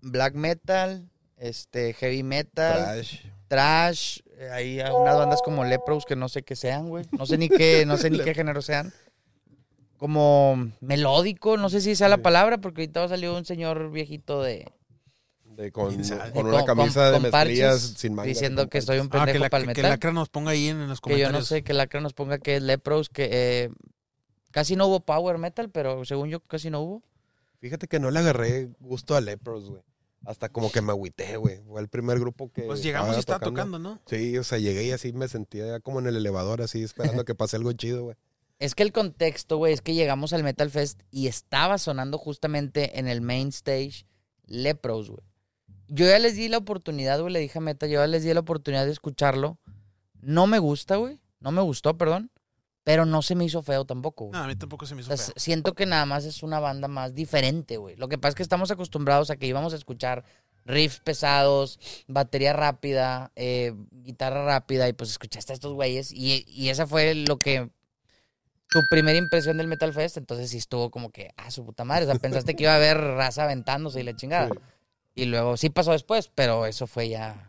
[0.00, 3.20] black metal, este, heavy metal, Trash.
[3.48, 7.04] trash, eh, hay unas bandas como Lepros que no sé qué sean, güey.
[7.12, 8.92] No sé ni qué, no sé ni qué género sean.
[9.98, 13.90] Como melódico, no sé si sea la palabra, porque ahorita va a salir un señor
[13.90, 14.70] viejito de,
[15.44, 18.28] De con, una con- camisa de mezclillas sin manga.
[18.28, 19.22] diciendo que soy un parches.
[19.22, 19.82] Ah, que, pendejo la, el que.
[19.82, 21.40] Lacra nos ponga ahí en, en los Que yo comentarios.
[21.40, 23.70] no sé, que Lacra nos ponga que es Lepros, que eh,
[24.52, 27.02] casi no hubo power metal, pero según yo casi no hubo.
[27.60, 29.82] Fíjate que no le agarré gusto a Lepros, güey.
[30.24, 31.60] Hasta como que me agüité, güey.
[31.66, 32.62] Fue el primer grupo que.
[32.62, 34.00] Pues llegamos y estaba estaba tocando, ¿no?
[34.06, 37.34] Sí, o sea, llegué y así me sentía como en el elevador, así esperando que
[37.34, 38.16] pase algo chido, güey.
[38.58, 42.98] Es que el contexto, güey, es que llegamos al Metal Fest y estaba sonando justamente
[42.98, 44.04] en el main stage
[44.46, 45.22] Lepros, güey.
[45.88, 48.34] Yo ya les di la oportunidad, güey, le dije a Meta, yo ya les di
[48.34, 49.58] la oportunidad de escucharlo.
[50.20, 51.20] No me gusta, güey.
[51.40, 52.30] No me gustó, perdón.
[52.84, 54.32] Pero no se me hizo feo tampoco, güey.
[54.38, 55.34] No, a mí tampoco se me O hizo sea, feo.
[55.36, 57.96] siento que nada más es una banda más diferente, güey.
[57.96, 60.24] Lo que pasa es que estamos acostumbrados a que íbamos a escuchar
[60.64, 61.78] riffs pesados,
[62.08, 66.12] batería rápida, eh, guitarra rápida, y pues escuchaste a estos güeyes.
[66.12, 67.70] Y, y esa fue lo que.
[68.70, 72.04] Tu primera impresión del Metal Fest, entonces sí estuvo como que, ah, su puta madre.
[72.04, 74.48] O sea, pensaste que iba a haber raza aventándose y la chingada.
[74.52, 74.58] Sí.
[75.14, 77.44] Y luego sí pasó después, pero eso fue ya.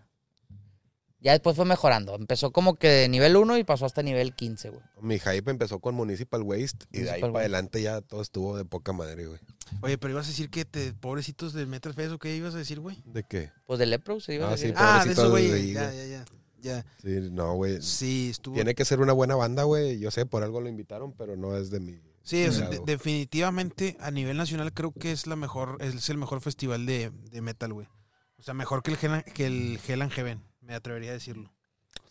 [1.21, 2.15] Ya después fue mejorando.
[2.15, 4.81] Empezó como que de nivel 1 y pasó hasta nivel 15, güey.
[5.01, 8.63] Mi hype empezó con Municipal Waste y de ahí para adelante ya todo estuvo de
[8.63, 9.39] poca madre, güey.
[9.81, 12.57] Oye, pero ibas a decir que te, pobrecitos del Metal Fest o qué ibas a
[12.57, 12.97] decir, güey.
[13.05, 13.51] ¿De qué?
[13.65, 14.69] Pues de Lepro se iba a Ah, decir.
[14.69, 15.73] sí, Ah, de Pobrecitos eso, güey.
[15.73, 16.09] Ya, güey.
[16.09, 16.25] ya,
[16.61, 16.85] ya.
[17.01, 17.81] Sí, no, güey.
[17.81, 18.55] Sí, estuvo.
[18.55, 19.99] Tiene que ser una buena banda, güey.
[19.99, 21.99] Yo sé, por algo lo invitaron, pero no es de mi.
[22.23, 26.17] Sí, o sea, de- definitivamente a nivel nacional creo que es la mejor, es el
[26.17, 27.87] mejor festival de, de metal, güey.
[28.37, 31.51] O sea, mejor que el Hell, que el Hell and Heaven, me atrevería a decirlo.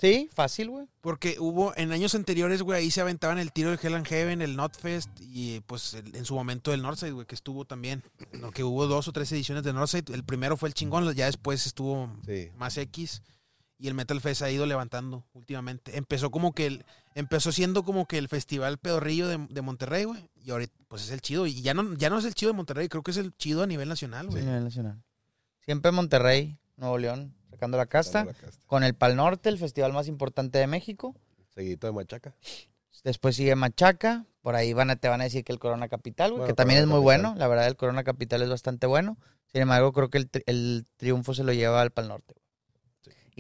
[0.01, 0.87] Sí, fácil, güey.
[1.01, 4.43] Porque hubo, en años anteriores, güey, ahí se aventaban el tiro del Hell and Heaven,
[4.43, 8.03] el Notfest y pues el- en su momento el Northside, güey, que estuvo también.
[8.33, 8.51] ¿no?
[8.53, 10.13] Que hubo dos o tres ediciones de Northside.
[10.15, 12.51] El primero fue el chingón, ya después estuvo Sí.
[12.57, 13.23] más X
[13.79, 15.97] y el Metal Fest ha ido levantando últimamente.
[15.97, 20.29] Empezó como que el, empezó siendo como que el festival pedorrillo de, de Monterrey, güey,
[20.45, 22.57] y ahorita pues es el chido y ya no ya no es el chido de
[22.57, 24.43] Monterrey, creo que es el chido a nivel nacional, Sí, güey.
[24.43, 25.03] a nivel nacional.
[25.61, 28.19] Siempre Monterrey, Nuevo León, sacando la casta.
[28.25, 28.63] Dando la casta.
[28.67, 31.15] Con el Pal Norte, el festival más importante de México.
[31.55, 32.35] Seguidito de Machaca.
[33.05, 34.25] Después sigue Machaca.
[34.43, 36.55] Por ahí van a, te van a decir que el Corona Capital, güey, Bueno, que
[36.55, 37.23] también es muy Capital.
[37.23, 37.35] bueno.
[37.39, 39.19] La verdad, el Corona Capital es bastante bueno.
[39.53, 42.35] Sin embargo, creo que el, tri- el triunfo se lo lleva al Pal Norte.
[42.35, 42.48] güey.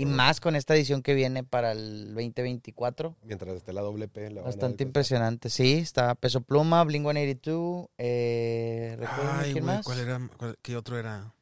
[0.00, 3.16] Y más con esta edición que viene para el 2024.
[3.24, 5.50] Mientras esté la doble P, la Bastante impresionante.
[5.50, 7.88] Sí, está Peso Pluma, Blink 182.
[7.98, 9.84] Eh, ¿recuerdan Ay, quién más?
[9.84, 10.20] ¿cuál era?
[10.36, 11.34] cuál- ¿Qué otro era?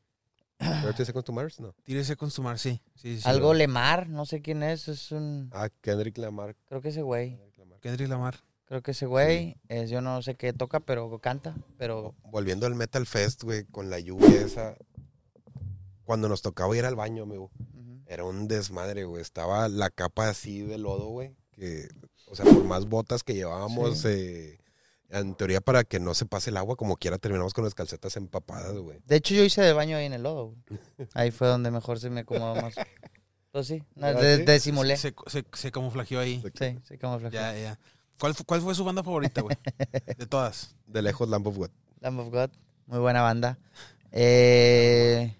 [0.59, 1.75] 30 Seconds to Mars, no.
[1.85, 2.81] Tírese con sumar, sí.
[2.95, 3.53] sí, sí Algo.
[3.53, 4.89] Lemar, no sé quién es.
[4.89, 5.51] Es un.
[5.53, 6.57] Ah, Kendrick Lamar.
[6.67, 7.39] Creo que ese güey.
[7.83, 8.37] Kendrick Lamar.
[8.65, 9.59] Creo que ese güey.
[9.69, 11.55] es- yo no sé qué toca, pero canta.
[11.77, 12.15] Pero.
[12.25, 14.77] Volviendo al Metal Fest, güey, con la lluvia esa.
[16.05, 17.51] Cuando nos tocaba ir al baño, amigo.
[18.07, 19.21] Era un desmadre, güey.
[19.23, 21.35] Estaba la capa así de lodo, güey.
[21.53, 21.89] Que,
[22.29, 24.09] o sea, por más botas que llevábamos, Sí.
[24.09, 24.59] eh,
[25.09, 28.17] en teoría para que no se pase el agua, como quiera terminamos con las calcetas
[28.17, 28.99] empapadas, güey.
[29.07, 30.55] De hecho, yo hice de baño ahí en el lodo.
[30.69, 31.09] güey.
[31.15, 32.75] Ahí fue donde mejor se me acomodó más.
[33.53, 34.53] Pues sí, no, ¿Ah, de- sí?
[34.53, 34.97] disimulé.
[34.99, 36.43] Se, se, se camuflajeó ahí.
[36.59, 37.35] Sí, sí, camuflaje.
[37.35, 37.79] Ya, ya.
[38.21, 39.57] ¿Cuál, ¿Cuál fue su banda favorita, güey?
[40.19, 40.75] De todas.
[40.87, 41.71] De lejos, Lamb of God.
[42.01, 42.51] Lamb of God,
[42.87, 43.59] muy buena banda.
[44.13, 45.35] Eh,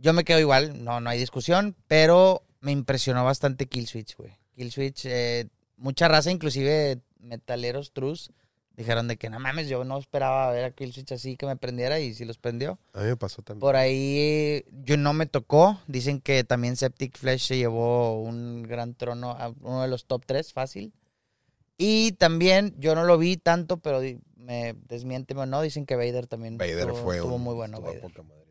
[0.00, 4.32] yo me quedo igual, no, no hay discusión, pero me impresionó bastante Killswitch, güey.
[4.56, 8.30] Killswitch, eh, mucha raza, inclusive metaleros trus,
[8.76, 11.98] dijeron de que no mames, yo no esperaba ver a Killswitch así que me prendiera
[12.00, 12.78] y sí los prendió.
[12.92, 13.60] A mí me pasó también.
[13.60, 18.94] Por ahí yo no me tocó, dicen que también Septic Flesh se llevó un gran
[18.94, 20.92] trono, a uno de los top 3, fácil.
[21.76, 24.00] Y también yo no lo vi tanto, pero
[24.36, 27.80] me desmiénteme o no, dicen que Vader también Vader estuvo, fue estuvo un- muy bueno.
[27.80, 28.00] Vader.
[28.00, 28.47] poca madre, güey.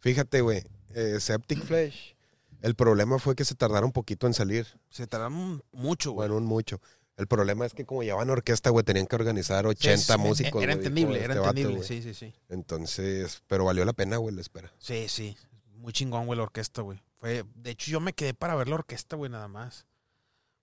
[0.00, 0.62] Fíjate, güey,
[0.94, 2.16] eh, Septic Flesh,
[2.62, 4.66] el problema fue que se tardaron un poquito en salir.
[4.88, 6.28] Se tardaron mucho, güey.
[6.28, 6.80] Bueno, un mucho.
[7.16, 10.18] El problema es que como llevaban orquesta, güey, tenían que organizar 80 Sí, sí, sí,
[10.18, 10.62] músicos.
[10.62, 11.84] Era entendible, era este vato, entendible.
[11.86, 12.32] sí, sí, sí.
[12.48, 14.72] Entonces, pero valió la pena, güey, la espera.
[14.78, 15.36] Sí, sí.
[15.74, 17.02] Muy chingón, güey, la orquesta, güey.
[17.18, 19.86] Fue, de hecho, yo me quedé para ver la orquesta, güey, nada más.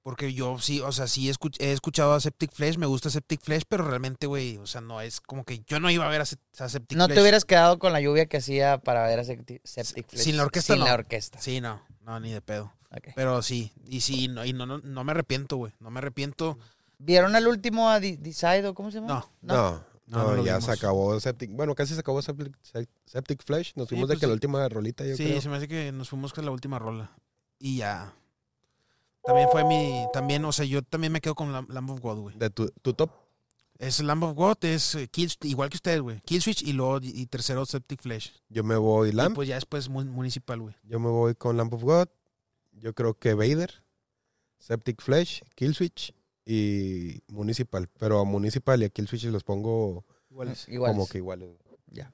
[0.08, 3.42] Porque yo sí, o sea, sí escuch- he escuchado a Septic Flesh, me gusta Septic
[3.42, 6.22] Flesh, pero realmente, güey, o sea, no es como que yo no iba a ver
[6.22, 7.16] a, Se- a Septic No Flesh.
[7.18, 10.24] te hubieras quedado con la lluvia que hacía para ver a Septic Septic Flesh.
[10.24, 10.86] Sin la orquesta, Sin no.
[10.86, 11.40] la orquesta.
[11.42, 12.72] Sí, no, no, ni de pedo.
[13.18, 15.74] Pero sí, y sí, no, y no, no, no me arrepiento, güey.
[15.82, 16.58] No me arrepiento.
[17.00, 19.08] ¿Vieron al último a Decide o cómo se llama?
[19.10, 19.30] No.
[19.56, 21.52] No, No, no, no ya se acabó Septic.
[21.52, 23.74] Bueno, casi se acabó Septic, Sep- Septic Flesh.
[23.76, 24.36] Nos Sí, fuimos de pues que la sí.
[24.36, 25.42] última rolita, yo sí, creo.
[25.42, 27.12] se me hace que nos fuimos con la última rola.
[27.60, 28.14] Y ya.
[29.28, 30.06] También fue mi.
[30.14, 32.38] También, o sea, yo también me quedo con Lam- Lamb of God, güey.
[32.38, 33.12] De tu, tu top.
[33.78, 36.20] Es Lamb of God, es eh, Kill, igual que ustedes, güey.
[36.22, 38.34] Killswitch y luego y, y tercero Septic Flesh.
[38.50, 39.36] Yo me voy Y Lamb.
[39.36, 40.76] pues ya después Mun- Municipal, güey.
[40.84, 42.08] Yo me voy con Lamb of God.
[42.72, 43.84] Yo creo que Vader,
[44.58, 46.14] Septic Flesh, Killswitch
[46.46, 47.88] y Municipal.
[48.00, 50.66] Pero a Municipal y a Killswitch los pongo Iguales.
[50.76, 51.50] Como que iguales.
[51.92, 52.12] Ya.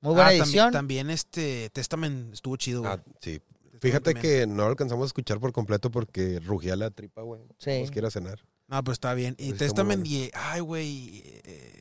[0.00, 0.72] Muy buena Ah, también- edición.
[0.72, 2.92] También, este Testament estuvo chido, güey.
[2.92, 3.40] Ah, sí.
[3.80, 7.42] Fíjate que no lo alcanzamos a escuchar por completo porque rugía la tripa, güey.
[7.58, 7.80] Sí.
[7.80, 8.40] Nos quiere cenar.
[8.66, 9.34] No, pues está bien.
[9.38, 10.14] Y Pues Testament bueno.
[10.14, 10.30] y.
[10.34, 11.22] Ay, güey.
[11.44, 11.80] eh,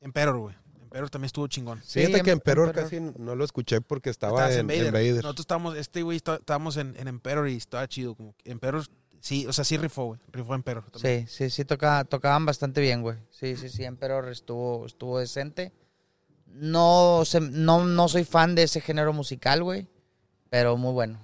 [0.00, 0.54] Emperor, güey.
[0.82, 1.80] Emperor también estuvo chingón.
[1.84, 2.84] Sí, Fíjate que Em- Emperor Emperor.
[2.90, 5.14] casi no lo escuché porque estaba Estabas en, en Vader.
[5.16, 8.14] Nosotros estábamos, este güey, está- estábamos en, en Emperor y estaba chido.
[8.14, 8.84] Como que Emperor,
[9.20, 10.20] sí, o sea, sí rifó, güey.
[10.30, 10.84] Rifó Emperor.
[10.90, 11.26] también.
[11.26, 13.16] Sí, sí, sí, toca- tocaban bastante bien, güey.
[13.30, 15.72] Sí, sí, sí, Emperor estuvo, estuvo decente.
[16.46, 19.88] No, se- no, no soy fan de ese género musical, güey,
[20.54, 21.18] pero muy bueno.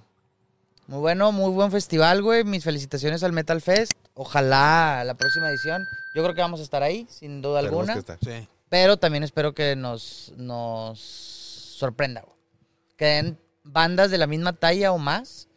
[0.87, 2.43] Muy bueno, muy buen festival, güey.
[2.43, 3.93] Mis felicitaciones al Metal Fest.
[4.13, 5.87] Ojalá la próxima edición.
[6.13, 7.93] Yo creo que vamos a estar ahí, sin duda Tenemos alguna.
[7.93, 8.19] que estar.
[8.21, 8.45] Sí.
[8.67, 12.35] Pero también espero que nos, nos sorprenda, güey.
[12.97, 15.47] Que den bandas de la misma talla o más.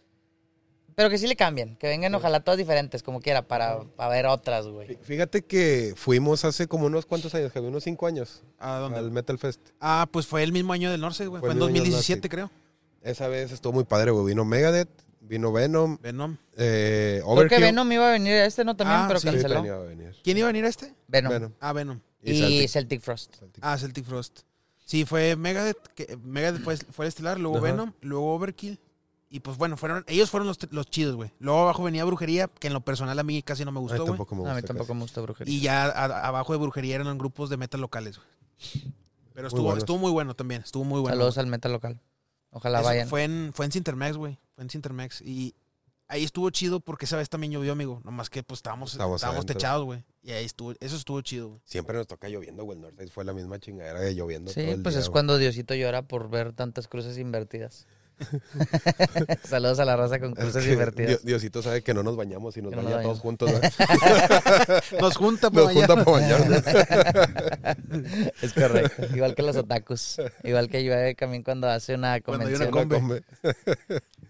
[0.95, 1.75] Pero que sí le cambien.
[1.75, 4.87] Que vengan, ojalá todas diferentes, como quiera, para, para ver otras, güey.
[4.87, 9.01] Fí- Fíjate que fuimos hace como unos cuantos años, Javi, unos cinco años, ¿A dónde?
[9.01, 9.61] al Metal Fest.
[9.81, 11.41] Ah, pues fue el mismo año del Norse, güey.
[11.41, 12.29] Fue Fue, en mismo año del 2017, Norse.
[12.29, 12.64] creo.
[13.05, 14.27] Esa vez estuvo muy padre, güey.
[14.27, 14.89] Vino Megadeth,
[15.21, 16.37] vino Venom, Venom.
[16.57, 17.59] eh, Creo que.
[17.61, 18.75] Venom iba a venir a este, ¿no?
[18.77, 19.85] También, Ah, pero sí, Sí, canceló.
[19.85, 20.17] venir.
[20.25, 20.93] ¿Quién iba a venir a este?
[21.07, 21.31] Venom.
[21.33, 21.53] Venom.
[21.61, 22.01] Ah, Venom.
[22.23, 22.69] Y, Celtic.
[22.71, 23.01] Celtic.
[23.03, 23.37] Frost.
[23.37, 23.63] Celtic.
[23.65, 24.41] Ah, Celtic Frost.
[24.87, 25.87] Sí, fue Megadeth.
[25.95, 27.67] Que Megadeth fue, fue el estelar, luego Ajá.
[27.67, 28.79] Venom, luego Overkill
[29.31, 31.31] Y pues bueno, fueron, ellos fueron los, los chidos, güey.
[31.41, 33.97] Luego abajo venía Brujería, que en lo personal a mí casi no me Ay, gustó,
[33.99, 34.09] güey.
[34.09, 34.95] tampoco me No, a mí gusta tampoco casi.
[34.97, 35.55] me gusta brujería.
[35.55, 38.29] Y ya a- abajo de Brujería eran grupos de metal locales, güey.
[39.35, 39.79] Pero estuvo, buenos.
[39.83, 41.15] estuvo muy bueno también, estuvo muy bueno.
[41.17, 41.45] Saludos güey.
[41.45, 42.01] al metal local.
[42.55, 43.09] Ojalá Eso vayan.
[43.09, 44.39] Fue en, fue en Cintermex, güey.
[44.55, 45.21] Fue en Cintermex.
[45.23, 45.55] Y
[46.09, 48.01] ahí estuvo chido porque esa vez también llovió, amigo.
[48.05, 50.05] Nomás que pues estábamos, Estábamos techados, güey.
[50.23, 51.61] Y ahí estuvo, eso estuvo chido, güey.
[51.65, 52.79] Siempre nos toca lloviendo, güey.
[52.79, 55.13] El Norte fue la misma chingadera de lloviendo todo Sí, el pues día, es güey.
[55.13, 57.87] cuando Diosito llora por ver tantas cruces invertidas.
[59.49, 61.09] Saludos a la raza con Es cruces que invertidas.
[61.09, 63.21] Dios- Diosito sabe que no nos bañamos y nos no baña todos bañamos.
[63.21, 63.53] juntos.
[63.53, 63.73] ¿verdad?
[65.01, 66.63] Nos junta para Nos junta para bañarnos.
[68.43, 69.07] Es correcto.
[69.15, 70.17] Igual que los otakus.
[70.43, 73.01] Igual que llueve también cuando hace una Cuando hay una convención.
[73.01, 73.23] Combe.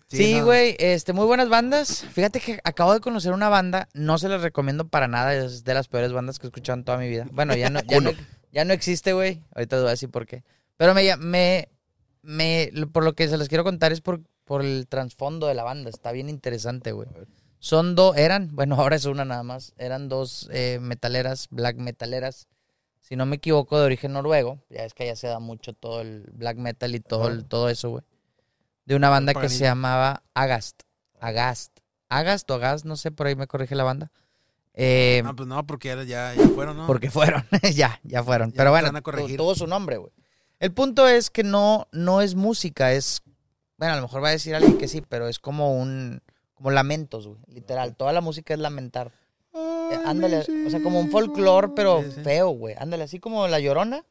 [0.09, 0.45] Sí, no.
[0.47, 2.05] güey, este, muy buenas bandas.
[2.12, 5.74] Fíjate que acabo de conocer una banda, no se las recomiendo para nada, es de
[5.74, 7.26] las peores bandas que he escuchado en toda mi vida.
[7.32, 8.12] Bueno, ya no, ya no,
[8.53, 9.43] ya no existe, güey.
[9.55, 10.45] Ahorita te voy a decir por qué.
[10.76, 11.68] Pero me, me,
[12.25, 15.62] me, por lo que se les quiero contar es por, por el trasfondo de la
[15.64, 15.91] banda.
[15.91, 17.09] Está bien interesante, güey.
[17.59, 19.72] Son dos, eran, bueno, ahora es una nada más.
[19.79, 22.49] Eran dos eh, metaleras, black metaleras.
[23.01, 24.61] Si no me equivoco, de origen noruego.
[24.70, 27.68] Ya es que allá se da mucho todo el black metal y todo, el- todo
[27.68, 28.03] eso, güey.
[28.87, 30.83] De una banda que se llamaba Agast.
[31.20, 31.79] Agast.
[32.09, 34.11] Agast o Agast, no sé, por ahí me corrige la banda.
[34.75, 36.87] Eh, No, pues no, porque ya, ya, ya fueron, ¿no?
[36.87, 37.45] porque fueron,
[37.75, 38.51] ya, ya fueron.
[38.51, 38.91] Ya Pero bueno,
[39.37, 40.12] tuvo su nombre, güey.
[40.64, 43.20] El punto es que no, no es música, es.
[43.76, 46.22] Bueno, a lo mejor va a decir alguien que sí, pero es como un.
[46.54, 47.38] Como lamentos, güey.
[47.48, 47.94] Literal.
[47.96, 49.12] Toda la música es lamentar.
[49.52, 52.20] Eh, ándale, o sea, como un folclore, pero Sí, sí.
[52.22, 52.74] feo, güey.
[52.78, 54.06] Ándale, así como La Llorona.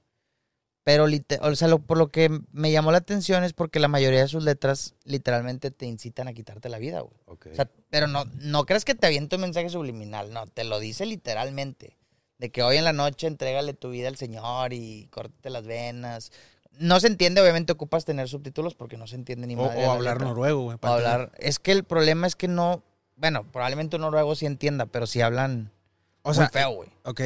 [0.84, 1.06] Pero,
[1.42, 4.28] o sea, lo- por lo que me llamó la atención es porque la mayoría de
[4.28, 7.16] sus letras literalmente te incitan a quitarte la vida, güey.
[7.26, 7.48] Ok.
[7.52, 10.80] O sea, pero no, no crees que te aviente un mensaje subliminal, no, te lo
[10.80, 11.98] dice literalmente.
[12.44, 16.34] De que hoy en la noche entrégale tu vida al Señor y córtate las venas.
[16.78, 19.92] No se entiende, obviamente ocupas tener subtítulos porque no se entiende ni o, madre o
[19.92, 20.28] hablar letra.
[20.28, 20.78] noruego, güey.
[20.82, 21.32] O hablar.
[21.38, 22.84] Es que el problema es que no.
[23.16, 25.72] Bueno, probablemente un noruego sí entienda, pero si hablan
[26.24, 26.90] O muy sea, feo, güey.
[27.06, 27.22] ok.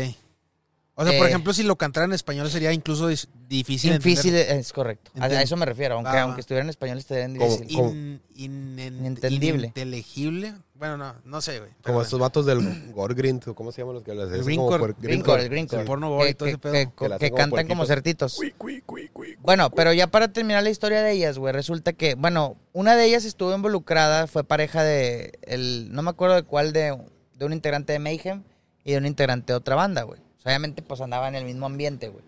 [0.99, 3.93] O sea, por Eh, ejemplo, si lo cantara en español sería incluso difícil.
[3.97, 4.59] Difícil, entender.
[4.59, 5.09] es correcto.
[5.15, 5.37] A, Entiendo.
[5.37, 6.21] a eso me refiero, aunque, va.
[6.21, 7.69] aunque estuviera en español estaría difícil.
[7.79, 9.61] In- Inentendible.
[9.63, 10.53] Ininteligible.
[10.77, 11.71] Bueno, no, no sé, güey.
[11.83, 12.59] Como estos vatos del
[12.93, 15.43] Gorgrind, o ¿cómo se llaman los que les El el Greencore.
[15.45, 16.73] El porno gore y que, todo ese que- pedo.
[16.73, 18.35] que- Que que como cantan como certitos.
[18.35, 19.75] Cui, cui, cui, cui, cui, Bueno, cui.
[19.77, 23.25] pero ya para terminar la historia de ellas, güey, resulta que, bueno, una de ellas
[23.25, 26.95] estuvo involucrada, fue pareja de, el, no me acuerdo de cuál, de,
[27.35, 28.43] de un integrante de Mayhem
[28.83, 30.19] y de un integrante de otra banda, güey.
[30.19, 32.23] O sea, obviamente, pues andaba en el mismo ambiente, güey.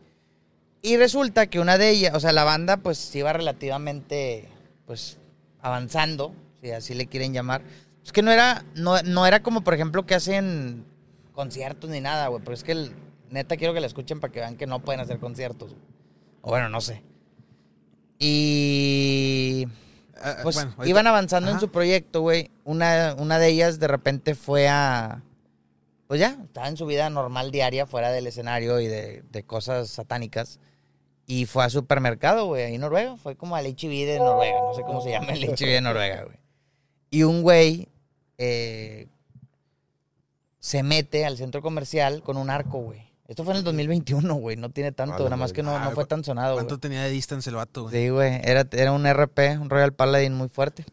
[0.81, 4.47] Y resulta que una de ellas, o sea, la banda, pues iba relativamente,
[4.87, 5.17] pues,
[5.61, 7.61] avanzando, si así le quieren llamar.
[8.09, 10.83] Es que no era, no, no era como, por ejemplo, que hacen
[11.35, 12.95] conciertos ni nada, güey, pero es que, el-
[13.29, 15.75] neta, quiero que la escuchen para que vean que no pueden hacer conciertos.
[16.41, 17.03] O bueno, no sé.
[18.17, 19.67] Y
[20.23, 22.49] Ah, pues bueno, ahorita- iban avanzando en su proyecto, güey.
[22.63, 25.21] Una, una de ellas de repente fue a.
[26.07, 29.87] Pues ya, estaba en su vida normal diaria, fuera del escenario y de, de cosas
[29.91, 30.59] satánicas.
[31.27, 33.17] Y fue a supermercado, güey, ahí en Noruega.
[33.17, 34.57] Fue como al HB de Noruega.
[34.61, 36.37] No sé cómo se llama el HB de Noruega, güey.
[37.11, 37.87] Y un güey
[38.39, 39.07] eh,
[40.59, 43.07] se mete al centro comercial con un arco, güey.
[43.27, 44.57] Esto fue en el 2021, güey.
[44.57, 46.65] No tiene tanto, nada más que no, no fue tan sonado, güey.
[46.65, 47.95] ¿Cuánto tenía de distance el vato, güey?
[47.95, 48.41] Sí, güey.
[48.43, 50.83] Era, era un RP, un Royal Paladin muy fuerte.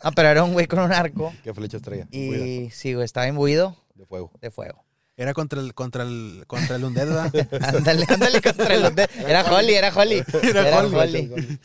[0.00, 1.34] Ah, pero era un güey con un arco.
[1.44, 2.06] ¿Qué flechas traía?
[2.06, 4.32] Cuida, Y sí, güey, estaba imbuido De fuego.
[4.40, 4.84] de fuego.
[5.18, 7.48] Era contra el, contra el, contra el Undead, ¿verdad?
[7.76, 9.06] Ándale, ándale contra el hotel.
[9.18, 10.22] Era Holly, era Holly.
[10.42, 11.58] Era, Holly.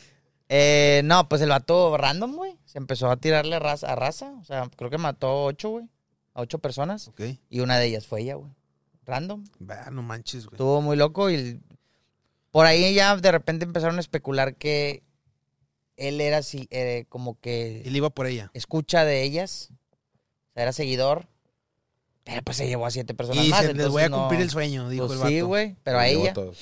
[0.50, 2.58] Eh, no, pues el vato random, güey.
[2.76, 4.34] Se empezó a tirarle raza, a raza.
[4.38, 5.86] O sea, creo que mató a ocho, güey.
[6.34, 7.08] A ocho personas.
[7.08, 7.22] ok.
[7.48, 8.52] Y una de ellas fue ella, güey.
[9.06, 9.44] Random.
[9.58, 10.56] Va, no manches, güey.
[10.56, 11.58] Estuvo muy loco y
[12.50, 15.02] por ahí ya de repente empezaron a especular que
[15.96, 18.50] él era así, eh, como que Él iba por ella.
[18.52, 19.70] escucha de ellas.
[20.50, 21.28] O sea, era seguidor.
[22.24, 23.64] Pero pues se llevó a siete personas Y más.
[23.64, 25.30] se, les voy a cumplir el sueño, dijo Pues el vato.
[25.30, 25.76] sí, güey.
[25.82, 26.34] Pero a ella.
[26.34, 26.58] todos.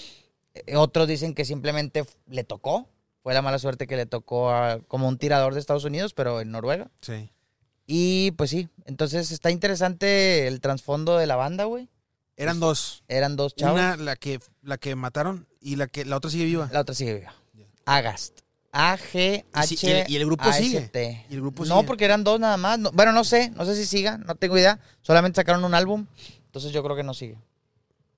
[0.55, 2.89] Eh, Otros dicen que simplemente le tocó.
[3.25, 6.41] Fue la mala suerte que le tocó a- como un tirador de Estados Unidos, pero
[6.43, 6.91] en Noruega.
[7.01, 7.31] Sí.
[7.87, 8.69] Y pues sí.
[8.85, 11.89] Entonces está interesante el trasfondo de la banda, güey.
[12.37, 13.03] Eran dos.
[13.09, 13.81] Eran dos chavos.
[13.81, 16.69] Una, la que, la que mataron, y la que la otra sigue viva.
[16.73, 17.35] La otra sigue viva.
[17.87, 18.41] Agast.
[18.73, 19.75] A-G-H.
[19.75, 20.91] Y sí, y el- y el grupo sigue.
[21.31, 21.87] Y el grupo no, sigue.
[21.87, 22.79] porque eran dos nada más.
[22.79, 23.51] No- bueno, no sé.
[23.51, 24.19] No sé si siga.
[24.19, 24.79] No tengo idea.
[25.01, 26.07] Solamente sacaron un álbum.
[26.47, 27.39] Entonces yo creo que no sigue.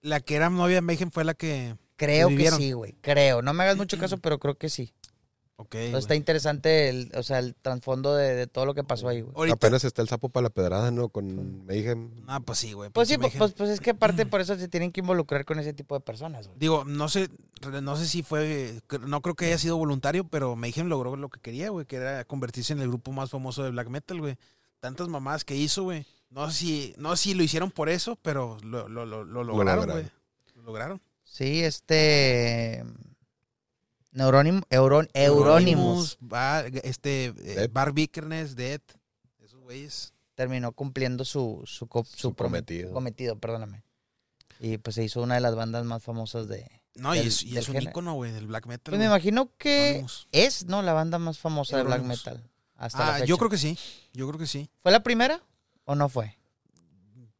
[0.00, 1.76] La que era novia de Mayhem fue la que.
[1.96, 2.94] Creo que sí, güey.
[3.00, 3.42] Creo.
[3.42, 4.92] No me hagas mucho caso, pero creo que sí.
[5.58, 9.08] Ok, Entonces está interesante el, o sea, el trasfondo de, de todo lo que pasó
[9.08, 9.32] ahí, güey.
[9.34, 11.08] Ahorita- Apenas está el sapo para la pedrada, ¿no?
[11.08, 12.10] Con Mayhem.
[12.26, 12.90] Ah, pues sí, güey.
[12.90, 15.72] Pues sí, pues, pues es que aparte por eso se tienen que involucrar con ese
[15.72, 16.58] tipo de personas, güey.
[16.58, 17.30] Digo, no sé,
[17.82, 21.40] no sé si fue, no creo que haya sido voluntario, pero Mayhem logró lo que
[21.40, 24.36] quería, güey, que era convertirse en el grupo más famoso de black metal, güey.
[24.80, 26.04] Tantas mamadas que hizo, güey.
[26.28, 29.42] No sé si, no sé si lo hicieron por eso, pero lo, lo, lo, lo
[29.42, 30.02] lograron, lograron.
[30.02, 30.10] güey.
[30.56, 31.00] Lo lograron.
[31.36, 32.82] Sí, este...
[34.12, 36.16] Neurónimo, Euron, Euronymous
[36.82, 37.70] este, eh, Dead.
[37.70, 38.80] Bar Vikernes, Dead,
[39.44, 40.14] esos güeyes.
[40.34, 43.38] terminó cumpliendo su, su, co- Su prom- cometido.
[43.38, 43.84] perdóname.
[44.60, 46.66] Y pues se hizo una de las bandas más famosas de...
[46.94, 48.92] No, y Del- es, y es un ícono, güey, del black metal.
[48.92, 50.28] Pues me imagino que Euronymous.
[50.32, 50.80] es, ¿no?
[50.80, 52.24] La banda más famosa de black Euronymous.
[52.26, 52.50] metal.
[52.76, 53.26] Hasta la Ah, fecha.
[53.26, 53.78] yo creo que sí,
[54.14, 54.70] yo creo que sí.
[54.78, 55.42] ¿Fue la primera
[55.84, 56.35] o no fue?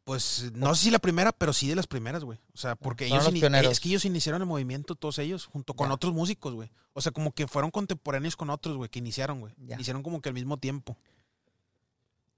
[0.07, 2.39] Pues no sé si la primera, pero sí de las primeras, güey.
[2.55, 3.73] O sea, porque ellos, los ini- pioneros.
[3.73, 5.95] es que ellos iniciaron el movimiento, todos ellos, junto con Ya.
[5.95, 6.71] otros músicos, güey.
[6.93, 9.53] O sea, como que fueron contemporáneos con otros, güey, que iniciaron, güey.
[9.59, 9.75] Ya.
[9.75, 10.97] Iniciaron como que al mismo tiempo.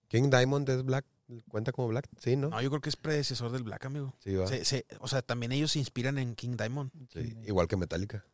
[0.09, 1.05] King Diamond es Black.
[1.51, 2.09] ¿Cuenta como Black?
[2.19, 2.49] Sí, ¿no?
[2.49, 4.15] No, yo creo que es predecesor del Black, amigo.
[4.24, 4.47] Sí, va.
[4.47, 6.90] Se- se- o sea, también ellos se inspiran en King Diamond.
[7.12, 8.24] Sí, Igual que Metallica.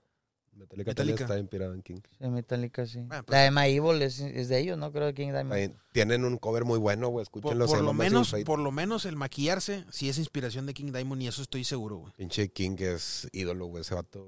[0.56, 1.24] Metallica, también Metallica.
[1.24, 2.00] está inspirado en King.
[2.18, 3.00] Sí, Metallica, sí.
[3.08, 4.92] Pues- la de My Evil es, es de ellos, ¿no?
[4.92, 5.74] Creo que King Diamond.
[5.92, 7.24] Tienen un cover muy bueno, güey.
[7.26, 7.66] Por, Escúchenlo.
[7.66, 11.22] por se lo menos, por lo menos el maquillarse sí es inspiración de King Diamond
[11.22, 12.12] y eso estoy seguro, güey.
[12.16, 13.82] Pinche King es ídolo, güey.
[13.82, 14.26] Ese vato.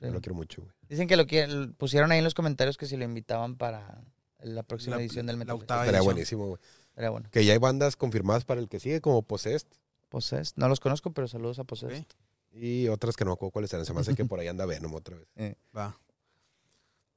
[0.00, 0.12] Yo Sí.
[0.14, 0.72] lo quiero mucho, güey.
[0.88, 4.00] Dicen que lo quieren, pusieron ahí en los comentarios que si lo invitaban para
[4.40, 6.14] la próxima La- edición del la Metal octava Estaría edición.
[6.14, 6.60] buenísimo, güey.
[6.96, 7.28] Era bueno.
[7.32, 9.66] Que ya hay bandas confirmadas para el que sigue, como Possessed.
[10.08, 10.54] Possessed.
[10.56, 12.06] No los conozco, pero saludos a Possessed.
[12.52, 13.86] Y otras que no me acuerdo cuáles eran.
[13.86, 15.56] Se me hace que por ahí anda Venom otra vez.
[15.76, 15.98] Va.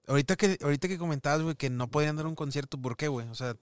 [0.07, 3.27] Ahorita que, ahorita que comentabas, güey, que no podían dar un concierto, ¿por qué, güey?
[3.27, 3.55] O sea,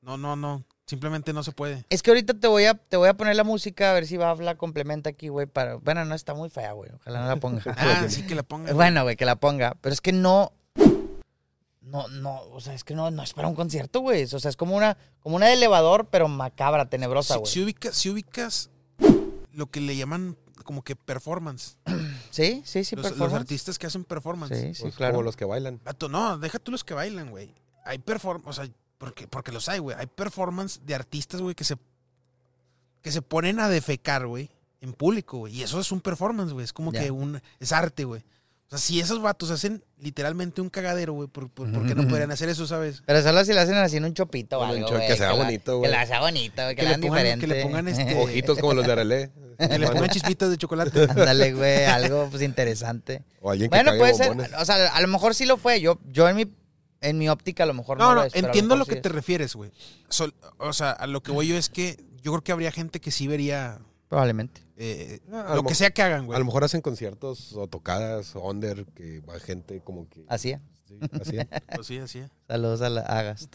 [0.00, 0.64] no, no, no.
[0.86, 1.84] Simplemente no se puede.
[1.88, 4.16] Es que ahorita te voy a, te voy a poner la música a ver si
[4.16, 5.46] va la complementa aquí, güey.
[5.46, 5.76] Para...
[5.76, 6.90] Bueno, no está muy fea, güey.
[6.92, 7.62] Ojalá no la ponga.
[7.78, 8.74] Ah, sí que la pongan.
[8.74, 9.76] bueno, güey, que la ponga.
[9.80, 10.52] Pero es que no.
[11.80, 14.24] No, no, o sea, es que no, no es para un concierto, güey.
[14.24, 17.52] O sea, es como una, como una de elevador, pero macabra, tenebrosa, si, güey.
[17.52, 18.70] si ubicas, si ubicas
[19.52, 21.76] lo que le llaman como que performance.
[22.30, 24.58] Sí, sí, sí, los, los artistas que hacen performance.
[24.58, 25.12] Sí, sí, Pues, claro.
[25.12, 25.80] Como los que bailan.
[25.84, 27.52] Vato, no, deja tú los que bailan, güey.
[27.84, 29.94] Hay performance, o sea, porque, porque los hay, güey.
[29.98, 31.76] Hay performance de artistas, güey, que se,
[33.02, 34.48] que se ponen a defecar, güey,
[34.80, 35.56] en público, güey.
[35.56, 36.64] Y eso es un performance, güey.
[36.64, 38.24] Es como que un, es arte, güey.
[38.72, 42.08] O sea, si esos vatos hacen literalmente un cagadero, güey, ¿por, por, por qué no
[42.08, 43.02] podrían hacer eso, sabes?
[43.04, 45.06] Pero solo si le hacen así en un chopito o algo, güey.
[45.06, 45.90] que sea la- bonito, güey.
[45.90, 46.74] Que la sea bonito, güey.
[46.74, 47.46] Que, Que la le hagan pongan- diferente.
[47.46, 49.30] que le pongan este- Ojitos como los de Arelé.
[49.58, 51.02] Que le pongan chispitas de chocolate.
[51.10, 53.22] Ándale, güey, algo pues interesante.
[53.42, 55.80] O alguien que Bueno, puede ser, o sea, a lo mejor sí lo fue.
[55.80, 56.50] Yo, yo en mi,
[57.02, 58.94] en mi óptica a lo mejor no, No, lo no, es, entiendo a lo que
[58.96, 59.14] sí te es.
[59.14, 59.70] refieres, güey.
[60.58, 63.10] O sea, a lo que voy yo es que yo creo que habría gente que
[63.10, 63.78] sí vería
[64.08, 64.62] Probablemente.
[64.84, 66.38] Eh, a lo que sea que hagan, A güey.
[66.38, 70.24] lo mejor hacen conciertos o tocadas, under, que va gente como que...
[70.28, 70.56] Así.
[70.86, 71.36] Sí, así.
[71.74, 72.22] Pues sí, así.
[72.48, 73.54] Saludos a la Agast.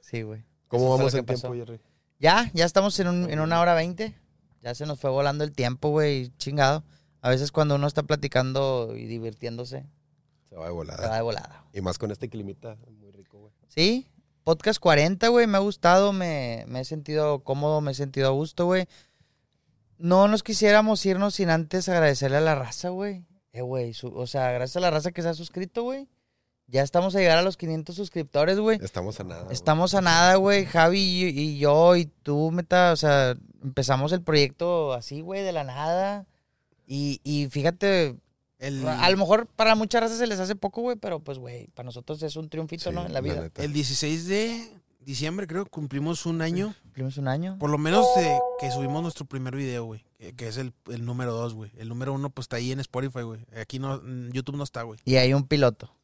[0.00, 0.44] Sí, güey.
[0.68, 1.48] ¿Cómo Eso vamos en pasó.
[1.50, 1.80] tiempo, Jerry?
[2.18, 4.14] Ya, ya estamos en, un- en una hora veinte.
[4.62, 6.84] Ya se nos fue volando el tiempo, güey, chingado.
[7.20, 9.86] A veces cuando uno está platicando y divirtiéndose,
[10.48, 11.16] Se va de se va volada.
[11.16, 11.64] de volada.
[11.72, 13.52] Y más con este climita, muy rico, güey.
[13.68, 14.06] Sí,
[14.44, 18.32] podcast 40, güey, me ha gustado, me, me he sentido cómodo, me he sentido a
[18.32, 18.86] gusto, güey.
[20.02, 23.24] No nos quisiéramos irnos sin antes agradecerle a la raza, güey.
[23.52, 26.08] Eh, güey, o sea, gracias a la raza que se ha suscrito, güey.
[26.66, 28.80] Ya estamos a llegar a los 500 suscriptores, güey.
[28.82, 29.42] Estamos a nada.
[29.42, 29.52] güey.
[29.52, 30.64] Estamos a nada, güey.
[30.64, 35.52] Javi y, y yo y tú, Meta, o sea, empezamos el proyecto así, güey, de
[35.52, 36.26] la nada.
[36.86, 38.16] Y, y fíjate,
[38.58, 41.68] El, a lo mejor para muchas razas se les hace poco, güey, pero pues, güey,
[41.74, 43.06] para nosotros es un triunfito, Sí, ¿no?
[43.06, 43.50] En la vida.
[43.56, 44.68] el 16 de
[45.04, 46.74] diciembre, creo, cumplimos un año.
[46.82, 47.56] Cumplimos un año.
[47.58, 50.04] Por lo menos de que subimos nuestro primer video, güey.
[50.18, 51.70] Que, que es el, el número dos, güey.
[51.78, 53.40] El número uno, pues está ahí en Spotify, güey.
[53.60, 54.98] Aquí no, en YouTube no está, güey.
[55.04, 55.94] Y hay un piloto.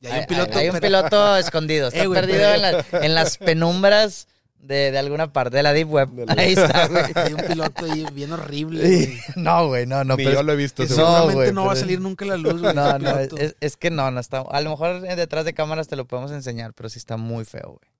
[0.00, 0.58] Y hay un piloto.
[0.58, 1.88] hay un pero- piloto escondido.
[1.88, 4.28] Está Eh, perdido pero- en, la- en las penumbras
[4.58, 6.10] de, de alguna parte de la Deep Web.
[6.10, 7.04] De la- Ahí está, güey.
[7.14, 9.18] Hay un piloto ahí bien horrible, güey.
[9.36, 10.16] No, güey, no, no.
[10.16, 10.86] Ni pero yo lo he visto.
[10.86, 12.74] Seguramente no va a salir nunca la luz, güey.
[12.74, 13.36] No, no, es, piloto.
[13.38, 14.40] es- es que no, no está.
[14.50, 17.44] A lo mejor eh, detrás de cámaras te lo podemos enseñar, pero sí está muy
[17.44, 17.93] feo, güey.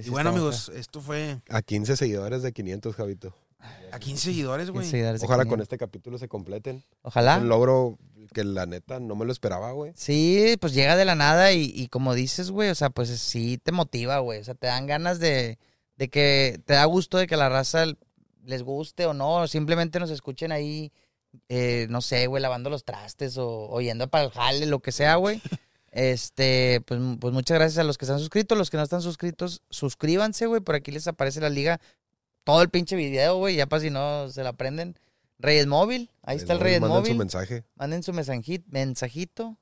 [0.00, 3.34] Y sí bueno, amigos, esto fue A 15 seguidores de 500, Javito.
[3.92, 4.86] a 15 seguidores, güey.
[4.86, 5.60] Ojalá con 500.
[5.62, 6.82] este capítulo se completen.
[7.02, 7.38] Ojalá.
[7.38, 7.98] Un logro
[8.32, 9.92] que la neta no me lo esperaba, güey.
[9.96, 13.58] Sí, pues llega de la nada y, y como dices, güey, o sea, pues sí
[13.58, 14.40] te motiva, güey.
[14.40, 15.58] O sea, te dan ganas de,
[15.96, 17.84] de que, te da gusto de que la raza
[18.44, 20.92] les guste o no, o simplemente nos escuchen ahí,
[21.48, 24.92] eh, no sé, güey, lavando los trastes o, o yendo para el jale, lo que
[24.92, 25.42] sea, güey.
[25.90, 29.62] Este, pues, pues muchas gracias a los que están suscritos, los que no están suscritos,
[29.70, 31.80] suscríbanse, güey, por aquí les aparece la liga,
[32.44, 34.96] todo el pinche video, güey, ya para si no se la aprenden.
[35.38, 37.12] Reyes Móvil, ahí está el Reyes Manden Móvil.
[37.12, 37.64] su mensaje.
[37.74, 39.56] Manden su mensajito, mensajito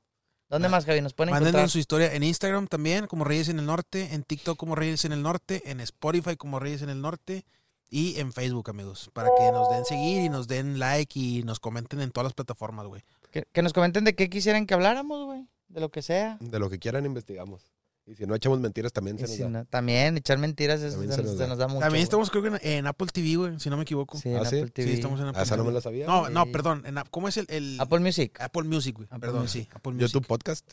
[0.49, 0.99] ¿Dónde Ah, más, Javi?
[1.01, 1.69] ¿Nos pueden Mándenos encontrar?
[1.69, 5.11] su historia en Instagram también, como Reyes en el Norte, en TikTok como Reyes en
[5.11, 7.45] el Norte, en Spotify como Reyes en el Norte
[7.89, 11.59] y en Facebook, amigos, para que nos den seguir y nos den like y nos
[11.59, 13.03] comenten en todas las plataformas, güey.
[13.31, 15.47] Que, que nos comenten de qué quisieran que habláramos, güey.
[15.69, 16.37] De lo que sea.
[16.41, 17.71] De lo que quieran investigamos.
[18.05, 19.49] Y si no echamos mentiras también Y se nos da.
[19.59, 21.49] no- también echar mentiras es- También se, se nos, nos se da.
[21.49, 21.79] nos da mucho.
[21.81, 22.03] También güey.
[22.03, 24.17] estamos creo que en, en Apple TV, güey, si no me equivoco.
[24.17, 24.57] Sí, en ¿Ah, sí?
[24.57, 24.87] Apple TV.
[24.87, 26.07] Sí, estamos en Apple Ah, esa no me la sabía.
[26.07, 26.33] No, Sí.
[26.33, 29.05] no, perdón, en, ¿cómo es el, el- Apple Music, Apple Music, güey?
[29.11, 29.63] Apple Perdón, Music.
[29.65, 30.07] sí, Apple Music.
[30.07, 30.71] YouTube Podcast.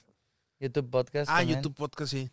[0.60, 1.31] YouTube Podcast.
[1.31, 1.59] Ah, también.
[1.59, 2.31] YouTube Podcast, sí.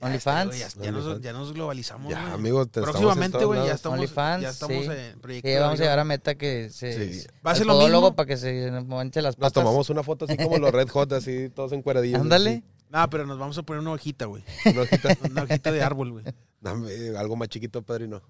[0.00, 0.58] OnlyFans.
[0.58, 2.34] Ya, ya nos, ya nos globalizamos, Ya, güey.
[2.34, 2.70] amigos.
[2.70, 4.90] te- Próximamente, güey, ya estamos, OnlyFans, ya estamos sí.
[4.90, 5.48] en proyecto.
[5.48, 7.12] Sí, vamos a llegar a meta que se...
[7.22, 7.26] Sí.
[7.46, 8.14] Va a ser lo mismo.
[8.14, 9.52] para que se manche las Nos patas.
[9.54, 12.20] tomamos una foto así como los Red Hot, así todos encueradillos.
[12.20, 12.62] Ándale.
[12.90, 14.42] No, pero nos vamos a poner una hojita, güey.
[14.66, 15.08] Una hojita.
[15.30, 16.24] Una hojita de árbol, güey.
[16.60, 16.88] Dame
[17.18, 18.22] algo más chiquito, padrino.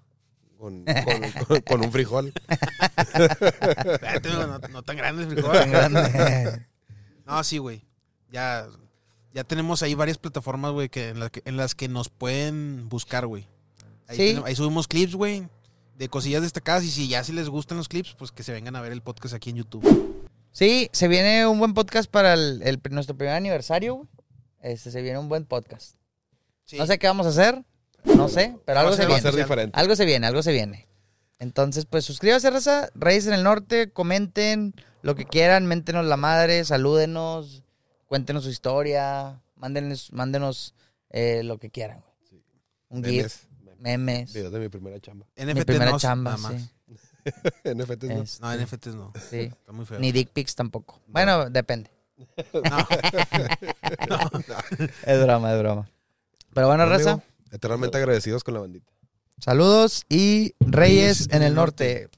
[0.57, 2.33] Con, con, con- con un frijol.
[3.13, 5.53] Espérate, güey, no, no tan grande el frijol.
[5.53, 6.65] Tan grande.
[7.25, 7.85] No, sí, güey.
[8.31, 8.67] Ya,
[9.33, 12.89] ya tenemos ahí varias plataformas, güey, que en, la que- en las que nos pueden
[12.89, 13.47] buscar, güey.
[14.07, 14.27] Ahí, Sí.
[14.29, 15.47] tenemos- ahí subimos clips, güey,
[15.97, 16.83] de cosillas destacadas.
[16.83, 19.01] Y si ya si les gustan los clips, pues que se vengan a ver el
[19.01, 19.85] podcast aquí en YouTube.
[20.51, 24.07] Sí, se viene un buen podcast para el, el- nuestro primer aniversario, güey.
[24.61, 25.95] Este, se viene un buen podcast.
[26.65, 26.77] Sí.
[26.77, 27.63] No sé qué vamos a hacer,
[28.03, 29.69] no sé, pero algo se viene.
[29.73, 30.87] Algo se viene, algo se viene.
[31.39, 32.89] Entonces, pues suscríbase, raza.
[32.95, 37.63] Reyes en el Norte, comenten lo que quieran, méntenos la madre, salúdenos,
[38.09, 40.73] cuéntenos su historia, mándenos, mándenos
[41.11, 42.01] eh, lo que quieran.
[42.01, 42.43] güey.
[42.89, 43.77] Un GIF, Memes.
[43.79, 44.33] memes.
[44.33, 45.25] Videos de mi primera chamba.
[45.37, 46.61] NFT Mi primera no, chamba, nada más.
[46.61, 46.69] sí.
[47.75, 48.21] NFTs no.
[48.23, 49.13] Este, No, NFTs no.
[49.29, 49.37] sí.
[49.41, 49.99] Está muy feo.
[49.99, 50.99] Ni dick pics tampoco.
[51.07, 51.89] Bueno, depende.
[52.69, 52.87] No.
[55.05, 55.89] Es broma, es broma.
[56.53, 58.91] Pero bueno, Amigo, raza, Eternamente agradecidos con la bandita.
[59.39, 62.09] saludos y Reyes Reyes en el norte.